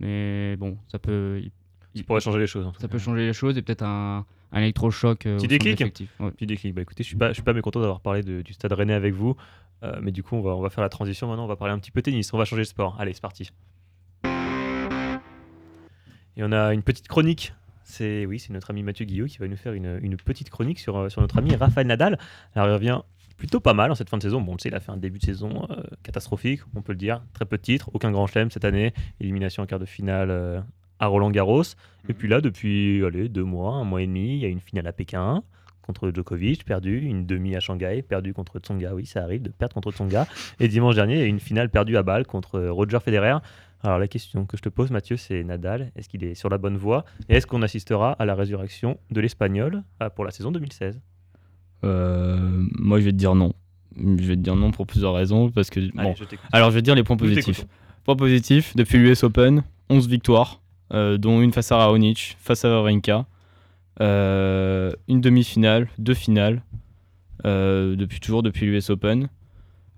Mais 0.00 0.56
bon, 0.56 0.76
ça 0.88 0.98
peut, 0.98 1.40
Ça 1.94 2.02
pourrait 2.04 2.20
changer 2.20 2.38
les 2.40 2.46
choses. 2.46 2.66
en 2.66 2.72
tout 2.72 2.80
ça 2.80 2.86
cas. 2.88 2.92
peut 2.92 2.98
changer 2.98 3.26
les 3.26 3.32
choses 3.32 3.56
et 3.58 3.62
peut-être 3.62 3.82
un, 3.82 4.26
un 4.52 4.60
électrochoc. 4.60 5.26
euh, 5.26 5.36
Petit 5.36 5.48
déclic. 5.48 5.80
Ouais. 6.20 6.30
Petit 6.30 6.46
déclic. 6.46 6.74
Bah 6.74 6.82
écoutez, 6.82 7.02
je 7.02 7.08
suis 7.08 7.16
pas, 7.16 7.28
je 7.28 7.34
suis 7.34 7.42
pas 7.42 7.52
mécontent 7.52 7.80
d'avoir 7.80 8.00
parlé 8.00 8.22
de- 8.22 8.42
du 8.42 8.52
Stade 8.52 8.72
Rennais 8.72 8.94
avec 8.94 9.14
vous, 9.14 9.36
Euh, 9.84 9.98
mais 10.02 10.10
du 10.10 10.24
coup, 10.24 10.34
on 10.34 10.40
va, 10.40 10.56
on 10.56 10.60
va 10.60 10.70
faire 10.70 10.82
la 10.82 10.88
transition 10.88 11.28
maintenant. 11.28 11.44
On 11.44 11.48
va 11.48 11.54
parler 11.54 11.72
un 11.72 11.78
petit 11.78 11.92
peu 11.92 12.02
tennis. 12.02 12.32
On 12.34 12.38
va 12.38 12.44
changer 12.44 12.62
de 12.62 12.66
sport. 12.66 12.96
Allez, 12.98 13.12
c'est 13.12 13.20
parti. 13.22 13.48
Et 16.36 16.42
on 16.42 16.52
a 16.52 16.72
une 16.74 16.82
petite 16.82 17.08
chronique. 17.08 17.52
C'est 17.84 18.26
oui, 18.26 18.38
c'est 18.38 18.52
notre 18.52 18.70
ami 18.70 18.82
Mathieu 18.82 19.04
Guillot 19.06 19.26
qui 19.26 19.38
va 19.38 19.48
nous 19.48 19.56
faire 19.56 19.72
une, 19.72 19.98
une 20.02 20.16
petite 20.16 20.50
chronique 20.50 20.78
sur, 20.78 20.96
euh, 20.96 21.08
sur 21.08 21.20
notre 21.22 21.38
ami 21.38 21.54
Rafael 21.56 21.86
Nadal. 21.86 22.18
Alors 22.54 22.68
il 22.68 22.72
revient 22.74 23.00
plutôt 23.38 23.60
pas 23.60 23.72
mal 23.72 23.90
en 23.90 23.94
cette 23.94 24.10
fin 24.10 24.18
de 24.18 24.22
saison. 24.22 24.40
Bon, 24.40 24.52
on 24.52 24.54
le 24.56 24.60
sait, 24.60 24.68
il 24.68 24.74
a 24.74 24.80
fait 24.80 24.90
un 24.92 24.96
début 24.96 25.18
de 25.20 25.24
saison 25.24 25.66
euh, 25.70 25.82
catastrophique, 26.02 26.60
on 26.74 26.82
peut 26.82 26.92
le 26.92 26.98
dire. 26.98 27.22
Très 27.32 27.44
peu 27.46 27.56
de 27.56 27.62
titres, 27.62 27.88
aucun 27.94 28.10
grand 28.10 28.26
chelem 28.26 28.50
cette 28.50 28.64
année. 28.64 28.92
Élimination 29.20 29.62
en 29.62 29.66
quart 29.66 29.78
de 29.78 29.86
finale 29.86 30.30
euh, 30.30 30.60
à 30.98 31.06
Roland 31.06 31.30
Garros. 31.30 31.62
Et 32.08 32.14
puis 32.14 32.28
là, 32.28 32.40
depuis 32.40 33.04
allez, 33.04 33.28
deux 33.28 33.44
mois, 33.44 33.74
un 33.74 33.84
mois 33.84 34.02
et 34.02 34.06
demi, 34.06 34.34
il 34.34 34.38
y 34.38 34.44
a 34.44 34.48
une 34.48 34.60
finale 34.60 34.86
à 34.86 34.92
Pékin 34.92 35.42
contre 35.88 36.12
Djokovic, 36.14 36.64
perdu, 36.66 37.00
une 37.00 37.24
demi 37.24 37.56
à 37.56 37.60
Shanghai, 37.60 38.02
perdu 38.02 38.34
contre 38.34 38.58
Tsonga. 38.58 38.94
Oui, 38.94 39.06
ça 39.06 39.22
arrive 39.22 39.40
de 39.40 39.48
perdre 39.48 39.72
contre 39.72 39.90
Tsonga. 39.90 40.26
Et 40.60 40.68
dimanche 40.68 40.94
dernier, 40.94 41.14
il 41.14 41.20
y 41.20 41.22
a 41.22 41.26
une 41.26 41.40
finale 41.40 41.70
perdue 41.70 41.96
à 41.96 42.02
Bâle 42.02 42.26
contre 42.26 42.56
euh, 42.56 42.70
Roger 42.72 42.98
Federer. 43.00 43.38
Alors 43.82 43.98
la 43.98 44.06
question 44.06 44.44
que 44.44 44.56
je 44.58 44.62
te 44.62 44.68
pose, 44.68 44.90
Mathieu, 44.90 45.16
c'est 45.16 45.42
Nadal. 45.44 45.90
Est-ce 45.96 46.08
qu'il 46.10 46.24
est 46.24 46.34
sur 46.34 46.50
la 46.50 46.58
bonne 46.58 46.76
voie? 46.76 47.04
Et 47.30 47.36
est-ce 47.36 47.46
qu'on 47.46 47.62
assistera 47.62 48.12
à 48.12 48.26
la 48.26 48.34
résurrection 48.34 48.98
de 49.10 49.20
l'Espagnol 49.20 49.82
euh, 50.02 50.10
pour 50.10 50.24
la 50.26 50.30
saison 50.30 50.52
2016 50.52 51.00
Euh, 51.84 52.64
moi, 52.78 52.98
je 53.00 53.04
vais 53.06 53.12
te 53.12 53.16
dire 53.16 53.34
non. 53.34 53.54
Je 53.96 54.26
vais 54.26 54.36
te 54.36 54.40
dire 54.40 54.56
non 54.56 54.70
pour 54.72 54.86
plusieurs 54.86 55.14
raisons. 55.14 55.50
Parce 55.50 55.70
que, 55.70 55.80
bon. 55.94 56.02
Allez, 56.02 56.14
je 56.16 56.24
t'écoute. 56.24 56.48
Alors, 56.52 56.70
je 56.70 56.74
vais 56.74 56.80
te 56.80 56.84
dire 56.84 56.96
les 56.96 57.04
points 57.04 57.16
positifs. 57.16 57.44
t'écoutons. 57.46 57.68
Points 58.04 58.16
positifs, 58.16 58.76
depuis 58.76 58.98
l'US 58.98 59.22
Open, 59.22 59.62
11 59.90 60.08
victoires, 60.08 60.60
dont 60.90 61.40
une 61.42 61.52
face 61.52 61.70
à 61.72 61.76
Raonic, 61.76 62.36
face 62.40 62.64
à 62.64 62.70
Wawrinka, 62.70 63.26
euh, 64.00 64.92
une 65.08 65.20
demi-finale, 65.20 65.88
deux 65.98 66.14
finales, 66.14 66.62
euh, 67.44 67.96
depuis 67.96 68.20
toujours 68.20 68.42
depuis 68.42 68.66
l'US 68.66 68.90
Open. 68.90 69.28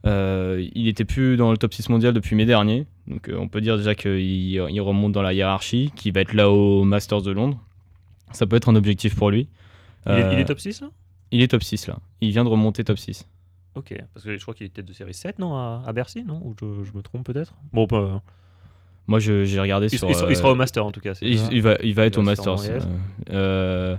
Euh, 0.07 0.67
il 0.75 0.89
était 0.89 1.05
plus 1.05 1.37
dans 1.37 1.51
le 1.51 1.59
top 1.59 1.75
6 1.75 1.91
mondial 1.91 2.15
depuis 2.15 2.35
mai 2.35 2.47
dernier, 2.47 2.87
donc 3.07 3.29
euh, 3.29 3.37
on 3.39 3.49
peut 3.49 3.61
dire 3.61 3.77
déjà 3.77 3.95
qu'il 3.95 4.19
il 4.21 4.81
remonte 4.81 5.13
dans 5.13 5.21
la 5.21 5.35
hiérarchie, 5.35 5.93
qu'il 5.95 6.15
va 6.15 6.21
être 6.23 6.33
là 6.33 6.51
au 6.51 6.85
Masters 6.85 7.21
de 7.21 7.31
Londres. 7.33 7.59
Ça 8.33 8.47
peut 8.47 8.57
être 8.57 8.71
un 8.71 8.77
objectif 8.77 9.15
pour 9.15 9.31
lui. 9.31 9.49
Il, 10.07 10.13
est, 10.13 10.19
il 10.21 10.23
Euh, 10.23 10.39
est 10.39 10.45
top 10.47 10.59
6 10.61 10.81
là? 10.81 10.89
il 11.33 11.43
est 11.43 11.49
top 11.49 11.63
6 11.63 11.87
là. 11.89 11.99
Il 12.23 12.31
vient 12.31 12.45
de 12.45 12.49
remonter 12.49 12.83
top 12.83 12.99
6. 12.99 13.29
Ok, 13.75 13.95
parce 14.15 14.25
que 14.25 14.35
je 14.37 14.41
crois 14.43 14.55
qu'il 14.55 14.71
tête 14.71 14.87
de 14.87 14.93
série 14.95 15.13
7, 15.15 15.39
non, 15.39 15.55
à, 15.55 15.83
à 15.87 15.93
Bercy, 15.93 16.25
non? 16.25 16.41
Ou 16.45 16.55
je, 16.59 16.85
je 16.85 16.97
me 16.97 17.03
trompe 17.03 17.25
peut-être? 17.27 17.55
Bon, 17.73 17.87
bah, 17.87 18.23
Moi, 19.07 19.19
j'ai 19.19 19.61
regardé 19.61 19.87
il, 19.91 19.99
sur. 19.99 20.09
il 20.09 20.15
sera- 20.15 20.29
il 20.29 20.33
euh, 20.33 20.35
sera 20.37 20.51
au 20.53 20.55
Master 20.55 20.87
en 20.87 20.93
tout 20.93 21.01
cas. 21.01 21.15
Il, 21.23 21.63
va, 21.63 21.77
il 21.83 21.95
va 21.95 22.05
être 22.07 22.19
au 22.19 22.21
en 22.21 22.25
euh, 23.31 23.97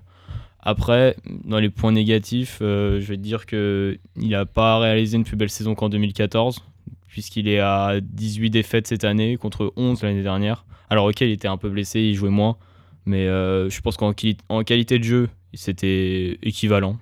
après, 0.63 1.15
dans 1.45 1.59
les 1.59 1.69
points 1.69 1.91
négatifs, 1.91 2.59
euh, 2.61 2.99
je 3.01 3.07
vais 3.07 3.17
te 3.17 3.21
dire 3.21 3.45
que 3.45 3.97
il 4.15 4.29
n'a 4.29 4.45
pas 4.45 4.77
réalisé 4.79 5.17
une 5.17 5.23
plus 5.23 5.35
belle 5.35 5.49
saison 5.49 5.73
qu'en 5.75 5.89
2014, 5.89 6.59
puisqu'il 7.07 7.47
est 7.47 7.59
à 7.59 7.95
18 8.01 8.49
défaites 8.51 8.87
cette 8.87 9.03
année 9.03 9.37
contre 9.37 9.73
11 9.75 10.03
l'année 10.03 10.21
dernière. 10.23 10.65
Alors, 10.89 11.05
ok, 11.05 11.21
il 11.21 11.31
était 11.31 11.47
un 11.47 11.57
peu 11.57 11.69
blessé, 11.69 12.01
il 12.01 12.13
jouait 12.15 12.29
moins, 12.29 12.57
mais 13.05 13.25
euh, 13.27 13.69
je 13.69 13.81
pense 13.81 13.97
qu'en 13.97 14.11
quali- 14.13 14.37
en 14.49 14.63
qualité 14.63 14.99
de 14.99 15.03
jeu, 15.03 15.29
c'était 15.53 16.37
équivalent, 16.43 16.97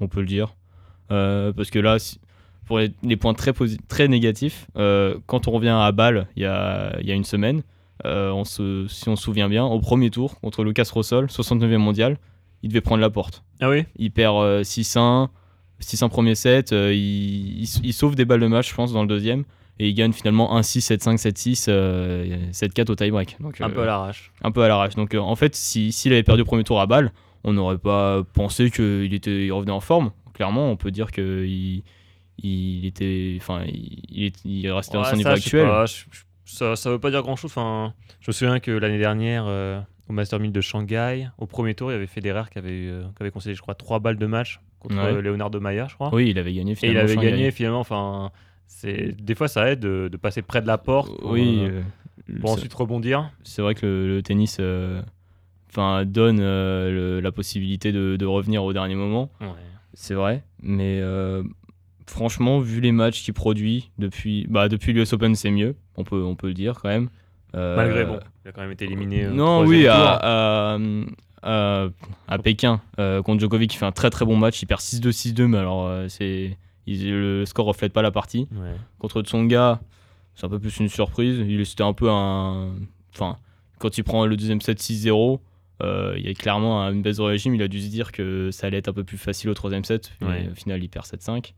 on 0.00 0.08
peut 0.08 0.20
le 0.20 0.26
dire. 0.26 0.54
Euh, 1.10 1.52
parce 1.52 1.70
que 1.70 1.78
là, 1.78 1.98
si- 1.98 2.18
pour 2.72 2.78
les, 2.78 2.90
les 3.02 3.16
points 3.18 3.34
très, 3.34 3.52
très 3.86 4.08
négatifs, 4.08 4.66
euh, 4.78 5.18
quand 5.26 5.46
on 5.46 5.50
revient 5.50 5.68
à 5.78 5.92
Bâle 5.92 6.26
il 6.36 6.42
y 6.42 6.46
a, 6.46 6.98
y 7.02 7.12
a 7.12 7.14
une 7.14 7.24
semaine, 7.24 7.62
euh, 8.06 8.30
on 8.30 8.44
se, 8.44 8.86
si 8.88 9.10
on 9.10 9.16
se 9.16 9.22
souvient 9.24 9.48
bien, 9.50 9.64
au 9.64 9.78
premier 9.78 10.08
tour 10.08 10.40
contre 10.40 10.64
Lucas 10.64 10.88
Rossol, 10.90 11.26
69e 11.26 11.76
mondial, 11.76 12.16
il 12.62 12.70
devait 12.70 12.80
prendre 12.80 13.02
la 13.02 13.10
porte. 13.10 13.44
Ah 13.60 13.68
oui? 13.68 13.84
Il 13.96 14.10
perd 14.10 14.36
euh, 14.36 14.62
6-1, 14.62 15.28
6-1 15.82 16.08
premier 16.08 16.34
set, 16.34 16.70
il, 16.72 17.62
il- 17.62 17.80
il 17.84 17.92
sauve 17.92 18.14
des 18.14 18.24
balles 18.24 18.40
de 18.40 18.46
match, 18.46 18.70
je 18.70 18.74
pense, 18.74 18.92
dans 18.94 19.02
le 19.02 19.08
deuxième, 19.08 19.44
et 19.78 19.88
il 19.88 19.94
gagne 19.94 20.12
finalement 20.12 20.58
1-6, 20.58 20.80
7-5, 20.96 21.16
7-6, 21.18 21.66
euh, 21.68 22.38
7-4 22.52 22.90
au 22.90 22.94
tie-break. 22.94 23.36
Donc, 23.40 23.60
Un 23.60 23.68
peu 23.70 23.82
à 23.82 23.86
l'arrache. 23.86 24.32
un 24.42 24.50
peu 24.50 24.62
à 24.62 24.68
l'arrache. 24.68 24.94
Donc 24.94 25.14
en 25.14 25.36
fait, 25.36 25.54
si- 25.54 25.92
s'il 25.92 26.12
avait 26.12 26.22
perdu 26.22 26.42
au 26.42 26.46
premier 26.46 26.64
tour 26.64 26.80
à 26.80 26.86
balle, 26.86 27.12
on 27.44 27.52
n'aurait 27.52 27.78
pas 27.78 28.22
pensé 28.32 28.70
qu'il 28.70 29.12
était, 29.12 29.44
il 29.46 29.52
revenait 29.52 29.72
en 29.72 29.80
forme. 29.80 30.12
Clairement, 30.34 30.70
on 30.70 30.76
peut 30.76 30.90
dire 30.90 31.10
qu'il 31.10 31.82
il 32.42 32.86
était, 32.86 33.36
enfin, 33.40 33.64
il, 33.66 34.00
il 34.10 34.24
est- 34.24 34.44
il 34.44 34.70
restait 34.70 34.94
dans 34.94 35.02
Ouais, 35.04 35.10
son 35.10 35.16
niveau 35.16 35.30
ça, 35.30 35.36
sais 35.36 35.42
actuel. 35.42 35.66
pas, 35.66 35.86
je- 35.86 36.04
je- 36.10 36.22
ça, 36.44 36.76
ça 36.76 36.90
veut 36.90 36.98
pas 36.98 37.10
dire 37.10 37.22
grand 37.22 37.36
chose. 37.36 37.50
Enfin, 37.52 37.94
je 38.20 38.30
me 38.30 38.32
souviens 38.32 38.60
que 38.60 38.70
l'année 38.70 38.98
dernière, 38.98 39.44
euh, 39.46 39.80
au 40.08 40.12
Master 40.12 40.38
1000 40.40 40.52
de 40.52 40.60
Shanghai, 40.60 41.28
au 41.38 41.46
premier 41.46 41.74
tour, 41.74 41.90
il 41.90 41.94
y 41.94 41.96
avait 41.96 42.06
Federer 42.06 42.42
qui 42.52 42.58
avait, 42.58 42.70
euh, 42.88 43.02
qui 43.16 43.22
avait 43.22 43.30
concédé, 43.30 43.54
je 43.54 43.62
crois, 43.62 43.74
3 43.74 43.98
balles 44.00 44.18
de 44.18 44.26
match 44.26 44.60
contre 44.80 44.96
Ouais. 44.96 45.12
euh, 45.14 45.20
Leonardo 45.22 45.60
Mayer, 45.60 45.84
je 45.88 45.94
crois. 45.94 46.10
Oui, 46.12 46.30
il 46.30 46.38
avait 46.38 46.52
gagné 46.52 46.72
Et 46.72 46.74
il 46.74 46.76
finalement. 46.76 47.00
avait 47.00 47.14
Shanghai. 47.14 47.30
gagné 47.30 47.50
finalement. 47.52 47.80
Enfin, 47.80 48.30
c'est 48.66 49.12
des 49.22 49.34
fois 49.34 49.48
ça 49.48 49.70
aide 49.70 49.80
de, 49.80 50.08
de 50.10 50.16
passer 50.16 50.42
près 50.42 50.60
de 50.60 50.66
la 50.66 50.78
porte 50.78 51.16
pour, 51.20 51.30
Oui. 51.32 51.60
euh, 51.62 51.80
pour 52.40 52.50
ensuite 52.52 52.72
rebondir. 52.74 53.30
c'est 53.44 53.62
vrai 53.62 53.74
que 53.74 53.86
le, 53.86 54.08
le 54.16 54.22
tennis, 54.22 54.60
enfin, 55.70 56.04
donne 56.04 56.38
le- 56.40 57.20
la 57.20 57.32
possibilité 57.32 57.92
de, 57.92 58.16
de 58.16 58.26
revenir 58.26 58.62
au 58.64 58.72
dernier 58.72 58.94
moment. 58.94 59.30
C'est 59.94 60.14
vrai, 60.14 60.42
mais 60.62 61.00
franchement, 62.06 62.58
vu 62.60 62.80
les 62.80 62.92
matchs 62.92 63.22
qu'il 63.22 63.34
produit 63.34 63.90
depuis, 63.98 64.46
bah, 64.48 64.68
depuis 64.68 64.92
l'US 64.92 65.12
Open, 65.12 65.34
c'est 65.34 65.50
mieux. 65.50 65.76
On 65.96 66.04
peut, 66.04 66.22
on 66.22 66.34
peut 66.36 66.48
le 66.48 66.54
dire 66.54 66.78
quand 66.80 66.88
même. 66.88 67.08
Euh, 67.54 67.76
Malgré 67.76 68.04
bon, 68.04 68.18
il 68.44 68.48
a 68.48 68.52
quand 68.52 68.62
même 68.62 68.72
été 68.72 68.84
éliminé. 68.86 69.26
au 69.26 69.30
Non, 69.32 69.64
oui, 69.64 69.86
à, 69.86 70.14
à, 70.14 70.78
à- 71.42 71.88
à 72.28 72.38
Pékin, 72.38 72.80
euh, 72.98 73.22
contre 73.22 73.40
Djokovic, 73.40 73.70
qui 73.70 73.76
fait 73.76 73.84
un 73.86 73.92
très 73.92 74.10
très 74.10 74.24
bon 74.24 74.36
match. 74.36 74.62
Il 74.62 74.66
perd 74.66 74.80
6-2, 74.80 75.10
6-2, 75.12 75.46
mais 75.46 75.58
alors 75.58 75.86
euh, 75.86 76.08
c'est, 76.08 76.56
le 76.86 77.44
score 77.44 77.66
reflète 77.66 77.92
pas 77.92 78.02
la 78.02 78.10
partie. 78.10 78.48
Ouais. 78.52 78.74
Contre 78.98 79.22
Tsonga, 79.22 79.80
c'est 80.34 80.46
un 80.46 80.48
peu 80.48 80.58
plus 80.58 80.78
une 80.78 80.88
surprise. 80.88 81.44
Il 81.46 81.64
C'était 81.66 81.82
un 81.82 81.92
peu 81.92 82.08
un. 82.10 82.70
Enfin, 83.14 83.36
quand 83.78 83.98
il 83.98 84.04
prend 84.04 84.24
le 84.26 84.36
deuxième 84.36 84.60
set 84.62 84.78
6-0, 84.80 85.40
euh, 85.82 86.14
il 86.16 86.24
y 86.26 86.30
a 86.30 86.34
clairement 86.34 86.82
un- 86.82 86.92
une 86.92 87.02
baisse 87.02 87.16
de 87.18 87.22
régime. 87.22 87.54
Il 87.54 87.62
a 87.62 87.68
dû 87.68 87.80
se 87.82 87.88
dire 87.90 88.12
que 88.12 88.50
ça 88.50 88.68
allait 88.68 88.78
être 88.78 88.88
un 88.88 88.92
peu 88.92 89.04
plus 89.04 89.18
facile 89.18 89.50
au 89.50 89.54
troisième 89.54 89.84
set. 89.84 90.12
Mais 90.20 90.26
Ouais. 90.28 90.48
au 90.50 90.54
final, 90.54 90.82
il 90.82 90.88
perd 90.88 91.04
7-5. 91.04 91.52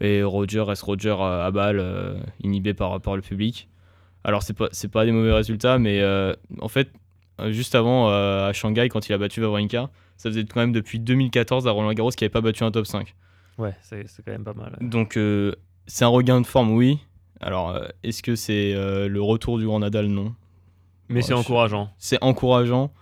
Et 0.00 0.22
Roger 0.22 0.60
reste 0.62 0.82
Roger 0.82 1.16
à, 1.18 1.44
à 1.44 1.50
balle, 1.50 1.78
euh, 1.80 2.18
inhibé 2.42 2.72
par, 2.74 3.00
par 3.00 3.16
le 3.16 3.22
public. 3.22 3.68
Alors, 4.24 4.42
c'est 4.42 4.54
pas, 4.54 4.68
c'est 4.72 4.90
pas 4.90 5.04
des 5.04 5.12
mauvais 5.12 5.32
résultats, 5.32 5.78
mais 5.78 6.00
euh, 6.00 6.34
en 6.60 6.68
fait, 6.68 6.90
euh, 7.40 7.52
juste 7.52 7.74
avant, 7.74 8.10
euh, 8.10 8.48
à 8.48 8.52
Shanghai, 8.52 8.88
quand 8.88 9.08
il 9.08 9.12
a 9.12 9.18
battu 9.18 9.42
Wawrinka, 9.42 9.90
ça 10.16 10.28
faisait 10.30 10.44
quand 10.44 10.60
même 10.60 10.72
depuis 10.72 10.98
2014 11.00 11.66
à 11.66 11.70
Roland 11.70 11.92
Garros 11.92 12.10
qu'il 12.10 12.24
n'avait 12.24 12.32
pas 12.32 12.40
battu 12.42 12.64
un 12.64 12.70
top 12.70 12.86
5. 12.86 13.14
Ouais, 13.58 13.74
c'est 13.82 14.06
c'est 14.08 14.22
quand 14.24 14.32
même 14.32 14.44
pas 14.44 14.54
mal. 14.54 14.76
Donc, 14.80 15.16
euh, 15.16 15.54
c'est 15.86 16.04
un 16.04 16.08
regain 16.08 16.40
de 16.40 16.46
forme, 16.46 16.70
oui. 16.72 16.98
Alors, 17.40 17.70
euh, 17.70 17.86
est-ce 18.02 18.22
que 18.22 18.36
c'est 18.36 18.74
euh, 18.74 19.08
le 19.08 19.20
retour 19.22 19.58
du 19.58 19.66
grand 19.66 19.78
Nadal? 19.80 20.06
Non. 20.08 20.34
Mais 21.08 21.16
Ouais, 21.16 21.22
c'est 21.22 21.34
encourageant. 21.34 21.90
C'est 21.98 22.18
encourageant. 22.22 22.92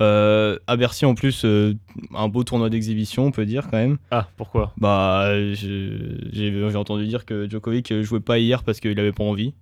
Euh, 0.00 0.58
à 0.66 0.76
Bercy, 0.76 1.04
en 1.04 1.14
plus, 1.14 1.44
euh, 1.44 1.74
un 2.14 2.28
beau 2.28 2.44
tournoi 2.44 2.70
d'exhibition, 2.70 3.24
on 3.26 3.30
peut 3.30 3.46
dire 3.46 3.64
quand 3.70 3.78
même. 3.78 3.98
Ah, 4.10 4.28
pourquoi? 4.36 4.72
Bah, 4.78 5.32
j'ai 5.54 6.72
entendu 6.76 7.06
dire 7.06 7.24
que 7.26 7.48
Djokovic 7.48 7.92
jouait 8.02 8.20
pas 8.20 8.38
hier 8.38 8.62
parce 8.62 8.80
qu'il 8.80 8.98
avait 8.98 9.12
pas 9.12 9.24
envie. 9.24 9.54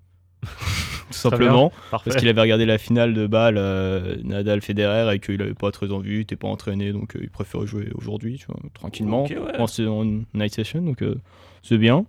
Tout 1.09 1.13
simplement. 1.13 1.73
Parce 1.91 2.17
qu'il 2.17 2.29
avait 2.29 2.41
regardé 2.41 2.67
la 2.67 2.79
finale 2.79 3.15
de 3.15 3.27
Bâle, 3.27 3.57
euh, 3.59 4.17
Nadal 4.25 4.61
Federer, 4.61 5.15
et 5.15 5.21
qu'il 5.21 5.41
avait 5.41 5.55
pas 5.55 5.71
très 5.71 5.93
envie, 5.93 6.15
il 6.17 6.21
était 6.21 6.37
pas 6.37 6.49
entraîné, 6.49 6.93
donc 6.93 7.15
euh, 7.15 7.21
il 7.23 7.31
préférait 7.31 7.67
jouer 7.67 7.91
aujourd'hui, 7.95 8.43
tranquillement, 8.75 9.25
Ok, 9.25 9.31
ouais. 9.31 9.87
en, 9.87 9.87
en 9.89 10.05
night 10.35 10.53
session, 10.53 10.83
donc 10.83 11.03
c'est 11.63 11.79
bien. 11.79 12.07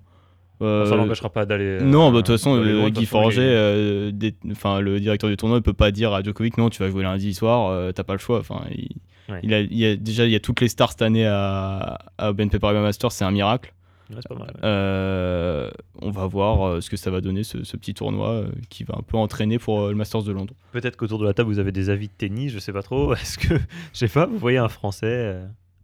Euh, 0.62 0.86
Ça 0.86 0.96
l'empêchera 0.96 1.30
pas 1.30 1.46
d'aller. 1.46 1.80
non, 1.82 2.08
euh, 2.08 2.12
bah, 2.12 2.18
de 2.18 2.22
toute 2.22 2.36
façon, 2.36 2.60
Guy 2.90 3.04
est- 3.04 3.40
euh, 3.40 4.12
enfin, 4.52 4.80
le 4.80 5.00
directeur 5.00 5.30
du 5.30 5.38
tournoi, 5.38 5.58
ne 5.58 5.64
peut 5.64 5.74
pas 5.74 5.92
dire 5.92 6.14
à 6.14 6.24
Djokovic 6.24 6.58
non, 6.58 6.70
tu 6.70 6.82
vas 6.82 6.90
jouer 6.90 7.04
lundi 7.04 7.34
soir, 7.34 7.70
euh, 7.70 7.92
t'as 7.92 8.04
pas 8.04 8.14
le 8.14 8.20
choix. 8.20 8.40
Enfin, 8.40 8.62
il, 8.72 8.90
Ouais. 9.30 9.40
il 9.44 9.54
a, 9.54 9.60
il 9.60 9.78
y 9.78 9.86
a- 9.86 9.96
déjà, 9.96 10.26
il 10.26 10.32
y 10.32 10.36
a 10.36 10.40
toutes 10.40 10.62
les 10.62 10.70
stars 10.70 10.92
cette 10.92 11.02
année 11.02 11.26
à, 11.28 12.00
à 12.18 12.32
BNP 12.34 12.60
Paribas 12.60 12.82
Masters, 12.82 13.12
c'est 13.12 13.26
un 13.26 13.32
miracle. 13.32 13.74
Ouais, 14.10 14.16
c'est 14.22 14.30
pas 14.30 14.36
mal. 14.40 14.48
ouais. 14.56 14.62
Euh, 14.64 15.70
on 16.02 16.12
va 16.12 16.26
voir 16.28 16.66
euh, 16.66 16.82
ce 16.82 16.90
que 16.90 16.96
ça 16.96 17.12
va 17.12 17.20
donner, 17.20 17.44
ce, 17.44 17.64
ce 17.66 17.76
petit 17.76 17.94
tournoi 17.94 18.30
euh, 18.32 18.48
qui 18.70 18.86
va 18.86 18.96
un 18.98 19.02
peu 19.02 19.18
entraîner 19.18 19.60
pour 19.60 19.90
le 19.90 19.96
Masters 19.96 20.24
de 20.24 20.32
Londres. 20.32 20.54
Peut-être 20.72 20.96
qu'autour 20.96 21.20
de 21.20 21.26
la 21.26 21.34
table, 21.34 21.50
vous 21.50 21.60
avez 21.60 21.74
des 21.74 21.90
avis 21.90 22.08
de 22.08 22.14
tennis, 22.18 22.54
je 22.54 22.60
sais 22.60 22.72
pas 22.72 22.82
trop. 22.84 23.14
Est-ce 23.16 23.38
que, 23.38 23.54
je 23.56 23.60
sais 23.98 24.08
pas, 24.08 24.26
vous 24.26 24.38
voyez 24.38 24.58
un 24.60 24.70
Français 24.70 25.36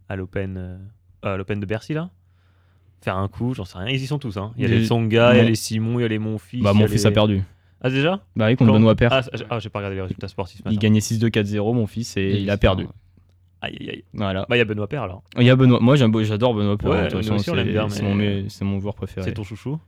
à 0.08 0.16
l'Open 0.16 0.80
à 1.22 1.36
l'Open 1.36 1.60
de 1.60 1.66
Bercy, 1.66 1.92
là? 1.94 2.08
Faire 3.04 3.18
un 3.18 3.28
coup, 3.28 3.52
j'en 3.52 3.66
sais 3.66 3.76
rien. 3.76 3.88
Ils 3.88 4.02
y 4.02 4.06
sont 4.06 4.18
tous. 4.18 4.38
Hein. 4.38 4.52
Il 4.56 4.62
y 4.62 4.64
a 4.64 4.68
Les- 4.68 4.78
les 4.78 4.86
Tsonga, 4.86 5.34
il 5.34 5.36
y 5.36 5.40
a 5.40 5.44
les 5.44 5.54
Simon, 5.54 5.98
il 5.98 6.02
y 6.02 6.04
a 6.06 6.08
les 6.08 6.18
Monfils. 6.18 6.62
Bah, 6.62 6.70
il 6.72 6.76
y 6.76 6.78
mon 6.78 6.84
a 6.86 6.88
fils 6.88 7.02
les- 7.02 7.06
a 7.06 7.10
perdu. 7.10 7.42
Ah, 7.82 7.90
déjà? 7.90 8.22
Bah 8.34 8.46
oui, 8.46 8.56
contre 8.56 8.70
Quand 8.70 8.78
Benoît 8.78 8.94
Paire. 8.94 9.10
Ah, 9.12 9.20
j'ai- 9.34 9.44
ah, 9.50 9.58
j'ai 9.58 9.68
pas 9.68 9.80
regardé 9.80 9.96
les 9.96 10.00
résultats 10.02 10.26
sportifs. 10.28 10.62
il 10.70 10.78
gagnait 10.78 11.00
6-2, 11.00 11.28
4-0, 11.28 11.74
mon 11.74 11.86
fils, 11.86 12.16
et, 12.16 12.40
il 12.40 12.48
a 12.48 12.56
perdu. 12.56 12.86
Aïe, 13.60 13.76
aïe, 13.78 13.90
aïe. 13.90 14.04
Voilà. 14.14 14.46
Bah, 14.48 14.56
il 14.56 14.58
y 14.58 14.62
a 14.62 14.64
Benoît 14.64 14.88
Père 14.88 15.02
alors. 15.02 15.22
Il 15.38 15.42
y 15.44 15.50
a 15.50 15.56
Benoît. 15.56 15.80
Moi, 15.80 15.96
j'adore 15.96 16.54
Benoît 16.54 16.78
Paire. 16.78 16.90
Ouais, 16.90 17.08
c'est- 17.10 18.02
mais- 18.02 18.46
mon, 18.62 18.70
mon 18.70 18.80
joueur 18.80 18.94
préféré. 18.94 19.26
C'est 19.26 19.34
ton 19.34 19.44
chouchou? 19.44 19.78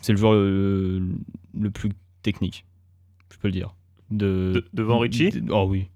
C'est 0.00 0.12
le 0.12 0.18
joueur 0.18 0.32
le, 0.34 1.02
le 1.58 1.70
plus 1.70 1.90
technique, 2.22 2.66
je 3.32 3.38
peux 3.38 3.48
le 3.48 3.52
dire. 3.52 3.74
De, 4.10 4.52
De- 4.56 4.64
devant 4.74 4.98
Richie 4.98 5.30
de- 5.30 5.50
Oh 5.50 5.66
oui. 5.68 5.88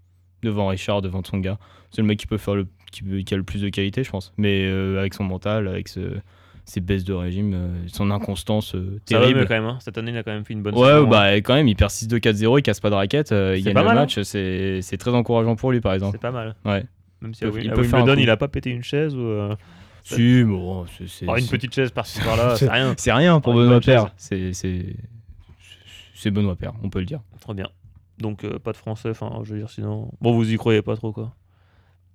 Devant 0.43 0.69
Richard, 0.69 1.03
devant 1.03 1.23
Tsonga. 1.23 1.59
C'est 1.91 2.01
le 2.03 2.07
mec 2.07 2.19
qui 2.19 2.27
peut 2.27 2.39
faire 2.39 2.55
le 2.55 2.67
qui, 2.93 3.03
peut- 3.03 3.19
qui 3.21 3.35
a 3.35 3.37
le 3.37 3.43
plus 3.43 3.61
de 3.61 3.69
qualité, 3.69 4.05
je 4.05 4.11
pense. 4.11 4.33
Mais 4.39 4.65
euh, 4.67 4.99
avec 4.99 5.15
son 5.15 5.25
mental, 5.25 5.69
avec 5.69 5.89
ce- 5.89 6.17
ses 6.65 6.81
baisses 6.81 7.05
de 7.05 7.13
régime, 7.15 7.53
euh, 7.55 7.69
son 7.89 8.11
inconstance 8.11 8.75
euh, 8.75 9.01
Ça 9.07 9.17
va 9.17 9.21
terrible. 9.23 9.41
mieux 9.41 9.47
quand 9.47 9.55
même. 9.55 9.65
hein. 9.65 9.79
Cette 9.81 9.97
année, 9.99 10.11
il 10.11 10.17
a 10.17 10.23
quand 10.23 10.33
même 10.33 10.45
fait 10.45 10.53
une 10.55 10.63
bonne 10.63 10.75
Ouais, 10.75 10.87
saison, 10.87 11.07
hein. 11.07 11.09
bah 11.11 11.33
quand 11.37 11.55
même, 11.55 11.67
il 11.69 11.75
perd 11.77 11.91
6-2, 11.91 12.19
4-0, 12.21 12.59
il 12.59 12.63
casse 12.63 12.81
pas 12.81 12.91
de 12.91 12.95
raquette, 12.95 13.33
euh, 13.33 13.57
il 13.57 13.65
gagne 13.65 13.75
pas 13.75 13.81
le 13.81 13.87
mal, 13.87 13.97
hein. 13.99 14.01
match. 14.03 14.21
C'est 14.23 14.81
c'est 14.83 14.97
très 14.99 15.11
encourageant 15.13 15.57
pour 15.57 15.73
lui, 15.73 15.81
par 15.81 15.93
exemple. 15.95 16.13
C'est 16.13 16.21
pas 16.21 16.31
mal. 16.31 16.55
Ouais. 16.65 16.85
Même 17.21 17.35
si 17.35 17.45
Il 17.45 17.51
peut- 17.51 17.61
il 17.63 17.71
à 17.71 17.75
peut 17.75 17.83
faire 17.85 18.05
coup. 18.05 18.11
il 18.19 18.31
a 18.31 18.37
pas 18.37 18.49
pété 18.49 18.71
une 18.71 18.83
chaise 18.85 19.15
ou. 19.17 19.21
euh, 19.21 19.57
Si, 20.05 20.45
bon, 20.45 20.87
c'est- 21.07 21.27
oh, 21.29 21.37
une 21.37 21.47
petite 21.49 21.75
chaise 21.75 21.91
par-ci 21.91 22.21
par-là, 22.21 22.55
c'est 22.57 22.71
rien. 22.71 22.95
c'est 22.97 23.13
rien 23.13 23.41
pour 23.41 23.55
Oh, 23.55 23.59
Benoît. 23.59 23.81
Paire. 23.81 24.11
C'est 24.17 24.53
c'est- 24.55 24.95
c'est 26.15 26.31
Benoît 26.31 26.57
Paire, 26.57 26.73
on 26.83 26.91
peut 26.91 27.01
le 27.01 27.05
dire. 27.07 27.21
Trop 27.41 27.55
bien. 27.55 27.69
Donc, 28.19 28.45
euh, 28.45 28.59
pas 28.59 28.73
de 28.73 28.77
français, 28.77 29.11
enfin, 29.11 29.41
je 29.45 29.53
veux 29.53 29.59
dire, 29.61 29.71
sinon. 29.71 30.11
Bon, 30.21 30.33
vous 30.35 30.53
y 30.53 30.57
croyez 30.57 30.83
pas 30.83 30.97
trop, 30.97 31.13
quoi. 31.13 31.35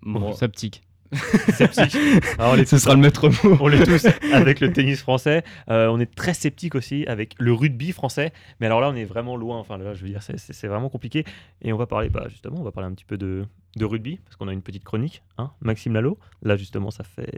Bon, 0.01 0.33
Sceptique. 0.33 0.83
Sceptique. 1.53 1.95
Alors, 2.39 2.53
on 2.53 2.55
est 2.57 2.65
ce 2.65 2.75
tous, 2.75 2.79
sera 2.81 2.95
le 2.95 3.01
maître 3.01 3.29
mot. 3.29 3.57
on 3.61 3.67
l'est 3.67 3.85
tous 3.85 4.05
avec 4.33 4.59
le 4.59 4.73
tennis 4.73 4.99
français. 4.99 5.43
Euh, 5.69 5.87
on 5.87 5.99
est 5.99 6.13
très 6.13 6.33
sceptique 6.33 6.73
aussi 6.75 7.05
avec 7.05 7.35
le 7.39 7.53
rugby 7.53 7.91
français. 7.91 8.33
Mais 8.59 8.65
alors 8.65 8.81
là, 8.81 8.89
on 8.89 8.95
est 8.95 9.05
vraiment 9.05 9.35
loin. 9.37 9.59
Enfin, 9.59 9.77
là, 9.77 9.93
je 9.93 10.01
veux 10.03 10.09
dire, 10.09 10.21
c'est- 10.23 10.67
vraiment 10.67 10.89
compliqué. 10.89 11.23
Et 11.61 11.71
on 11.71 11.77
va 11.77 11.85
parler, 11.85 12.09
bah, 12.09 12.25
justement, 12.29 12.57
on 12.59 12.63
va 12.63 12.71
parler 12.71 12.89
un 12.89 12.93
petit 12.93 13.05
peu 13.05 13.17
de, 13.17 13.45
de 13.75 13.85
rugby 13.85 14.17
parce 14.25 14.35
qu'on 14.37 14.47
a 14.47 14.53
une 14.53 14.63
petite 14.63 14.83
chronique. 14.83 15.21
Hein 15.37 15.51
Maxime 15.61 15.93
Lalo. 15.93 16.17
Là, 16.41 16.57
justement, 16.57 16.89
ça 16.91 17.03
fait. 17.03 17.29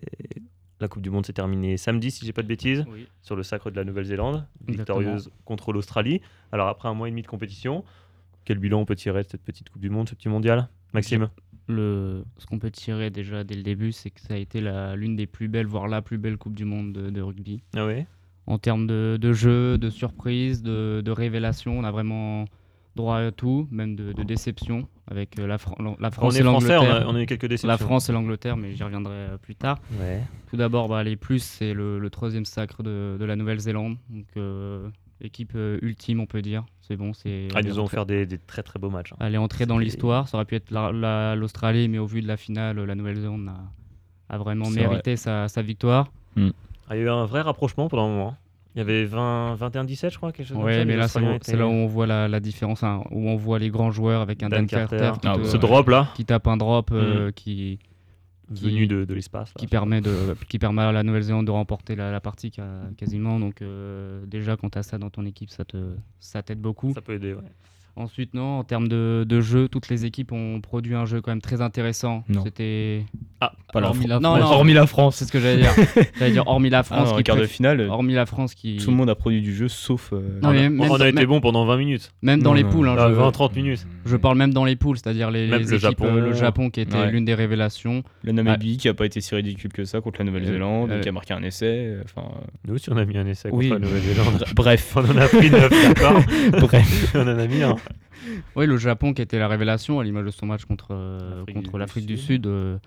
La 0.80 0.88
Coupe 0.90 1.02
du 1.04 1.10
Monde 1.10 1.26
s'est 1.26 1.34
terminée 1.34 1.78
samedi, 1.78 2.12
si 2.12 2.26
j'ai 2.26 2.34
pas 2.34 2.42
de 2.44 2.48
bêtises, 2.48 2.86
Oui. 2.92 3.08
sur 3.22 3.36
le 3.38 3.44
sacre 3.44 3.72
de 3.72 3.78
la 3.78 3.86
Nouvelle-Zélande, 3.86 4.46
Exactement. 4.68 5.00
victorieuse 5.00 5.32
contre 5.46 5.72
l'Australie. 5.72 6.22
Alors, 6.52 6.68
après 6.68 6.90
un 6.90 6.94
mois 6.94 7.08
et 7.08 7.12
demi 7.12 7.22
de 7.22 7.28
compétition, 7.28 7.86
quel 8.46 8.60
bilan 8.60 8.80
on 8.82 8.86
peut 8.86 8.96
tirer 8.96 9.24
de 9.24 9.28
cette 9.30 9.44
petite 9.44 9.70
Coupe 9.70 9.82
du 9.82 9.90
Monde, 9.90 10.08
ce 10.08 10.16
petit 10.16 10.30
mondial 10.30 10.70
Maxime? 10.94 11.30
Le, 11.68 12.24
ce 12.38 12.46
qu'on 12.46 12.60
peut 12.60 12.70
tirer 12.72 13.10
déjà 13.10 13.44
dès 13.44 13.56
le 13.56 13.64
début, 13.64 13.92
c'est 13.92 14.12
que 14.12 14.22
ça 14.22 14.36
a 14.36 14.38
été 14.38 14.62
l'une 14.96 15.16
des 15.16 15.26
plus 15.28 15.48
belles, 15.48 15.66
voire 15.66 15.88
la 15.88 16.02
plus 16.02 16.18
belle 16.20 16.38
Coupe 16.38 16.54
du 16.56 16.64
Monde 16.66 16.94
de, 16.94 17.10
de 17.10 17.22
rugby. 17.22 17.62
Ah 17.76 17.86
oui 17.88 18.06
En 18.46 18.60
termes 18.60 18.86
de, 18.86 19.18
de 19.20 19.34
jeu, 19.34 19.78
de 19.80 19.90
surprise, 19.90 20.62
de, 20.62 21.02
de 21.04 21.12
révélation, 21.12 21.78
on 21.80 21.84
a 21.84 21.90
vraiment 21.92 22.46
droit 22.96 23.18
à 23.18 23.32
tout, 23.32 23.68
même 23.72 23.96
de, 23.96 24.14
de 24.14 24.24
déception 24.24 24.88
avec 25.08 25.38
euh, 25.40 25.48
la, 25.48 25.58
Fran- 25.58 25.76
la 26.00 26.08
On 26.08 26.12
France 26.12 26.36
est 26.36 26.40
et 26.40 26.44
français, 26.44 26.78
on 26.78 26.82
l'Angleterre. 26.84 27.08
a, 27.08 27.12
on 27.12 27.16
a 27.16 27.22
eu 27.22 27.26
quelques 27.26 27.48
déceptions. 27.48 27.68
La 27.68 27.78
France 27.78 28.08
et 28.10 28.14
l'Angleterre, 28.14 28.56
mais 28.58 28.74
j'y 28.74 28.84
reviendrai 28.84 29.14
euh, 29.14 29.38
plus 29.38 29.56
tard. 29.56 29.80
Ouais. 30.00 30.22
Tout 30.50 30.56
d'abord, 30.58 30.88
bah, 30.88 31.04
les 31.04 31.16
plus, 31.18 31.40
c'est 31.40 31.74
le, 31.74 32.00
le 32.00 32.10
troisième 32.10 32.46
sacre 32.46 32.84
de, 32.84 33.18
de 33.20 33.26
la 33.26 33.36
Nouvelle-Zélande. 33.36 33.98
Donc, 34.10 34.26
euh, 34.38 34.88
équipe 35.22 35.54
euh, 35.56 35.80
ultime, 35.82 36.20
on 36.20 36.26
peut 36.26 36.42
dire. 36.42 36.64
C'est 36.82 36.96
bon, 36.98 37.14
c'est. 37.14 37.48
Ah, 37.56 37.62
ils 37.62 37.68
nous 37.68 37.80
ont 37.80 37.86
offert 37.86 38.06
des, 38.06 38.26
des 38.26 38.38
très 38.38 38.64
très 38.64 38.80
beaux 38.80 38.90
matchs. 38.90 39.14
hein. 39.14 39.18
Elle 39.22 39.36
est 39.36 39.40
entrée 39.40 39.66
dans 39.66 39.78
l'histoire. 39.78 40.28
Ça 40.28 40.38
aurait 40.38 40.46
pu 40.46 40.56
être 40.56 40.72
la- 40.72 40.92
la- 40.92 41.36
l'Australie, 41.36 41.88
mais 41.88 41.98
au 41.98 42.06
vu 42.06 42.22
de 42.22 42.28
la 42.28 42.38
finale, 42.38 42.80
la 42.80 42.96
Nouvelle-Zélande 42.96 43.50
a, 44.30 44.34
a 44.36 44.38
vraiment 44.38 44.66
mérité 44.70 45.16
sa, 45.16 45.48
sa 45.48 45.62
victoire. 45.62 46.12
Ah, 46.88 46.96
il 46.96 46.98
y 46.98 47.02
a 47.02 47.04
eu 47.06 47.10
un 47.10 47.26
vrai 47.26 47.42
rapprochement 47.42 47.88
pendant 47.88 48.06
un 48.06 48.10
moment. 48.10 48.38
Il 48.76 48.80
y 48.80 48.82
avait 48.82 49.06
20, 49.06 49.56
21-17, 49.56 50.12
je 50.12 50.18
crois, 50.18 50.34
quelque 50.34 50.48
chose 50.48 50.58
comme 50.58 50.66
ça. 50.70 50.80
Ouais, 50.80 50.84
mais 50.86 50.98
là, 50.98 51.08
c'est 51.08 51.56
là- 51.56 51.66
où 51.66 51.70
on 51.72 51.88
voit 51.88 52.06
la, 52.06 52.28
la 52.28 52.40
différence, 52.42 52.84
hein, 52.84 53.02
où 53.10 53.30
on 53.30 53.38
voit 53.38 53.58
les 53.58 53.70
grands 53.70 53.90
joueurs 53.90 54.20
avec 54.22 54.44
un 54.44 54.50
Dan 54.50 54.66
Dan, 54.66 54.68
Carter, 54.68 54.98
Carter. 54.98 55.20
qui, 55.22 55.28
Ah, 55.30 55.36
te- 55.36 55.40
ouais. 55.40 55.46
Ce 55.48 55.56
drop 55.56 55.88
là, 55.88 56.10
qui 56.14 56.26
tape 56.26 56.46
un 56.48 56.58
drop 56.58 56.90
euh, 56.92 57.32
qui, 57.32 57.80
qui- 57.82 57.90
venu 58.50 58.88
de, 58.88 59.06
de 59.06 59.14
l'espace. 59.14 59.54
qui 59.58 59.68
permet, 59.68 60.02
de, 60.02 60.36
qui 60.48 60.60
permet 60.60 60.82
à 60.84 60.92
la 60.92 61.04
Nouvelle-Zélande 61.04 61.46
de 61.46 61.52
remporter 61.52 61.96
la, 61.96 62.12
la 62.12 62.20
partie 62.20 62.52
quasiment. 62.98 63.40
Donc 63.40 63.62
euh, 63.62 64.26
déjà, 64.26 64.58
quand 64.58 64.70
tu 64.70 64.78
as 64.78 64.84
ça 64.84 64.98
dans 64.98 65.10
ton 65.10 65.26
équipe, 65.26 65.50
ça 65.50 65.66
te 65.66 65.96
ça 66.20 66.44
t'aide 66.44 66.62
beaucoup. 66.62 66.94
Ça 66.94 67.02
peut 67.02 67.14
aider, 67.14 67.34
ouais. 67.34 67.52
Ensuite, 67.98 68.34
non, 68.34 68.60
en 68.60 68.64
termes 68.66 68.90
de, 68.90 69.26
de 69.28 69.40
jeu, 69.40 69.70
toutes 69.70 69.88
les 69.88 70.04
équipes 70.06 70.34
ont 70.34 70.60
produit 70.60 70.96
un 70.96 71.06
jeu 71.06 71.22
quand 71.22 71.32
même 71.32 71.42
très 71.42 71.62
intéressant. 71.62 72.26
Non. 72.28 72.44
C'était... 72.44 73.06
Ah, 73.40 73.54
Pas 73.72 73.80
la 73.80 73.88
hormis 73.88 74.00
France. 74.02 74.10
la 74.10 74.20
Non, 74.20 74.36
France. 74.36 74.50
non, 74.50 74.56
hormis 74.58 74.74
la 74.74 74.86
France. 74.88 75.16
C'est 75.16 75.26
ce 75.26 75.32
que 75.32 75.40
j'allais 75.40 75.62
dire. 75.62 75.72
j'allais 76.20 76.32
dire 76.32 76.44
hormis 76.48 76.70
la 76.70 76.80
Ah, 76.80 76.84
France, 76.84 77.12
en 77.12 77.16
qui 77.18 77.24
quart 77.24 77.38
de 77.38 77.46
finale, 77.46 77.82
hormis 77.90 78.14
la 78.14 78.26
France 78.26 78.54
qui... 78.54 78.78
tout 78.78 78.90
le 78.92 78.98
monde 78.98 79.10
a 79.10 79.16
produit 79.16 79.42
du 79.42 79.56
jeu 79.56 79.68
sauf. 79.70 80.12
euh, 80.12 80.40
Non, 80.42 80.50
on 80.50 80.52
mais 80.52 80.60
a, 80.60 80.62
même 80.70 80.82
on 80.82 80.96
a 80.96 80.98
dans- 80.98 81.06
été 81.06 81.14
même- 81.14 81.26
bon 81.28 81.40
pendant 81.42 81.66
20 81.66 81.78
minutes. 81.78 82.12
Même 82.22 82.42
dans 82.42 82.50
Non, 82.50 82.56
les 82.56 82.64
non. 82.64 82.70
poules, 82.70 82.88
hein, 82.90 82.96
Ah, 82.98 83.08
je, 83.10 83.16
20-30 83.16 83.56
minutes. 83.56 83.88
je 84.06 84.16
parle 84.18 84.38
même 84.38 84.54
dans 84.54 84.66
les 84.66 84.76
poules, 84.76 84.98
c'est-à-dire 84.98 85.32
les, 85.32 85.48
Même 85.48 85.62
les 85.62 85.68
le 85.68 85.78
Japon. 85.78 86.06
euh, 86.08 86.20
le 86.30 86.34
Japon 86.34 86.70
qui 86.70 86.82
était 86.82 86.98
Ouais. 86.98 87.12
l'une 87.12 87.24
des 87.26 87.34
révélations. 87.36 88.04
La 88.24 88.34
Namibie 88.34 88.76
qui 88.78 88.90
a 88.90 88.94
pas 88.94 89.06
été 89.06 89.22
si 89.22 89.34
ridicule 89.36 89.72
que 89.72 89.86
ça 89.86 90.02
contre 90.02 90.20
la 90.20 90.26
Nouvelle-Zélande, 90.26 90.92
Euh, 90.92 91.00
qui 91.02 91.08
a 91.10 91.12
marqué 91.14 91.34
un 91.34 91.44
essai. 91.44 91.66
euh, 91.68 92.02
Enfin, 92.04 92.28
Nous 92.68 92.76
aussi, 92.76 92.90
on 92.92 92.98
a 92.98 93.06
mis 93.06 93.18
un 93.18 93.26
essai 93.28 93.50
contre 93.50 93.60
Oui. 93.64 93.70
la 93.70 93.80
Nouvelle-Zélande. 93.80 94.44
bref, 94.56 94.94
on 94.98 95.02
en 95.06 95.18
a 95.18 95.28
pris 95.28 95.50
9, 95.50 95.70
d'accord 95.70 96.22
bref. 96.62 97.12
On 97.16 97.22
en 97.22 97.38
a 97.40 97.48
mis 97.48 97.62
un. 97.64 97.76
Oui, 98.56 98.66
le 98.66 98.78
Japon 98.78 99.14
qui 99.14 99.22
était 99.22 99.40
la 99.40 99.48
révélation 99.48 100.00
à 100.00 100.04
l'image 100.04 100.26
de 100.26 100.32
son 100.32 100.46
match 100.46 100.66
contre, 100.66 100.88
euh, 100.92 101.40
L'Afrique 101.40 101.56
contre 101.56 101.72
du 101.74 101.78
l'Afrique 101.80 102.06
du 102.06 102.18
Sud. 102.18 102.48
Euh, 102.48 102.78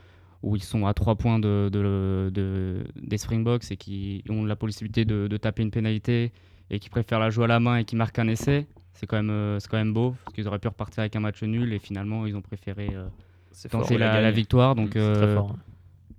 où 0.44 0.54
ils 0.54 0.62
sont 0.62 0.87
à 0.87 0.94
3 0.94 1.16
points 1.16 1.40
de, 1.40 1.68
de- 1.72 2.30
de- 2.32 2.84
des 2.94 3.18
Springboks 3.18 3.72
et 3.72 3.76
qui 3.76 4.22
ont 4.28 4.44
la 4.44 4.54
possibilité 4.54 5.04
de, 5.04 5.37
taper 5.37 5.64
une 5.64 5.72
pénalité 5.72 6.30
et 6.70 6.78
qui 6.78 6.88
préfèrent 6.90 7.18
la 7.18 7.28
jouer 7.30 7.44
à 7.44 7.48
la 7.48 7.58
main 7.58 7.78
et 7.78 7.84
qui 7.84 7.96
marquent 7.96 8.20
un 8.20 8.28
essai. 8.28 8.68
C'est 8.92 9.07
quand, 9.09 9.16
même, 9.16 9.30
euh, 9.30 9.59
c'est 9.59 9.68
quand 9.68 9.78
même 9.78 9.92
beau, 9.92 10.14
parce 10.24 10.34
qu'ils 10.36 10.46
auraient 10.46 10.61
pu 10.61 10.68
repartir 10.68 11.01
avec 11.01 11.16
un 11.16 11.20
match 11.20 11.42
nul 11.42 11.72
et 11.72 11.80
finalement 11.80 12.24
ils 12.24 12.36
ont 12.36 12.40
préféré 12.40 12.90
euh, 12.94 13.09
C'est 13.51 13.68
tenter 13.68 13.99
l'a 13.99 14.30
victoire. 14.30 14.76
Donc 14.76 14.90
C'est 14.92 15.12
très 15.12 15.34
fort. 15.34 15.51
hein. 15.57 15.59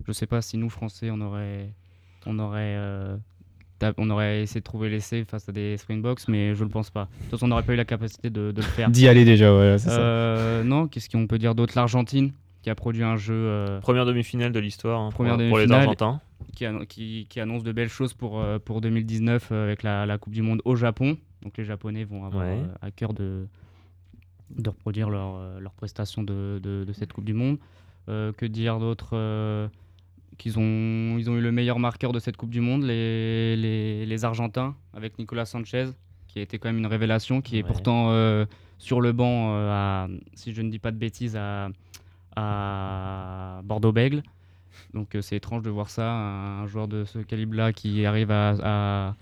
je 0.05 0.11
sais 0.11 0.27
pas 0.27 0.41
si 0.41 0.57
nous, 0.57 0.69
Français, 0.69 1.09
on 1.11 1.21
aurait, 1.21 1.69
on 2.25 2.38
aurait, 2.39 2.75
on 3.97 4.09
aurait 4.09 4.41
essayé 4.43 4.59
de 4.61 4.63
trouver 4.65 4.89
l'essai 4.89 5.23
face 5.25 5.47
à 5.49 5.51
des 5.51 5.77
Springboks, 5.77 6.27
mais 6.27 6.53
je 6.55 6.59
ne 6.59 6.65
le 6.65 6.71
pense 6.71 6.89
pas. 6.89 7.05
De 7.05 7.21
toute 7.23 7.32
façon, 7.32 7.45
on 7.45 7.49
n'aurait 7.49 7.63
pas 7.63 7.73
eu 7.73 7.77
la 7.77 7.86
capacité 7.86 8.30
de, 8.30 8.51
de 8.51 8.57
le 8.57 8.61
faire. 8.61 8.89
D'y 8.91 9.07
aller 9.07 9.25
déjà, 9.25 9.51
voilà, 9.51 9.77
c'est 9.77 9.89
ça. 9.89 9.99
Euh, 9.99 10.63
non, 10.63 10.88
qu'est-ce 10.88 11.09
qu'on 11.09 11.27
peut 11.27 11.38
dire 11.39 11.55
d'autre? 11.55 11.73
L'Argentine, 11.75 12.32
qui 12.61 12.69
a 12.69 12.75
produit 12.75 13.03
un 13.03 13.15
jeu 13.15 13.34
euh, 13.36 13.80
Première 13.80 14.05
demi-finale 14.05 14.51
de 14.51 14.59
l'histoire 14.59 14.99
hein, 15.01 15.09
Première 15.11 15.38
pour, 15.38 15.47
pour 15.47 15.57
les 15.59 15.65
demi-finale. 15.65 15.82
Argentins. 15.88 16.21
qui, 16.55 16.65
annon- 16.65 16.86
qui- 16.86 17.25
qui 17.30 17.39
annonce 17.39 17.63
de 17.63 17.71
belles 17.71 17.88
choses 17.89 18.13
pour, 18.13 18.39
euh, 18.41 18.59
pour 18.59 18.82
2019 18.82 19.49
euh, 19.51 19.63
avec 19.65 19.84
la, 19.84 20.05
la 20.05 20.17
Coupe 20.17 20.34
du 20.34 20.41
Monde 20.41 20.61
au 20.65 20.75
Japon. 20.75 21.17
Donc 21.43 21.57
les 21.57 21.63
Japonais 21.63 22.03
vont 22.03 22.25
avoir 22.25 22.45
Ouais. 22.45 22.57
euh, 22.61 22.65
à 22.82 22.91
cœur 22.91 23.13
de, 23.13 23.47
de 24.57 24.69
reproduire 24.69 25.09
leur, 25.09 25.39
leur 25.59 25.71
prestation 25.73 26.21
de, 26.23 26.59
de- 26.61 26.84
de 26.86 26.93
cette 26.93 27.13
Coupe 27.13 27.25
du 27.25 27.34
Monde. 27.34 27.57
Euh, 28.09 28.34
que 28.34 28.45
dire 28.45 28.80
d'autre 28.80 29.09
euh, 29.13 29.67
qu'ils 30.39 30.57
ont, 30.57 31.17
ils 31.19 31.29
ont 31.29 31.35
eu 31.35 31.41
le 31.41 31.51
meilleur 31.51 31.77
marqueur 31.77 32.11
de 32.11 32.17
cette 32.19 32.35
Coupe 32.37 32.49
du 32.49 32.61
Monde, 32.61 32.81
les, 32.83 33.55
les, 33.55 34.05
les 34.07 34.25
Argentins, 34.25 34.75
avec 34.95 35.19
Nicolas 35.19 35.45
Sanchez, 35.45 35.89
qui 36.27 36.39
a 36.39 36.41
été 36.41 36.57
quand 36.57 36.69
même 36.69 36.79
une 36.79 36.87
révélation, 36.87 37.41
qui 37.41 37.57
est 37.59 37.63
pourtant 37.67 38.07
euh, 38.09 38.45
sur 38.79 39.01
le 39.01 39.11
banc, 39.11 39.53
euh, 39.53 39.69
à, 39.71 40.07
si 40.33 40.53
je 40.53 40.61
ne 40.63 40.69
dis 40.71 40.79
pas 40.79 40.89
de 40.91 40.97
bêtises, 40.97 41.35
à, 41.35 41.69
à 42.35 43.61
Bordeaux-Bègle. 43.63 44.23
Donc 44.93 45.15
euh, 45.15 45.21
c'est 45.21 45.35
étrange 45.35 45.61
de 45.61 45.69
voir 45.69 45.89
ça, 45.89 46.09
un, 46.11 46.63
un 46.63 46.67
joueur 46.67 46.87
de 46.87 47.03
ce 47.05 47.19
calibre-là 47.19 47.73
qui 47.73 48.05
arrive 48.05 48.31
à, 48.31 48.49
à, 48.63 49.15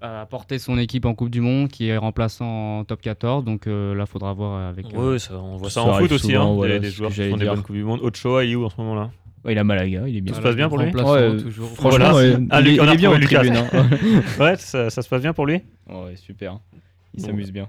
à- 0.00 0.22
à 0.22 0.26
porter 0.26 0.58
son 0.58 0.76
équipe 0.78 1.04
en 1.04 1.14
Coupe 1.14 1.30
du 1.30 1.40
Monde, 1.40 1.68
qui 1.68 1.86
est 1.88 1.96
remplaçant 1.96 2.78
en 2.80 2.84
top 2.84 3.00
14. 3.00 3.44
Donc 3.44 3.66
euh, 3.66 3.94
là, 3.94 4.06
faudra 4.06 4.32
voir 4.32 4.68
avec. 4.68 4.86
euh, 4.94 5.12
Ouais, 5.12 5.18
ça, 5.18 5.34
on 5.38 5.56
voit 5.56 5.70
ça, 5.70 5.82
Ça 5.82 5.86
en 5.88 5.92
foot 5.94 6.12
aussi, 6.12 6.26
souvent, 6.32 6.52
hein, 6.52 6.54
voilà, 6.56 6.74
des, 6.74 6.80
des 6.80 6.90
joueurs 6.90 7.10
qui 7.10 7.16
font 7.30 7.36
des 7.36 7.44
dire. 7.44 7.54
bonnes 7.54 7.62
Coupes 7.62 7.76
du 7.76 7.84
Monde. 7.84 8.00
Ochoa, 8.02 8.44
il 8.44 8.52
est 8.52 8.54
où 8.54 8.64
en 8.64 8.70
ce 8.70 8.80
moment-là? 8.80 9.10
Ouais, 9.44 9.52
il 9.52 9.58
a 9.58 9.64
Malaga, 9.64 10.06
il 10.08 10.16
est 10.16 10.20
bien. 10.20 10.32
Tout 10.32 10.38
se 10.38 10.42
passe 10.42 10.54
bien 10.56 10.68
pour 10.68 10.78
lui 10.78 10.86
Ouais, 10.94 11.36
toujours. 11.36 11.68
Franchement, 11.70 11.90
Voilà, 11.90 12.14
ouais, 12.14 12.32
c'est- 12.32 12.46
Ah, 12.50 12.60
il, 12.60 12.80
on 12.80 12.84
a 12.84 12.86
il 12.86 12.94
est 12.94 12.96
bien 12.96 13.10
en 13.10 13.12
retrouvé 13.14 13.34
tribune. 13.36 13.56
hein. 13.56 13.88
Ouais, 14.40 14.56
ça, 14.56 14.88
ça 14.90 15.02
se 15.02 15.08
passe 15.08 15.22
bien 15.22 15.32
pour 15.32 15.46
lui 15.46 15.60
ouais, 15.88 16.14
super. 16.16 16.60
Il 17.14 17.20
Bon, 17.22 17.26
s'amuse 17.28 17.50
bien. 17.52 17.68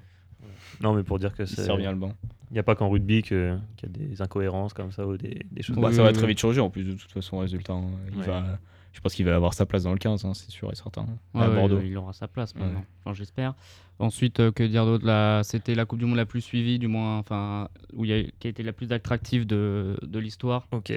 Non, 0.82 0.94
mais 0.94 1.04
pour 1.04 1.18
dire 1.20 1.34
que 1.34 1.44
Il 1.44 1.48
c'est. 1.48 1.62
sert 1.64 1.78
bien 1.78 1.92
le 1.92 1.98
banc. 1.98 2.14
Il 2.52 2.54
n'y 2.54 2.60
a 2.60 2.64
pas 2.64 2.76
qu'en 2.76 2.90
rugby 2.90 3.24
qu'il 3.24 3.38
y 3.38 3.86
a 3.86 3.90
des 3.90 4.22
incohérences 4.22 4.74
comme 4.74 4.92
ça 4.92 5.08
ou 5.08 5.18
des, 5.18 5.42
des 5.52 5.64
choses. 5.64 5.76
Bah, 5.78 5.92
ça 5.92 6.04
va 6.04 6.12
très 6.14 6.28
vite 6.28 6.40
changer 6.40 6.62
en 6.62 6.70
plus 6.70 6.84
de 6.84 6.94
toute 6.94 7.12
façon, 7.12 7.40
résultat. 7.40 7.74
hein. 7.74 7.86
Il 8.12 8.20
Ouais. 8.20 8.26
va, 8.28 8.44
je 8.92 9.00
pense 9.02 9.16
qu'il 9.16 9.26
va 9.26 9.36
avoir 9.36 9.56
sa 9.56 9.66
place 9.66 9.84
dans 9.84 9.92
le 9.92 9.98
15, 9.98 10.24
hein, 10.26 10.34
c'est 10.36 10.52
sûr 10.52 10.72
et 10.72 10.76
certain. 10.76 11.08
Ouais, 11.34 11.42
à 11.44 11.50
ouais, 11.50 11.56
Bordeaux. 11.56 11.80
Il 11.84 11.98
aura 11.98 12.14
sa 12.14 12.28
place 12.28 12.54
Ouais. 12.54 12.62
maintenant. 12.62 12.84
Enfin, 13.04 13.16
j'espère. 13.16 13.56
Ensuite, 13.98 14.40
euh, 14.40 14.52
que 14.52 14.62
dire 14.64 14.86
d'autre? 14.86 15.42
C'était 15.44 15.74
la 15.74 15.86
Coupe 15.86 15.98
du 16.00 16.06
Monde 16.06 16.18
la 16.18 16.26
plus 16.28 16.42
suivie, 16.42 16.78
du 16.78 16.88
moins, 16.88 17.18
enfin, 17.18 17.70
où 17.94 18.06
il 18.06 18.12
y 18.12 18.14
a, 18.14 18.24
qui 18.40 18.48
a 18.48 18.50
été 18.52 18.62
la 18.62 18.74
plus 18.74 18.92
attractive 18.92 19.48
de, 19.48 19.98
de 20.04 20.20
l'histoire. 20.20 20.68
Ok. 20.72 20.94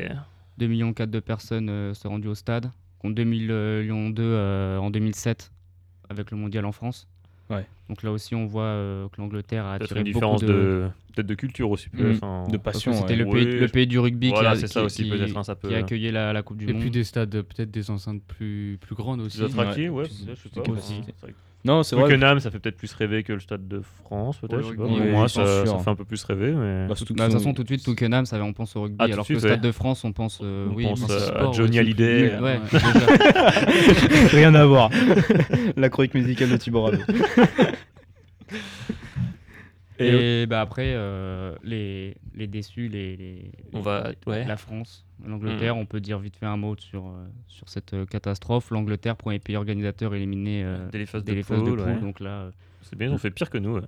2 0.59 0.67
millions 0.67 0.93
4 0.93 1.11
de 1.11 1.21
personnes 1.21 1.69
euh, 1.69 1.95
se 1.95 2.07
rendues 2.09 2.29
au 2.29 2.35
stade, 2.35 2.71
contre 2.99 3.15
2 3.15 3.25
millions 3.25 4.11
2 4.11 4.23
euh, 4.23 4.79
en 4.79 4.91
2007 4.91 5.53
avec 6.09 6.31
le 6.31 6.37
mondial 6.37 6.65
en 6.65 6.73
France. 6.73 7.09
Ouais. 7.51 7.65
Donc 7.89 8.03
là 8.03 8.11
aussi, 8.11 8.35
on 8.35 8.47
voit 8.47 8.63
euh, 8.65 9.09
que 9.09 9.21
l'Angleterre 9.21 9.65
a 9.67 9.79
Peut-être 9.79 9.93
attiré 9.93 10.01
une 10.01 10.07
beaucoup 10.07 10.15
différence 10.19 10.41
de. 10.43 10.47
de... 10.47 10.89
peut-être 11.15 11.27
de 11.29 11.35
culture 11.35 11.71
aussi. 11.71 11.89
Mm. 11.93 12.51
De 12.51 12.57
passion. 12.57 12.93
c'était 12.93 13.11
ouais. 13.11 13.17
le, 13.17 13.69
pays, 13.69 13.83
le 13.83 13.87
du 13.87 13.99
rugby 14.01 14.31
Voilà, 14.31 14.53
qui, 14.53 14.57
a, 14.57 14.61
c'est 14.61 14.67
ça 14.73 14.81
qui- 14.81 14.87
aussi, 14.87 15.05
qui- 15.05 15.11
peut-être, 15.11 15.37
hein, 15.37 15.45
ça 15.45 15.55
peut- 15.55 15.69
qui 15.69 15.75
accueillait 15.75 16.11
la, 16.11 16.33
la 16.33 16.43
Coupe 16.43 16.57
du 16.59 16.69
Et 16.69 16.73
Monde. 16.73 16.81
puis 16.83 16.91
des 16.91 17.05
stades, 17.05 17.31
peut-être 17.31 17.71
des 17.71 17.91
enceintes 17.91 18.23
plus, 18.25 18.79
plus 18.81 18.97
grandes 18.97 19.21
aussi. 19.21 19.39
Plus 19.39 19.47
attractif, 19.47 19.91
ouais. 19.91 20.05
Je 20.07 20.11
sais 20.11 20.51
pas. 21.21 21.29
Non, 21.67 21.83
c'est 21.83 21.97
vrai. 21.97 22.05
Twickenham, 22.07 22.39
ça 22.41 22.51
fait 22.51 22.59
peut-être 22.61 22.77
plus 22.77 22.93
rêver 22.95 23.23
que 23.25 23.33
le 23.33 23.41
stade 23.41 23.67
de 23.67 23.81
France, 24.05 24.37
peut-être. 24.39 24.63
Je 24.63 24.69
sais 24.71 24.77
pas. 24.77 24.85
oui, 24.85 25.29
ça, 25.29 25.29
sûr. 25.29 25.67
ça 25.67 25.79
fait 25.79 25.91
un 25.91 25.95
peu 25.97 26.05
plus 26.05 26.23
rêver, 26.25 26.53
mais. 26.53 26.87
Bah, 26.87 26.95
surtout 26.95 27.15
Bah, 27.15 27.27
de 27.27 27.33
toute 27.33 27.41
façon, 27.41 27.53
tout 27.55 27.63
de 27.65 27.69
suite, 27.69 27.83
Twickenham, 27.85 28.25
ça, 28.25 28.41
on 28.43 28.53
pense 28.53 28.77
au 28.77 28.83
rugby, 28.83 28.97
Ah, 29.01 29.05
tout 29.05 29.09
de 29.09 29.13
alors 29.15 29.25
suite, 29.25 29.39
que 29.39 29.43
le 29.43 29.49
stade 29.49 29.63
ouais. 29.65 29.69
de 29.69 29.73
France, 29.73 30.05
on 30.05 30.13
pense. 30.13 30.39
euh, 30.43 30.69
On 30.71 30.75
oui, 30.75 30.85
pense 30.85 31.09
mais 31.09 31.15
à 31.15 31.19
sport, 31.21 31.53
Johnny 31.53 31.79
Hallyday. 31.79 32.39
Ouais, 32.41 32.61
déjà. 32.73 32.87
Rien 34.31 34.55
à 34.55 34.65
voir. 34.65 34.91
La 35.77 35.89
chronique 35.89 36.15
musicale 36.15 36.51
de 36.51 36.57
Thibaut 36.57 36.83
Ravet. 36.83 36.99
Et, 39.99 40.47
bah 40.47 40.61
après, 40.61 40.93
euh, 40.95 41.55
les, 41.63 42.17
les 42.35 42.47
déçus, 42.47 42.89
les, 42.89 43.17
les- 43.17 43.51
On 43.73 43.81
va- 43.81 44.11
ouais. 44.27 44.45
la 44.45 44.57
France, 44.57 45.05
l'Angleterre, 45.27 45.77
on 45.77 45.87
peut 45.87 46.01
dire 46.01 46.19
vite 46.19 46.37
fait 46.37 46.47
un 46.47 46.57
mot 46.57 46.77
sur, 46.79 47.07
euh, 47.07 47.27
sur 47.49 47.69
cette 47.69 47.95
euh, 47.95 48.05
catastrophe. 48.07 48.71
L'Angleterre, 48.71 49.17
premier 49.17 49.39
pays 49.39 49.57
organisateur 49.57 50.15
éliminé 50.15 50.63
euh, 50.65 50.89
Dès 50.93 50.99
les 50.99 51.07
phases 51.07 51.25
dès 51.25 51.33
de 51.33 51.37
les 51.39 51.43
phases 51.43 51.61
de 51.61 51.65
poule, 51.65 51.79
poule. 51.79 51.87
ouais. 51.89 52.01
Donc 52.01 52.21
là, 52.21 52.51
C'est 52.83 52.97
bien, 52.97 53.09
ils 53.09 53.15
ont 53.15 53.19
fait 53.19 53.31
pire 53.31 53.49
que 53.51 53.59
nous. 53.59 53.77
ouais. 53.77 53.83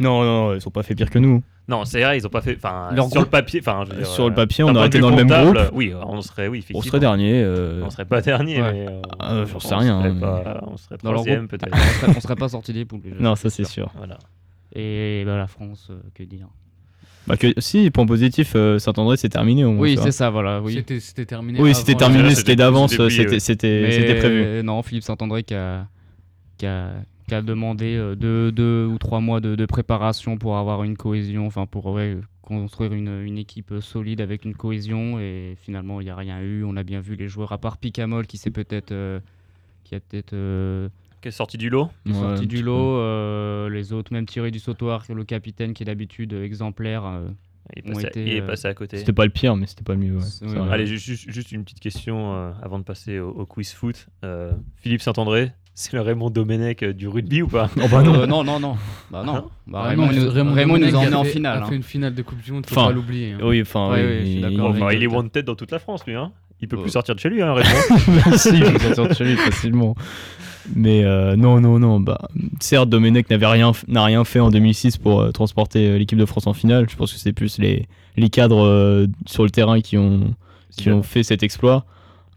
Non, 0.00 0.24
non, 0.24 0.54
ils 0.54 0.60
sont 0.60 0.70
pas 0.72 0.82
fait 0.82 0.94
pire 0.96 1.08
que 1.08 1.20
nous. 1.20 1.42
Non, 1.68 1.84
c'est 1.84 2.02
vrai, 2.02 2.18
ils 2.18 2.26
ont 2.26 2.30
pas 2.30 2.42
fait. 2.42 2.56
Enfin, 2.56 2.90
sur 3.10 3.20
le 3.22 3.26
papier. 3.28 3.60
Enfin, 3.60 3.84
Sur 4.02 4.28
le 4.28 4.34
papier, 4.34 4.64
on 4.64 4.74
aurait 4.74 4.88
été 4.88 4.98
dans 4.98 5.10
le 5.10 5.24
même 5.24 5.28
groupe. 5.28 5.70
Oui, 5.72 5.94
on 5.94 6.20
serait, 6.20 6.48
oui, 6.48 6.64
On 6.74 6.82
serait 6.82 6.98
dernier. 7.00 7.42
euh, 7.42 7.80
On 7.84 7.90
serait 7.90 8.04
pas 8.04 8.20
dernier, 8.20 8.60
Ouais. 8.60 8.72
mais. 8.72 8.86
euh, 8.90 9.00
Ah, 9.20 9.44
j'en 9.46 9.60
sais 9.60 9.74
rien, 9.74 10.02
serait 10.02 10.20
pas- 10.20 10.64
On 10.66 10.76
serait 10.76 10.98
troisième, 10.98 11.46
peut-être. 11.48 11.72
on 11.72 11.76
serait, 12.06 12.12
on 12.16 12.20
serait 12.20 12.36
pas 12.36 12.48
sorti 12.48 12.72
des 12.72 12.84
poules. 12.84 13.00
Non, 13.20 13.34
ça 13.36 13.48
c'est 13.50 13.64
sûr. 13.64 13.90
Voilà. 13.96 14.18
Et 14.74 15.22
bah, 15.24 15.36
la 15.36 15.46
France, 15.46 15.88
euh, 15.90 16.00
que 16.14 16.22
dire 16.24 16.48
Bah 17.26 17.36
que, 17.36 17.52
si, 17.58 17.90
point 17.90 18.06
positif, 18.06 18.52
euh, 18.56 18.78
Saint-André 18.78 19.16
c'est 19.16 19.28
terminé 19.28 19.64
au 19.64 19.72
moins. 19.72 19.82
Oui, 19.82 19.98
c'est 20.02 20.12
ça, 20.12 20.30
voilà. 20.30 20.60
Oui, 20.60 20.74
C'était 20.74 21.00
c'était 21.00 21.26
terminé. 21.26 21.60
Oui, 21.60 21.74
c'était 21.74 21.92
la- 21.92 21.98
terminé, 21.98 22.34
c'était 22.34 22.56
d'avance, 22.56 22.90
c'était 22.92 24.14
prévu. 24.18 24.42
euh, 24.42 24.62
non, 24.62 24.82
Philippe 24.82 25.04
Saint-André 25.04 25.42
qui 25.44 25.54
a, 25.54 25.86
qui 26.58 26.66
a, 26.66 26.92
qui 27.28 27.34
a 27.34 27.40
demandé 27.42 27.94
euh, 27.96 28.14
deux, 28.14 28.52
deux 28.52 28.84
ou 28.86 28.98
trois 28.98 29.20
mois 29.20 29.40
de, 29.40 29.54
de 29.54 29.66
préparation 29.66 30.36
pour 30.36 30.56
avoir 30.58 30.82
une 30.84 30.96
cohésion, 30.96 31.46
enfin 31.46 31.66
pour 31.66 31.86
ouais, 31.86 32.18
construire 32.42 32.92
une, 32.92 33.22
une 33.22 33.38
équipe 33.38 33.72
solide 33.80 34.20
avec 34.20 34.44
une 34.44 34.54
cohésion. 34.54 35.18
Et 35.20 35.56
finalement, 35.62 36.00
il 36.00 36.04
n'y 36.04 36.10
a 36.10 36.16
rien 36.16 36.40
eu. 36.42 36.64
On 36.64 36.76
a 36.76 36.82
bien 36.82 37.00
vu 37.00 37.14
les 37.16 37.28
joueurs, 37.28 37.52
à 37.52 37.58
part 37.58 37.78
Picamol 37.78 38.26
qui 38.26 38.36
s'est 38.38 38.50
peut-être. 38.50 38.92
euh, 38.92 39.20
qui 39.84 39.94
a 39.94 40.00
peut-être 40.00 40.32
euh, 40.32 40.88
Qui 41.24 41.28
est 41.28 41.32
sorti 41.32 41.56
du 41.56 41.70
lot 41.70 41.88
Ouais, 42.06 42.12
sorti 42.12 42.46
du 42.46 42.62
lot. 42.62 42.98
euh, 42.98 43.70
les 43.70 43.94
autres, 43.94 44.12
même 44.12 44.26
Thierry 44.26 44.50
du 44.50 44.58
Sautoir, 44.58 45.04
le 45.08 45.24
capitaine 45.24 45.72
qui 45.72 45.82
est 45.82 45.86
d'habitude 45.86 46.34
exemplaire. 46.34 47.06
euh, 47.06 47.28
Il 47.74 47.78
est 47.86 47.90
Ont 47.90 47.94
passé, 47.94 48.06
été, 48.08 48.22
il 48.26 48.32
est 48.34 48.40
euh, 48.42 48.46
passé 48.46 48.68
à 48.68 48.74
côté. 48.74 48.98
C'était 48.98 49.14
pas 49.14 49.24
le 49.24 49.30
pire, 49.30 49.56
mais 49.56 49.66
c'était 49.66 49.84
pas 49.84 49.94
le 49.94 50.00
mieux. 50.00 50.16
ouais. 50.18 50.48
Ouais. 50.48 50.68
Allez, 50.70 50.86
ju- 50.86 50.98
juste, 50.98 51.30
juste 51.30 51.50
une 51.50 51.64
petite 51.64 51.80
question 51.80 52.34
euh, 52.34 52.50
avant 52.62 52.78
de 52.78 52.84
passer 52.84 53.18
au, 53.20 53.30
au 53.30 53.46
quiz 53.46 53.72
foot. 53.72 54.06
Euh, 54.22 54.52
Philippe 54.76 55.00
Saint-André, 55.00 55.52
c'est 55.72 55.94
le 55.94 56.02
Raymond 56.02 56.28
Domenech 56.28 56.82
euh, 56.82 56.92
du 56.92 57.08
rugby 57.08 57.40
ou 57.40 57.48
pas? 57.48 57.70
Oh 57.82 57.86
bah 57.90 58.02
non. 58.02 58.14
euh, 58.16 58.26
non, 58.26 58.44
non, 58.44 58.60
non. 58.60 58.76
Bah 59.10 59.22
non. 59.24 59.32
Non 59.36 59.50
Bah, 59.66 59.80
Ah 59.84 59.88
Raymond, 59.88 60.06
non, 60.08 60.12
il 60.12 60.20
nous- 60.24 60.30
Raymond 60.30 60.52
Raymond 60.52 60.76
nous 60.78 60.94
a 60.94 60.98
emmené 60.98 61.16
en 61.16 61.24
finale. 61.24 61.58
a 61.58 61.64
hein. 61.64 61.68
fait 61.70 61.76
une 61.76 61.82
finale 61.82 62.14
de 62.14 62.20
Coupe 62.20 62.42
du 62.42 62.52
Monde, 62.52 62.66
faut 62.66 62.78
Enfin, 62.78 62.88
pas 62.88 62.92
l'oublier. 62.92 63.32
hein. 63.32 63.38
Oui, 63.42 63.62
enfin, 63.62 63.90
Ouais, 63.92 64.20
oui, 64.22 64.32
il-. 64.42 64.60
Enfin, 64.60 64.92
il 64.92 65.02
est 65.02 65.06
wanted 65.06 65.46
dans 65.46 65.54
toute 65.54 65.70
la 65.70 65.78
France, 65.78 66.04
lui. 66.06 66.14
Hein. 66.16 66.32
Il 66.60 66.68
peut 66.68 66.76
Euh. 66.76 66.82
plus 66.82 66.90
sortir 66.90 67.14
de 67.14 67.20
chez 67.20 67.30
lui, 67.30 67.40
hein, 67.40 67.54
Raymond. 67.54 68.36
si, 68.36 68.50
il 68.58 68.62
peut 68.74 68.94
sortir 68.94 69.08
de 69.08 69.14
chez 69.14 69.24
lui 69.24 69.36
facilement. 69.38 69.94
Mais 70.74 71.04
euh, 71.04 71.36
non, 71.36 71.60
non, 71.60 71.78
non. 71.78 72.00
Bah, 72.00 72.28
certes, 72.60 72.88
Domenech 72.88 73.28
n'avait 73.30 73.46
rien, 73.46 73.70
f- 73.72 73.84
n'a 73.88 74.04
rien 74.04 74.24
fait 74.24 74.40
en 74.40 74.50
2006 74.50 74.96
pour 74.98 75.20
euh, 75.20 75.30
transporter 75.32 75.88
euh, 75.90 75.98
l'équipe 75.98 76.18
de 76.18 76.24
France 76.26 76.46
en 76.46 76.52
finale. 76.54 76.86
Je 76.88 76.96
pense 76.96 77.12
que 77.12 77.18
c'est 77.18 77.32
plus 77.32 77.58
les, 77.58 77.86
les 78.16 78.30
cadres 78.30 78.64
euh, 78.64 79.06
sur 79.26 79.44
le 79.44 79.50
terrain 79.50 79.80
qui 79.80 79.98
ont, 79.98 80.34
qui 80.70 80.90
ont 80.90 81.02
fait 81.02 81.22
cet 81.22 81.42
exploit. 81.42 81.84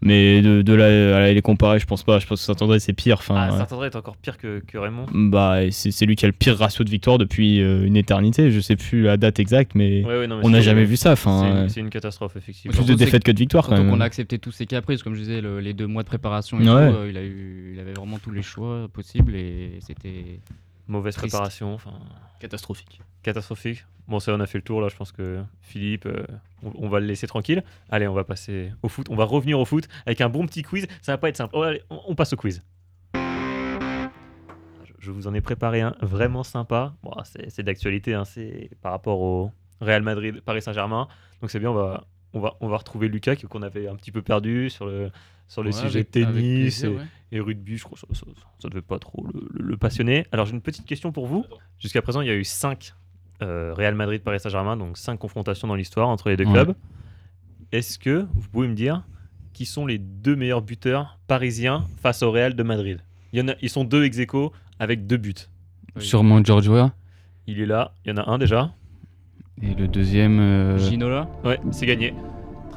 Mais 0.00 0.42
de, 0.42 0.62
de 0.62 0.72
là 0.74 1.16
à 1.24 1.32
les 1.32 1.42
comparer, 1.42 1.78
je 1.80 1.86
pense 1.86 2.04
pas. 2.04 2.18
Je 2.20 2.26
pense 2.26 2.38
que 2.40 2.44
Saint-André 2.46 2.78
c'est 2.78 2.92
pire. 2.92 3.16
Enfin, 3.18 3.34
Ah, 3.36 3.56
Saint-André 3.58 3.88
est 3.88 3.96
encore 3.96 4.16
pire 4.16 4.38
que, 4.38 4.60
que 4.66 4.78
Raymond. 4.78 5.06
bah, 5.12 5.70
c'est 5.70 5.90
c'est 5.90 6.06
lui 6.06 6.14
qui 6.14 6.24
a 6.24 6.28
le 6.28 6.32
pire 6.32 6.56
ratio 6.56 6.84
de 6.84 6.90
victoire 6.90 7.18
depuis 7.18 7.60
euh, 7.60 7.84
une 7.84 7.96
éternité. 7.96 8.50
Je 8.50 8.60
sais 8.60 8.76
plus 8.76 9.02
la 9.02 9.16
date 9.16 9.40
exacte, 9.40 9.72
mais 9.74 10.04
Ouais, 10.04 10.18
ouais, 10.20 10.26
non, 10.28 10.38
mais 10.38 10.46
on 10.46 10.50
n'a 10.50 10.60
jamais 10.60 10.84
vu 10.84 10.96
ça. 10.96 11.16
C'est 11.16 11.28
Enfin, 11.28 11.62
une, 11.64 11.68
c'est 11.68 11.80
une 11.80 11.90
catastrophe, 11.90 12.36
effectivement. 12.36 12.76
plus 12.76 12.86
de 12.86 12.94
défaites 12.94 13.24
que 13.24 13.32
de 13.32 13.38
victoires 13.38 13.66
quand 13.66 13.76
même. 13.76 13.90
qu'on 13.90 14.00
a 14.00 14.04
accepté 14.04 14.38
tous 14.38 14.52
ses 14.52 14.66
caprices, 14.66 15.02
comme 15.02 15.14
je 15.14 15.20
disais, 15.20 15.40
le- 15.40 15.58
les 15.60 15.74
deux 15.74 15.86
mois 15.86 16.02
de 16.04 16.08
préparation 16.08 16.60
et 16.60 16.68
Ouais. 16.68 16.90
tout, 16.90 16.96
euh, 16.96 17.06
il, 17.10 17.16
a 17.16 17.22
eu, 17.24 17.72
il 17.74 17.80
avait 17.80 17.92
vraiment 17.94 18.18
tous 18.18 18.30
les 18.30 18.42
choix 18.42 18.86
possibles 18.92 19.34
et 19.34 19.78
c'était. 19.80 20.38
Mauvaise 20.86 21.14
Triste. 21.16 21.32
préparation, 21.34 21.74
enfin, 21.74 21.90
Catastrophique. 22.38 23.00
catastrophique. 23.22 23.84
Bon, 24.06 24.20
ça, 24.20 24.32
on 24.32 24.40
a 24.40 24.46
fait 24.46 24.58
le 24.58 24.64
tour 24.64 24.80
là. 24.80 24.88
Je 24.88 24.96
pense 24.96 25.12
que 25.12 25.42
Philippe, 25.60 26.06
euh, 26.06 26.24
on, 26.62 26.88
va 26.88 27.00
le 27.00 27.06
laisser 27.06 27.26
tranquille. 27.26 27.62
Allez, 27.90 28.06
on 28.06 28.14
va 28.14 28.24
passer 28.24 28.72
au 28.82 28.88
foot. 28.88 29.06
On 29.10 29.16
va 29.16 29.24
revenir 29.24 29.58
au 29.58 29.64
foot 29.64 29.88
avec 30.06 30.20
un 30.20 30.28
bon 30.28 30.46
petit 30.46 30.62
quiz. 30.62 30.86
Ça 31.02 31.12
va 31.12 31.18
pas 31.18 31.28
être 31.28 31.36
simple. 31.36 31.54
Oh, 31.56 31.66
on, 31.90 32.14
passe 32.14 32.32
au 32.32 32.36
quiz. 32.36 32.62
Je, 34.98 35.10
vous 35.10 35.26
en 35.26 35.34
ai 35.34 35.40
préparé 35.40 35.80
un 35.80 35.94
vraiment 36.00 36.42
sympa. 36.42 36.94
Bon, 37.02 37.12
c'est 37.24 37.62
d'actualité. 37.62 38.14
hein, 38.14 38.24
c'est 38.24 38.70
par 38.82 38.92
rapport 38.92 39.20
au 39.20 39.50
Real 39.80 40.02
Madrid, 40.02 40.40
Paris 40.40 40.62
Saint-Germain. 40.62 41.08
Donc 41.40 41.50
c'est 41.50 41.58
bien. 41.58 41.70
On 41.70 41.74
va, 41.74 42.04
on 42.34 42.40
va, 42.40 42.54
on 42.60 42.68
va 42.68 42.76
retrouver 42.76 43.08
Lucas 43.08 43.36
qu'on 43.48 43.62
avait 43.62 43.88
un 43.88 43.96
petit 43.96 44.12
peu 44.12 44.22
perdu 44.22 44.70
sur 44.70 44.86
le 44.86 45.10
sur 45.48 45.62
le 45.62 45.70
Ouais, 45.70 45.72
sujet 45.72 46.00
avec- 46.00 46.16
avec 46.16 46.34
tennis 46.34 46.80
plaisir, 46.80 46.90
et, 46.90 46.94
ouais. 46.96 47.04
et 47.32 47.40
rugby, 47.40 47.76
je 47.78 47.84
crois 47.84 47.98
que 48.00 48.14
ça, 48.16 48.24
ça, 48.24 48.32
ça 48.60 48.68
devait 48.68 48.80
pas 48.82 48.98
trop 48.98 49.26
le, 49.26 49.48
le- 49.54 49.64
le 49.64 49.76
passionner. 49.76 50.26
Alors 50.30 50.46
j'ai 50.46 50.52
une 50.52 50.60
petite 50.60 50.86
question 50.86 51.10
pour 51.10 51.26
vous. 51.26 51.44
Jusqu'à 51.80 52.02
présent, 52.02 52.20
il 52.20 52.28
y 52.28 52.30
a 52.30 52.34
eu 52.36 52.44
5 52.44 52.94
Real 53.40 53.94
Madrid, 53.94 54.20
Paris 54.22 54.40
Saint-Germain, 54.40 54.76
donc 54.76 54.96
5 54.98 55.16
confrontations 55.16 55.68
dans 55.68 55.74
l'histoire 55.76 56.08
entre 56.08 56.28
les 56.28 56.36
deux 56.36 56.44
Ouais. 56.44 56.52
clubs. 56.52 56.74
Est-ce 57.72 57.98
que 57.98 58.26
vous 58.34 58.48
pouvez 58.50 58.66
me 58.68 58.74
dire 58.74 59.04
qui 59.52 59.64
sont 59.66 59.86
les 59.86 59.98
deux 59.98 60.34
meilleurs 60.36 60.62
buteurs 60.62 61.18
parisiens 61.26 61.84
face 62.02 62.22
au 62.22 62.30
Real 62.32 62.54
de 62.54 62.62
Madrid? 62.62 63.00
Il 63.32 63.38
y 63.38 63.42
en 63.42 63.48
a, 63.48 63.54
Ils 63.62 63.68
sont 63.70 63.84
deux 63.84 64.04
ex 64.04 64.18
aequo 64.18 64.52
avec 64.78 65.06
deux 65.06 65.18
buts. 65.18 65.34
Sûrement 65.98 66.42
George 66.44 66.68
Weah. 66.68 66.92
Il 67.46 67.60
est 67.60 67.66
là, 67.66 67.92
il 68.04 68.08
y 68.10 68.12
en 68.12 68.16
a 68.16 68.28
un 68.30 68.38
déjà. 68.38 68.72
Et 69.62 69.74
le 69.74 69.86
deuxième. 69.88 70.38
euh, 70.40 70.78
Ginola 70.78 71.28
Ouais, 71.44 71.58
c'est 71.72 71.86
gagné. 71.86 72.14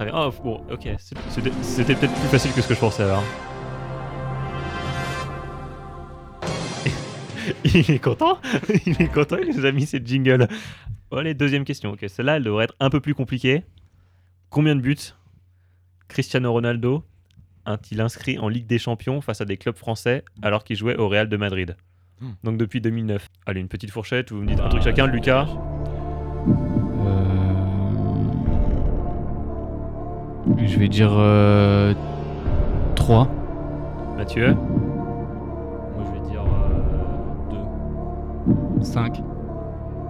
Très 0.01 0.09
bien. 0.09 0.19
Oh, 0.19 0.33
bon, 0.43 0.63
ok. 0.71 0.89
C'était 0.97 1.93
peut-être 1.93 2.13
plus 2.13 2.29
facile 2.29 2.51
que 2.53 2.61
ce 2.61 2.67
que 2.67 2.73
je 2.73 2.79
pensais 2.79 3.03
alors. 3.03 3.23
il 7.65 7.91
est 7.91 7.99
content? 7.99 8.39
Il 8.87 8.99
est 8.99 9.13
content, 9.13 9.37
il 9.37 9.55
nous 9.55 9.63
a 9.63 9.71
mis 9.71 9.85
cette 9.85 10.07
jingle. 10.07 10.47
Bon, 11.11 11.17
allez, 11.17 11.35
deuxième 11.35 11.65
question. 11.65 11.91
Ok, 11.91 12.03
celle-là, 12.07 12.37
elle 12.37 12.43
devrait 12.43 12.63
être 12.63 12.75
un 12.79 12.89
peu 12.89 12.99
plus 12.99 13.13
compliquée. 13.13 13.63
Combien 14.49 14.75
de 14.75 14.81
buts 14.81 15.13
Cristiano 16.07 16.51
Ronaldo 16.51 17.03
a-t-il 17.65 18.01
inscrit 18.01 18.39
en 18.39 18.49
Ligue 18.49 18.65
des 18.65 18.79
Champions 18.79 19.21
face 19.21 19.39
à 19.41 19.45
des 19.45 19.57
clubs 19.57 19.77
français 19.77 20.23
alors 20.41 20.63
qu'il 20.63 20.77
jouait 20.77 20.97
au 20.97 21.09
Real 21.09 21.29
de 21.29 21.37
Madrid? 21.37 21.77
Hmm. 22.21 22.31
Donc 22.43 22.57
depuis 22.57 22.81
2009. 22.81 23.29
Allez, 23.45 23.59
une 23.59 23.67
petite 23.67 23.91
fourchette, 23.91 24.31
vous 24.31 24.41
me 24.41 24.47
dites 24.47 24.61
un 24.61 24.69
truc 24.69 24.81
chacun. 24.81 25.05
Lucas 25.05 25.47
Je 30.57 30.79
vais 30.79 30.87
dire 30.87 31.11
euh, 31.13 31.93
3. 32.95 33.27
Mathieu 34.17 34.53
Moi 34.53 36.05
je 36.05 36.11
vais 36.11 36.29
dire 36.29 36.43
5. 38.81 39.21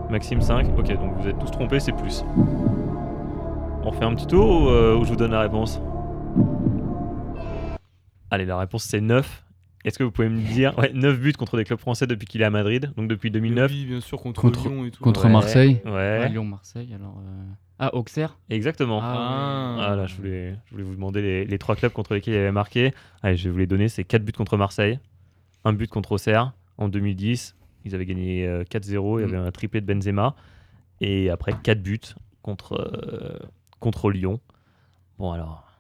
Maxime 0.10 0.42
5. 0.42 0.68
Ok, 0.78 0.88
donc 0.88 1.14
vous 1.18 1.28
êtes 1.28 1.40
tous 1.40 1.52
trompés, 1.52 1.80
c'est 1.80 1.92
plus. 1.92 2.24
On 3.84 3.92
fait 3.92 4.06
un 4.06 4.14
petit 4.14 4.28
tour 4.28 4.64
ou, 4.64 4.70
euh, 4.70 4.96
ou 4.98 5.04
je 5.06 5.10
vous 5.10 5.16
donne 5.16 5.32
la 5.32 5.42
réponse? 5.42 5.82
Allez, 8.30 8.46
la 8.46 8.58
réponse 8.58 8.84
c'est 8.84 9.02
9. 9.02 9.44
Est-ce 9.84 9.98
que 9.98 10.04
vous 10.04 10.12
pouvez 10.12 10.30
me 10.30 10.40
dire 10.42 10.78
ouais, 10.78 10.92
9 10.94 11.20
buts 11.20 11.34
contre 11.34 11.58
des 11.58 11.64
clubs 11.64 11.80
français 11.80 12.06
depuis 12.08 12.28
qu'il 12.28 12.42
est 12.42 12.46
à 12.46 12.50
Madrid, 12.50 12.92
donc 12.98 13.08
depuis 13.08 13.32
2009 13.32 13.72
Oui, 13.72 13.86
bien 13.86 14.00
sûr, 14.02 14.20
contre, 14.22 14.42
Contre- 14.42 14.70
Lyon 14.70 14.86
et 14.86 14.92
tout. 14.92 15.04
Contre 15.04 15.26
Ouais. 15.26 15.32
Marseille. 15.32 15.82
Ouais, 15.86 16.30
Lyon-Marseille, 16.30 16.94
alors. 16.94 17.18
euh, 17.20 17.44
Ah, 17.80 17.96
Auxerre 17.96 18.38
exactement. 18.50 19.00
Ah, 19.02 19.78
Ah 19.90 19.96
là, 19.96 20.06
je 20.06 20.16
voulais, 20.16 20.56
je 20.68 20.72
voulais 20.72 20.84
vous 20.84 20.94
demander 20.94 21.22
les, 21.24 21.46
les 21.46 21.58
trois 21.58 21.76
clubs 21.76 21.92
contre 21.92 22.14
lesquels 22.14 22.36
il 22.36 22.38
avait 22.38 22.52
marqué. 22.52 22.94
Allez, 23.24 23.38
je 23.38 23.46
vais 23.46 23.50
vous 23.52 23.58
les 23.58 23.66
donner. 23.68 23.90
C'est 23.90 24.04
4 24.04 24.24
buts 24.24 24.32
contre 24.34 24.56
Marseille, 24.56 25.00
un 25.66 25.74
but 25.74 25.90
contre 25.90 26.12
Auxerre 26.12 26.54
en 26.78 26.88
2010. 26.90 27.56
Ils 27.84 27.96
avaient 27.96 28.06
gagné 28.06 28.46
euh, 28.46 28.64
4-0. 28.66 29.20
Il 29.20 29.22
y 29.22 29.24
avait 29.36 29.38
un 29.38 29.50
triplé 29.52 29.82
de 29.82 29.92
Benzema. 29.92 30.36
Et 31.00 31.32
après, 31.32 31.54
4 31.64 31.82
buts 31.82 32.00
contre, 32.44 32.74
euh, 32.74 33.40
contre 33.80 34.12
Lyon. 34.12 34.40
Bon, 35.18 35.32
alors, 35.32 35.71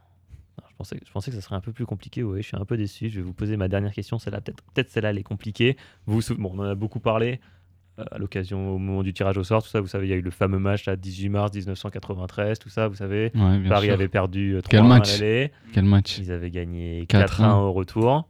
pensais, 0.82 0.99
je 1.05 1.11
pensais 1.11 1.32
que 1.32 1.36
ça 1.38 1.41
serait 1.41 1.55
un 1.55 1.61
peu 1.61 1.71
plus 1.71 1.86
compliqué. 1.86 2.23
Ouais, 2.23 2.41
je 2.41 2.47
suis 2.47 2.57
un 2.57 2.65
peu 2.65 2.77
déçu. 2.77 3.09
Je 3.09 3.17
vais 3.17 3.25
vous 3.25 3.34
poser 3.34 3.57
ma 3.57 3.67
dernière 3.67 3.91
question. 3.91 4.19
Celle-là, 4.19 4.41
peut-être 4.41 4.63
peut 4.73 4.86
celle-là, 4.88 5.11
elle 5.11 5.17
est 5.17 5.23
compliquée. 5.23 5.77
Vous 6.05 6.21
bon, 6.38 6.51
on 6.55 6.59
en 6.59 6.63
a 6.63 6.75
beaucoup 6.75 6.99
parlé 6.99 7.39
euh, 7.99 8.03
à 8.11 8.17
l'occasion, 8.17 8.75
au 8.75 8.77
moment 8.77 9.03
du 9.03 9.13
tirage 9.13 9.38
au 9.38 9.43
sort. 9.43 9.63
Tout 9.63 9.69
ça, 9.69 9.82
vous 9.82 9.88
savez, 9.88 10.07
il 10.07 10.09
y 10.09 10.13
a 10.13 10.15
eu 10.15 10.21
le 10.21 10.32
fameux 10.32 10.59
match 10.59 10.88
à 10.88 10.95
18 10.95 11.29
mars 11.29 11.53
1993. 11.53 12.59
Tout 12.59 12.69
ça, 12.69 12.88
vous 12.88 12.95
savez. 12.95 13.32
Ouais, 13.36 13.59
Paris 13.67 13.86
sûr. 13.88 13.93
avait 13.93 14.07
perdu 14.07 14.55
euh, 14.55 14.61
3 14.61 14.69
Quel 14.69 14.79
1 14.79 14.86
à 14.86 14.88
match 14.88 15.19
l'aller. 15.19 15.51
Quel 15.73 15.86
match 15.86 16.17
Ils 16.17 16.32
avaient 16.32 16.51
gagné 16.51 17.05
4-1 17.05 17.27
4-1 17.27 17.51
au 17.53 17.73
retour. 17.73 18.27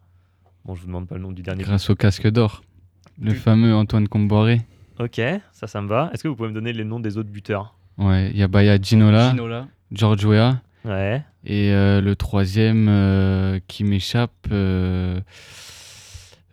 Bon, 0.66 0.76
je 0.76 0.82
vous 0.82 0.88
demande 0.88 1.08
pas 1.08 1.16
le 1.16 1.22
nom 1.22 1.32
du 1.32 1.41
dernier. 1.41 1.64
Grâce 1.64 1.89
au 1.89 1.95
casque 1.95 2.28
d'or. 2.28 2.64
Le 3.20 3.34
fameux 3.34 3.74
Antoine 3.76 4.08
Comboiré. 4.08 4.62
Ok, 4.99 5.22
ça, 5.52 5.68
ça 5.68 5.82
me 5.82 5.88
va. 5.88 6.10
Est-ce 6.14 6.24
que 6.24 6.28
vous 6.28 6.36
pouvez 6.36 6.49
me 6.49 6.54
donner 6.54 6.74
les 6.74 6.84
noms 6.84 6.99
des 6.99 7.18
autres 7.18 7.30
buteurs? 7.30 7.76
Ouais, 7.97 8.30
il 8.32 8.38
y 8.38 8.43
a 8.43 8.47
Baya 8.47 8.80
Ginola, 8.80 9.32
Ginola. 9.32 9.68
George 9.91 10.26
Weah. 10.26 10.62
Ouais. 10.86 11.24
Et 11.44 11.72
euh, 11.72 12.02
le 12.02 12.16
troisième 12.16 12.88
euh, 12.90 13.60
qui 13.68 13.84
m'échappe. 13.84 14.48
euh, 14.52 15.22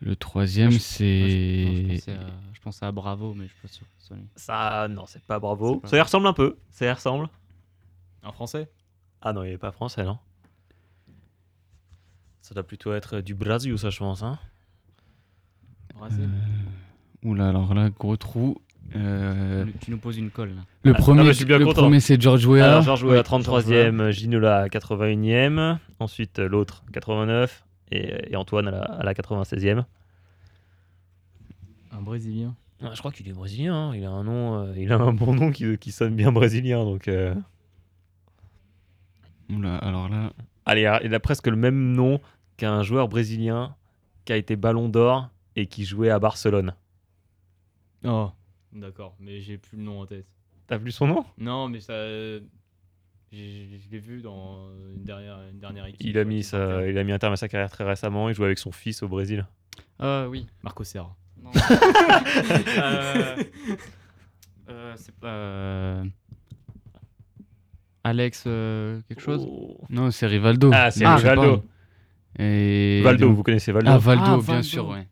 le 0.00 0.16
troisième, 0.16 0.70
je- 0.70 0.78
c'est. 0.78 1.64
Non, 1.66 1.72
je, 1.88 1.94
pensais 1.96 2.12
à, 2.12 2.26
je 2.54 2.60
pensais 2.60 2.84
à 2.86 2.92
Bravo, 2.92 3.34
mais 3.34 3.44
je 3.46 3.52
suis 3.52 3.60
pas 3.62 3.68
sûr. 3.68 3.86
Ça, 4.36 4.88
non, 4.88 5.04
c'est 5.06 5.22
pas 5.22 5.38
bravo. 5.38 5.80
Pas 5.80 5.88
Ça 5.88 5.96
y 5.98 6.00
ressemble 6.00 6.26
un 6.26 6.32
peu. 6.32 6.56
Ça 6.70 6.86
y 6.86 6.90
ressemble. 6.90 7.28
Un 8.22 8.32
français? 8.32 8.70
Ah 9.20 9.32
non, 9.32 9.44
il 9.44 9.50
est 9.52 9.58
pas 9.58 9.72
français, 9.72 10.04
non 10.04 10.18
Ça 12.40 12.54
doit 12.54 12.62
plutôt 12.62 12.92
être 12.94 13.20
du 13.20 13.34
Brésil, 13.34 13.76
ça, 13.78 13.90
je 13.90 13.98
pense. 13.98 14.22
Hein 14.22 14.38
Brésil. 15.94 16.30
Oula, 17.24 17.48
alors 17.48 17.74
là, 17.74 17.90
gros 17.90 18.16
trou. 18.16 18.56
Euh, 18.96 19.66
Tu 19.82 19.90
nous- 19.90 19.98
poses 19.98 20.16
une 20.16 20.30
colle 20.30 20.50
là. 20.50 20.62
le 20.82 20.92
Ah, 20.94 20.98
premier, 20.98 21.22
mais 21.22 21.28
je 21.28 21.32
suis 21.34 21.44
bien 21.44 21.58
le 21.58 21.66
content. 21.66 21.82
premier 21.82 22.00
c'est 22.00 22.20
George 22.20 22.46
Weah. 22.46 22.64
Alors, 22.64 22.82
Georges 22.82 23.02
Weah 23.04 23.12
Oui, 23.12 23.18
à 23.18 23.22
33e, 23.22 24.10
Ginola 24.10 24.62
à 24.62 24.68
81e. 24.68 25.78
Ensuite, 26.00 26.38
l'autre, 26.38 26.82
89. 26.92 27.64
Et, 27.90 28.32
et 28.32 28.36
Antoine 28.36 28.68
à 28.68 28.70
la, 28.70 28.82
à 28.82 29.02
la 29.02 29.14
96e. 29.14 29.84
Un 31.92 32.02
Brésilien. 32.02 32.54
Ah, 32.82 32.90
je 32.94 32.98
crois 32.98 33.10
qu'il 33.12 33.28
est 33.28 33.32
brésilien. 33.32 33.74
hein. 33.90 33.96
Il 33.96 34.04
a 34.04 34.10
un 34.10 34.22
nom, 34.24 34.60
euh, 34.62 34.72
il 34.76 34.92
a 34.92 34.96
un 34.98 35.12
bon 35.12 35.34
nom 35.34 35.50
qui, 35.50 35.76
qui 35.78 35.90
sonne 35.90 36.14
bien 36.14 36.30
brésilien. 36.32 36.84
Donc, 36.84 37.08
euh, 37.08 37.34
Oula, 39.50 39.76
alors 39.78 40.08
là. 40.08 40.32
allez, 40.66 40.86
ah, 40.86 41.00
il 41.02 41.14
a 41.14 41.20
presque 41.20 41.46
le 41.46 41.56
même 41.56 41.92
nom 41.94 42.20
qu'un 42.56 42.82
joueur 42.82 43.08
brésilien 43.08 43.74
qui 44.24 44.32
a 44.32 44.36
été 44.36 44.56
Ballon 44.56 44.88
d'Or 44.88 45.28
et 45.56 45.66
qui 45.66 45.84
jouait 45.84 46.10
à 46.10 46.18
Barcelone. 46.18 46.74
Oh, 48.04 48.30
d'accord, 48.72 49.16
mais 49.20 49.40
j'ai 49.40 49.58
plus 49.58 49.76
le 49.76 49.82
nom 49.84 50.00
en 50.00 50.06
tête. 50.06 50.26
T'as 50.66 50.76
vu 50.78 50.90
son 50.92 51.06
nom? 51.06 51.24
Non, 51.38 51.68
mais 51.68 51.80
ça. 51.80 51.94
j'ai- 52.08 52.42
Je 53.80 53.90
l'ai 53.90 53.98
vu 53.98 54.20
dans 54.22 54.70
une 54.94 55.04
dernière, 55.04 55.38
une 55.50 55.58
dernière 55.58 55.86
équipe. 55.86 56.00
il 56.06 56.18
a, 56.18 56.24
mis 56.24 56.42
sa, 56.42 56.86
il 56.86 56.96
a 56.98 57.04
mis 57.04 57.12
un 57.12 57.18
terme 57.18 57.32
à 57.34 57.36
sa 57.36 57.48
carrière 57.48 57.70
très 57.70 57.84
récemment. 57.84 58.28
Il 58.28 58.34
jouait 58.34 58.46
avec 58.46 58.58
son 58.58 58.72
fils 58.72 59.02
au 59.02 59.08
Brésil. 59.08 59.46
Ah 59.98 60.26
oui. 60.28 60.46
Marco 60.62 60.84
Serra. 60.84 61.14
Non. 61.42 61.50
Euh, 62.78 63.36
euh, 64.68 64.92
c'est 64.96 65.14
pas. 65.14 65.28
euh, 65.28 66.04
Alex, 68.04 68.44
euh, 68.46 69.00
quelque 69.08 69.20
chose? 69.20 69.46
Oh. 69.48 69.78
Non, 69.90 70.10
c'est 70.10 70.26
Rivaldo. 70.26 70.70
Ah, 70.72 70.90
c'est 70.90 71.04
Ah, 71.04 71.16
Rivaldo. 71.16 71.64
Et 72.38 73.00
Valdo, 73.02 73.32
vous 73.32 73.42
connaissez 73.42 73.72
Valdo 73.72 73.90
Ah, 73.90 73.98
Valdo, 73.98 74.22
Ah, 74.24 74.36
bien 74.36 74.40
Valdo. 74.40 74.62
sûr, 74.62 74.88
ouais. 74.88 75.06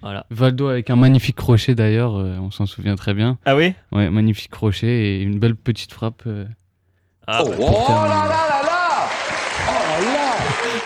Voilà. 0.00 0.26
Valdo 0.30 0.68
avec 0.68 0.90
un 0.90 0.96
magnifique 0.96 1.36
crochet 1.36 1.74
d'ailleurs, 1.74 2.16
euh, 2.16 2.36
on 2.38 2.50
s'en 2.50 2.66
souvient 2.66 2.94
très 2.96 3.14
bien. 3.14 3.38
Ah 3.44 3.56
oui? 3.56 3.74
Ouais, 3.90 4.10
magnifique 4.10 4.50
crochet 4.50 4.86
et 4.86 5.22
une 5.22 5.38
belle 5.38 5.56
petite 5.56 5.92
frappe. 5.92 6.22
euh, 6.26 6.46
ah, 7.26 7.42
bah, 7.44 7.50
pour 7.56 7.86
terminer. 7.86 8.14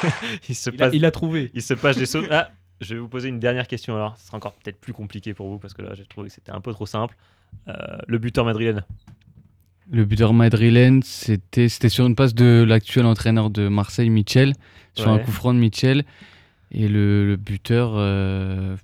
il, 0.49 0.55
se 0.55 0.70
Il 0.70 0.74
a, 0.74 0.78
passe, 0.86 0.94
il 0.94 1.05
a 1.05 1.11
trouvé. 1.11 1.51
il 1.55 1.62
se 1.62 1.74
passe 1.74 1.97
des 1.99 2.07
sauts. 2.07 2.22
Ah, 2.30 2.51
je 2.80 2.94
vais 2.94 3.01
vous 3.01 3.09
poser 3.09 3.28
une 3.28 3.38
dernière 3.40 3.66
question 3.66 3.94
alors. 3.94 4.16
Ce 4.18 4.26
sera 4.26 4.36
encore 4.36 4.53
peut-être 4.55 4.78
plus 4.80 4.92
compliqué 4.92 5.34
pour 5.34 5.49
vous 5.49 5.59
parce 5.59 5.74
que 5.74 5.82
là, 5.82 5.94
j'ai 5.94 6.05
trouvé 6.05 6.28
que 6.28 6.34
c'était 6.34 6.53
un 6.53 6.61
peu 6.61 6.72
trop 6.72 6.86
simple. 6.86 7.16
Euh, 7.68 7.74
le 8.07 8.18
buteur 8.18 8.44
madrilène. 8.44 8.84
Le 9.90 10.05
buteur 10.05 10.32
madrilène, 10.34 11.03
c'était 11.03 11.68
c'était 11.68 11.88
sur 11.88 12.07
une 12.07 12.16
passe 12.16 12.34
de 12.34 12.64
l'actuel 12.66 13.07
entraîneur 13.07 13.51
de 13.51 13.68
Marseille, 13.68 14.11
Michel, 14.11 14.53
sur 14.94 15.09
un 15.09 15.18
coup 15.18 15.30
franc 15.30 15.55
de 15.55 15.59
Michel. 15.61 16.05
Et 16.78 16.88
le, 16.88 17.26
le 17.26 17.36
buteur, 17.36 17.92
euh, 17.94 18.76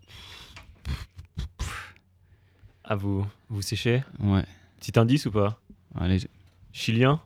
Ah, 2.84 2.94
vous, 2.96 3.26
vous 3.50 3.60
séchez 3.62 4.02
ouais, 4.20 4.44
Petit 4.80 4.98
indice 4.98 5.26
ou 5.26 5.30
pas 5.30 5.60
allez, 5.94 6.18
Chilien 6.72 7.20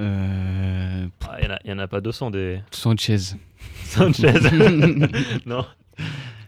euh, 0.00 1.08
Ah, 1.28 1.36
Il 1.40 1.46
n'y 1.46 1.50
en, 1.52 1.54
a- 1.54 1.58
il 1.64 1.70
y 1.70 1.72
en 1.72 1.78
a 1.78 1.88
pas 1.88 2.00
200 2.00 2.30
des. 2.30 2.60
Sanchez. 2.70 3.18
Sanchez 3.84 4.32
Non. 5.46 5.66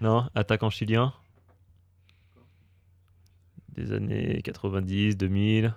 Non, 0.00 0.28
attaquant 0.34 0.70
chilien. 0.70 1.12
Des 3.74 3.92
années 3.92 4.40
90, 4.42 5.16
2000. 5.16 5.74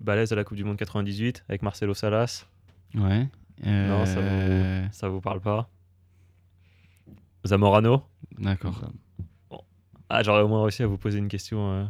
Balèze 0.00 0.32
à 0.32 0.36
la 0.36 0.44
Coupe 0.44 0.56
du 0.58 0.64
Monde 0.64 0.76
98 0.76 1.44
avec 1.48 1.62
Marcelo 1.62 1.94
Salas. 1.94 2.46
Ouais. 2.94 3.26
Non, 3.64 4.04
ça 4.06 4.18
euh, 4.18 4.86
Ça 4.92 5.08
vous 5.08 5.20
parle 5.20 5.40
pas 5.40 5.68
Zamorano 7.46 8.02
D'accord. 8.38 8.80
Ah, 10.08 10.22
j'aurais 10.22 10.42
au 10.42 10.48
moins 10.48 10.62
réussi 10.62 10.82
à 10.82 10.86
vous 10.86 10.98
poser 10.98 11.18
une 11.18 11.28
question 11.28 11.70
euh, 11.72 11.84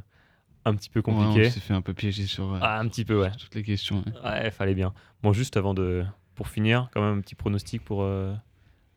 un 0.64 0.74
petit 0.74 0.88
peu 0.90 1.00
Ouais, 1.00 1.04
on 1.08 1.24
compliquée. 1.24 1.50
s'est 1.50 1.60
fait 1.60 1.74
un 1.74 1.82
peu 1.82 1.92
piéger 1.94 2.26
sur 2.26 2.54
euh, 2.54 2.58
ah, 2.62 2.78
un 2.78 2.88
petit 2.88 3.04
peu, 3.04 3.20
ouais. 3.20 3.30
toutes 3.38 3.54
les 3.54 3.62
questions. 3.62 4.02
ouais. 4.06 4.30
Ouais, 4.42 4.50
fallait 4.50 4.74
bien. 4.74 4.92
Bon, 5.22 5.32
juste 5.32 5.56
avant 5.56 5.74
de. 5.74 6.04
Pour 6.34 6.48
finir, 6.48 6.90
quand 6.92 7.00
même 7.00 7.18
un 7.18 7.20
petit 7.22 7.34
pronostic 7.34 7.82
pour 7.82 8.02
euh, 8.02 8.34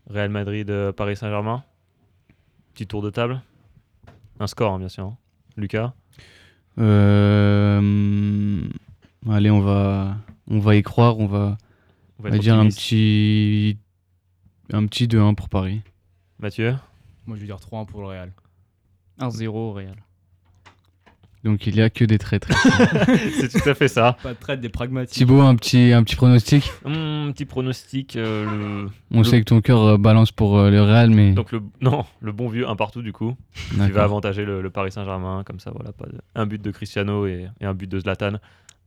Real 0.10 0.30
Madrid, 0.30 0.70
euh, 0.70 0.92
Paris 0.92 1.16
Saint-Germain. 1.16 1.64
Petit 2.74 2.86
tour 2.88 3.02
de 3.02 3.10
table. 3.10 3.42
Un 4.42 4.48
score, 4.48 4.74
hein, 4.74 4.80
bien 4.80 4.90
sûr. 4.90 5.06
hein. 5.06 5.18
Lucas 5.58 5.94
Euh, 6.80 8.62
allez, 9.30 9.50
on 9.52 9.60
va, 9.62 10.18
on 10.50 10.60
va 10.60 10.76
y 10.76 10.82
croire. 10.84 11.18
On 11.20 11.28
va, 11.28 11.58
On 12.22 12.28
on 12.28 12.30
va 12.32 12.38
dire 12.38 12.56
un 12.56 12.68
petit, 12.68 13.78
un 14.74 14.86
petit 14.88 15.08
2-1 15.08 15.36
pour 15.36 15.50
Paris. 15.50 15.82
Mathieu 16.40 16.76
Moi, 17.26 17.36
je 17.38 17.42
vais 17.42 17.48
dire 17.48 17.58
3-1 17.58 17.86
pour 17.86 18.02
le 18.02 18.08
Real. 18.08 18.32
1-0 19.20 19.48
au 19.48 19.72
Real. 19.74 19.96
Donc 21.46 21.66
il 21.68 21.76
y 21.78 21.82
a 21.82 21.90
que 21.90 22.04
des 22.04 22.18
traîtres. 22.18 22.50
C'est 23.40 23.48
tout 23.62 23.70
à 23.70 23.74
fait 23.74 23.88
ça. 23.88 24.18
Pas 24.22 24.34
de 24.34 24.40
traite 24.40 24.60
des 24.60 24.68
pragmatiques. 24.68 25.16
Thibaut, 25.20 25.40
un 25.40 25.56
petit, 25.56 25.94
un 25.94 26.04
petit 26.04 26.18
pronostic? 26.18 26.70
Hum, 26.84 27.32
petit 27.34 27.46
pronostic. 27.46 28.18
euh, 28.18 28.84
le- 28.84 28.90
On 29.12 29.20
Le- 29.20 29.24
sait 29.24 29.40
que 29.40 29.46
ton 29.46 29.62
cœur 29.62 29.82
euh, 29.84 29.98
balance 29.98 30.34
pour 30.34 30.58
euh, 30.58 30.70
le 30.70 30.82
Real, 30.82 31.10
mais 31.12 31.32
Donc, 31.32 31.54
le... 31.54 31.62
non, 31.80 32.04
le 32.20 32.34
bon 32.34 32.50
vieux 32.50 32.68
un 32.68 32.76
partout, 32.76 33.02
du 33.02 33.14
coup. 33.14 33.38
qui 33.72 33.92
va 33.92 34.04
avantager 34.04 34.44
le, 34.44 34.62
le 34.62 34.70
Paris 34.70 34.92
Saint-Germain. 34.92 35.44
Comme 35.46 35.62
ça, 35.62 35.72
voilà, 35.74 35.94
pas 35.94 36.08
de- 36.08 36.20
un 36.36 36.46
but 36.46 36.62
de 36.62 36.72
Cristiano 36.72 37.26
et, 37.26 37.48
et 37.62 37.66
un 37.66 37.74
but 37.74 37.88
de 37.90 38.02
Zlatan. 38.02 38.34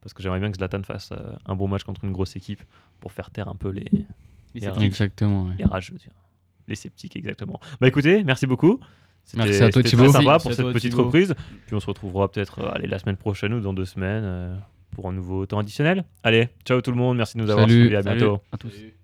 Parce 0.03 0.13
que 0.15 0.23
j'aimerais 0.23 0.41
bien 0.41 0.51
que 0.51 0.57
Zlatan 0.59 0.83
fasse 0.83 1.11
euh, 1.13 1.33
un 1.47 1.55
bon 1.55 1.69
match 1.69 1.85
contre 1.85 2.05
une 2.05 2.13
grosse 2.13 2.35
équipe 2.37 2.63
pour 3.01 3.13
faire 3.13 3.31
taire 3.31 3.49
un 3.49 3.55
peu 3.55 3.71
les, 3.71 3.87
sceptiques. 4.61 4.83
exactement. 4.83 5.45
ouais. 5.47 5.55
les 5.59 5.65
rageux, 5.65 5.95
les 6.69 6.75
sceptiques, 6.75 7.17
exactement. 7.17 7.61
Bah 7.81 7.89
écoutez, 7.89 8.25
merci 8.25 8.47
beaucoup. 8.47 8.81
C'était- 9.25 9.45
Merci 9.45 9.63
à 9.63 9.71
toi, 9.71 9.83
Thibaut. 9.85 10.03
très 10.05 10.13
sympa 10.13 10.25
Merci 10.33 10.43
pour 10.49 10.53
cette 10.57 10.65
toi, 10.65 10.73
petite 10.73 10.91
Thibaut. 10.91 11.05
reprise. 11.05 11.35
Puis 11.67 11.77
on 11.77 11.81
se 11.81 11.87
retrouvera 11.87 12.29
peut-être 12.31 12.59
euh, 12.59 12.71
allez, 12.73 12.89
la 12.89 12.99
semaine 12.99 13.17
prochaine 13.17 13.55
ou 13.55 13.61
dans 13.61 13.73
deux 13.73 13.85
semaines 13.85 14.25
euh, 14.25 14.57
pour 14.91 15.09
un 15.09 15.13
nouveau 15.13 15.47
temps 15.47 15.61
additionnel. 15.61 16.05
Allez, 16.25 16.49
ciao 16.65 16.81
tout 16.81 16.91
le 16.91 16.97
monde. 16.97 17.17
Merci 17.17 17.37
de 17.39 17.43
nous 17.43 17.51
avoir 17.51 17.69
Salut. 17.69 17.81
suivis. 17.83 17.97
À 17.97 18.03
Salut 18.03 18.19
bientôt. 18.19 18.43
à 18.51 18.57
tous. 18.59 18.71
Salut. 18.71 18.95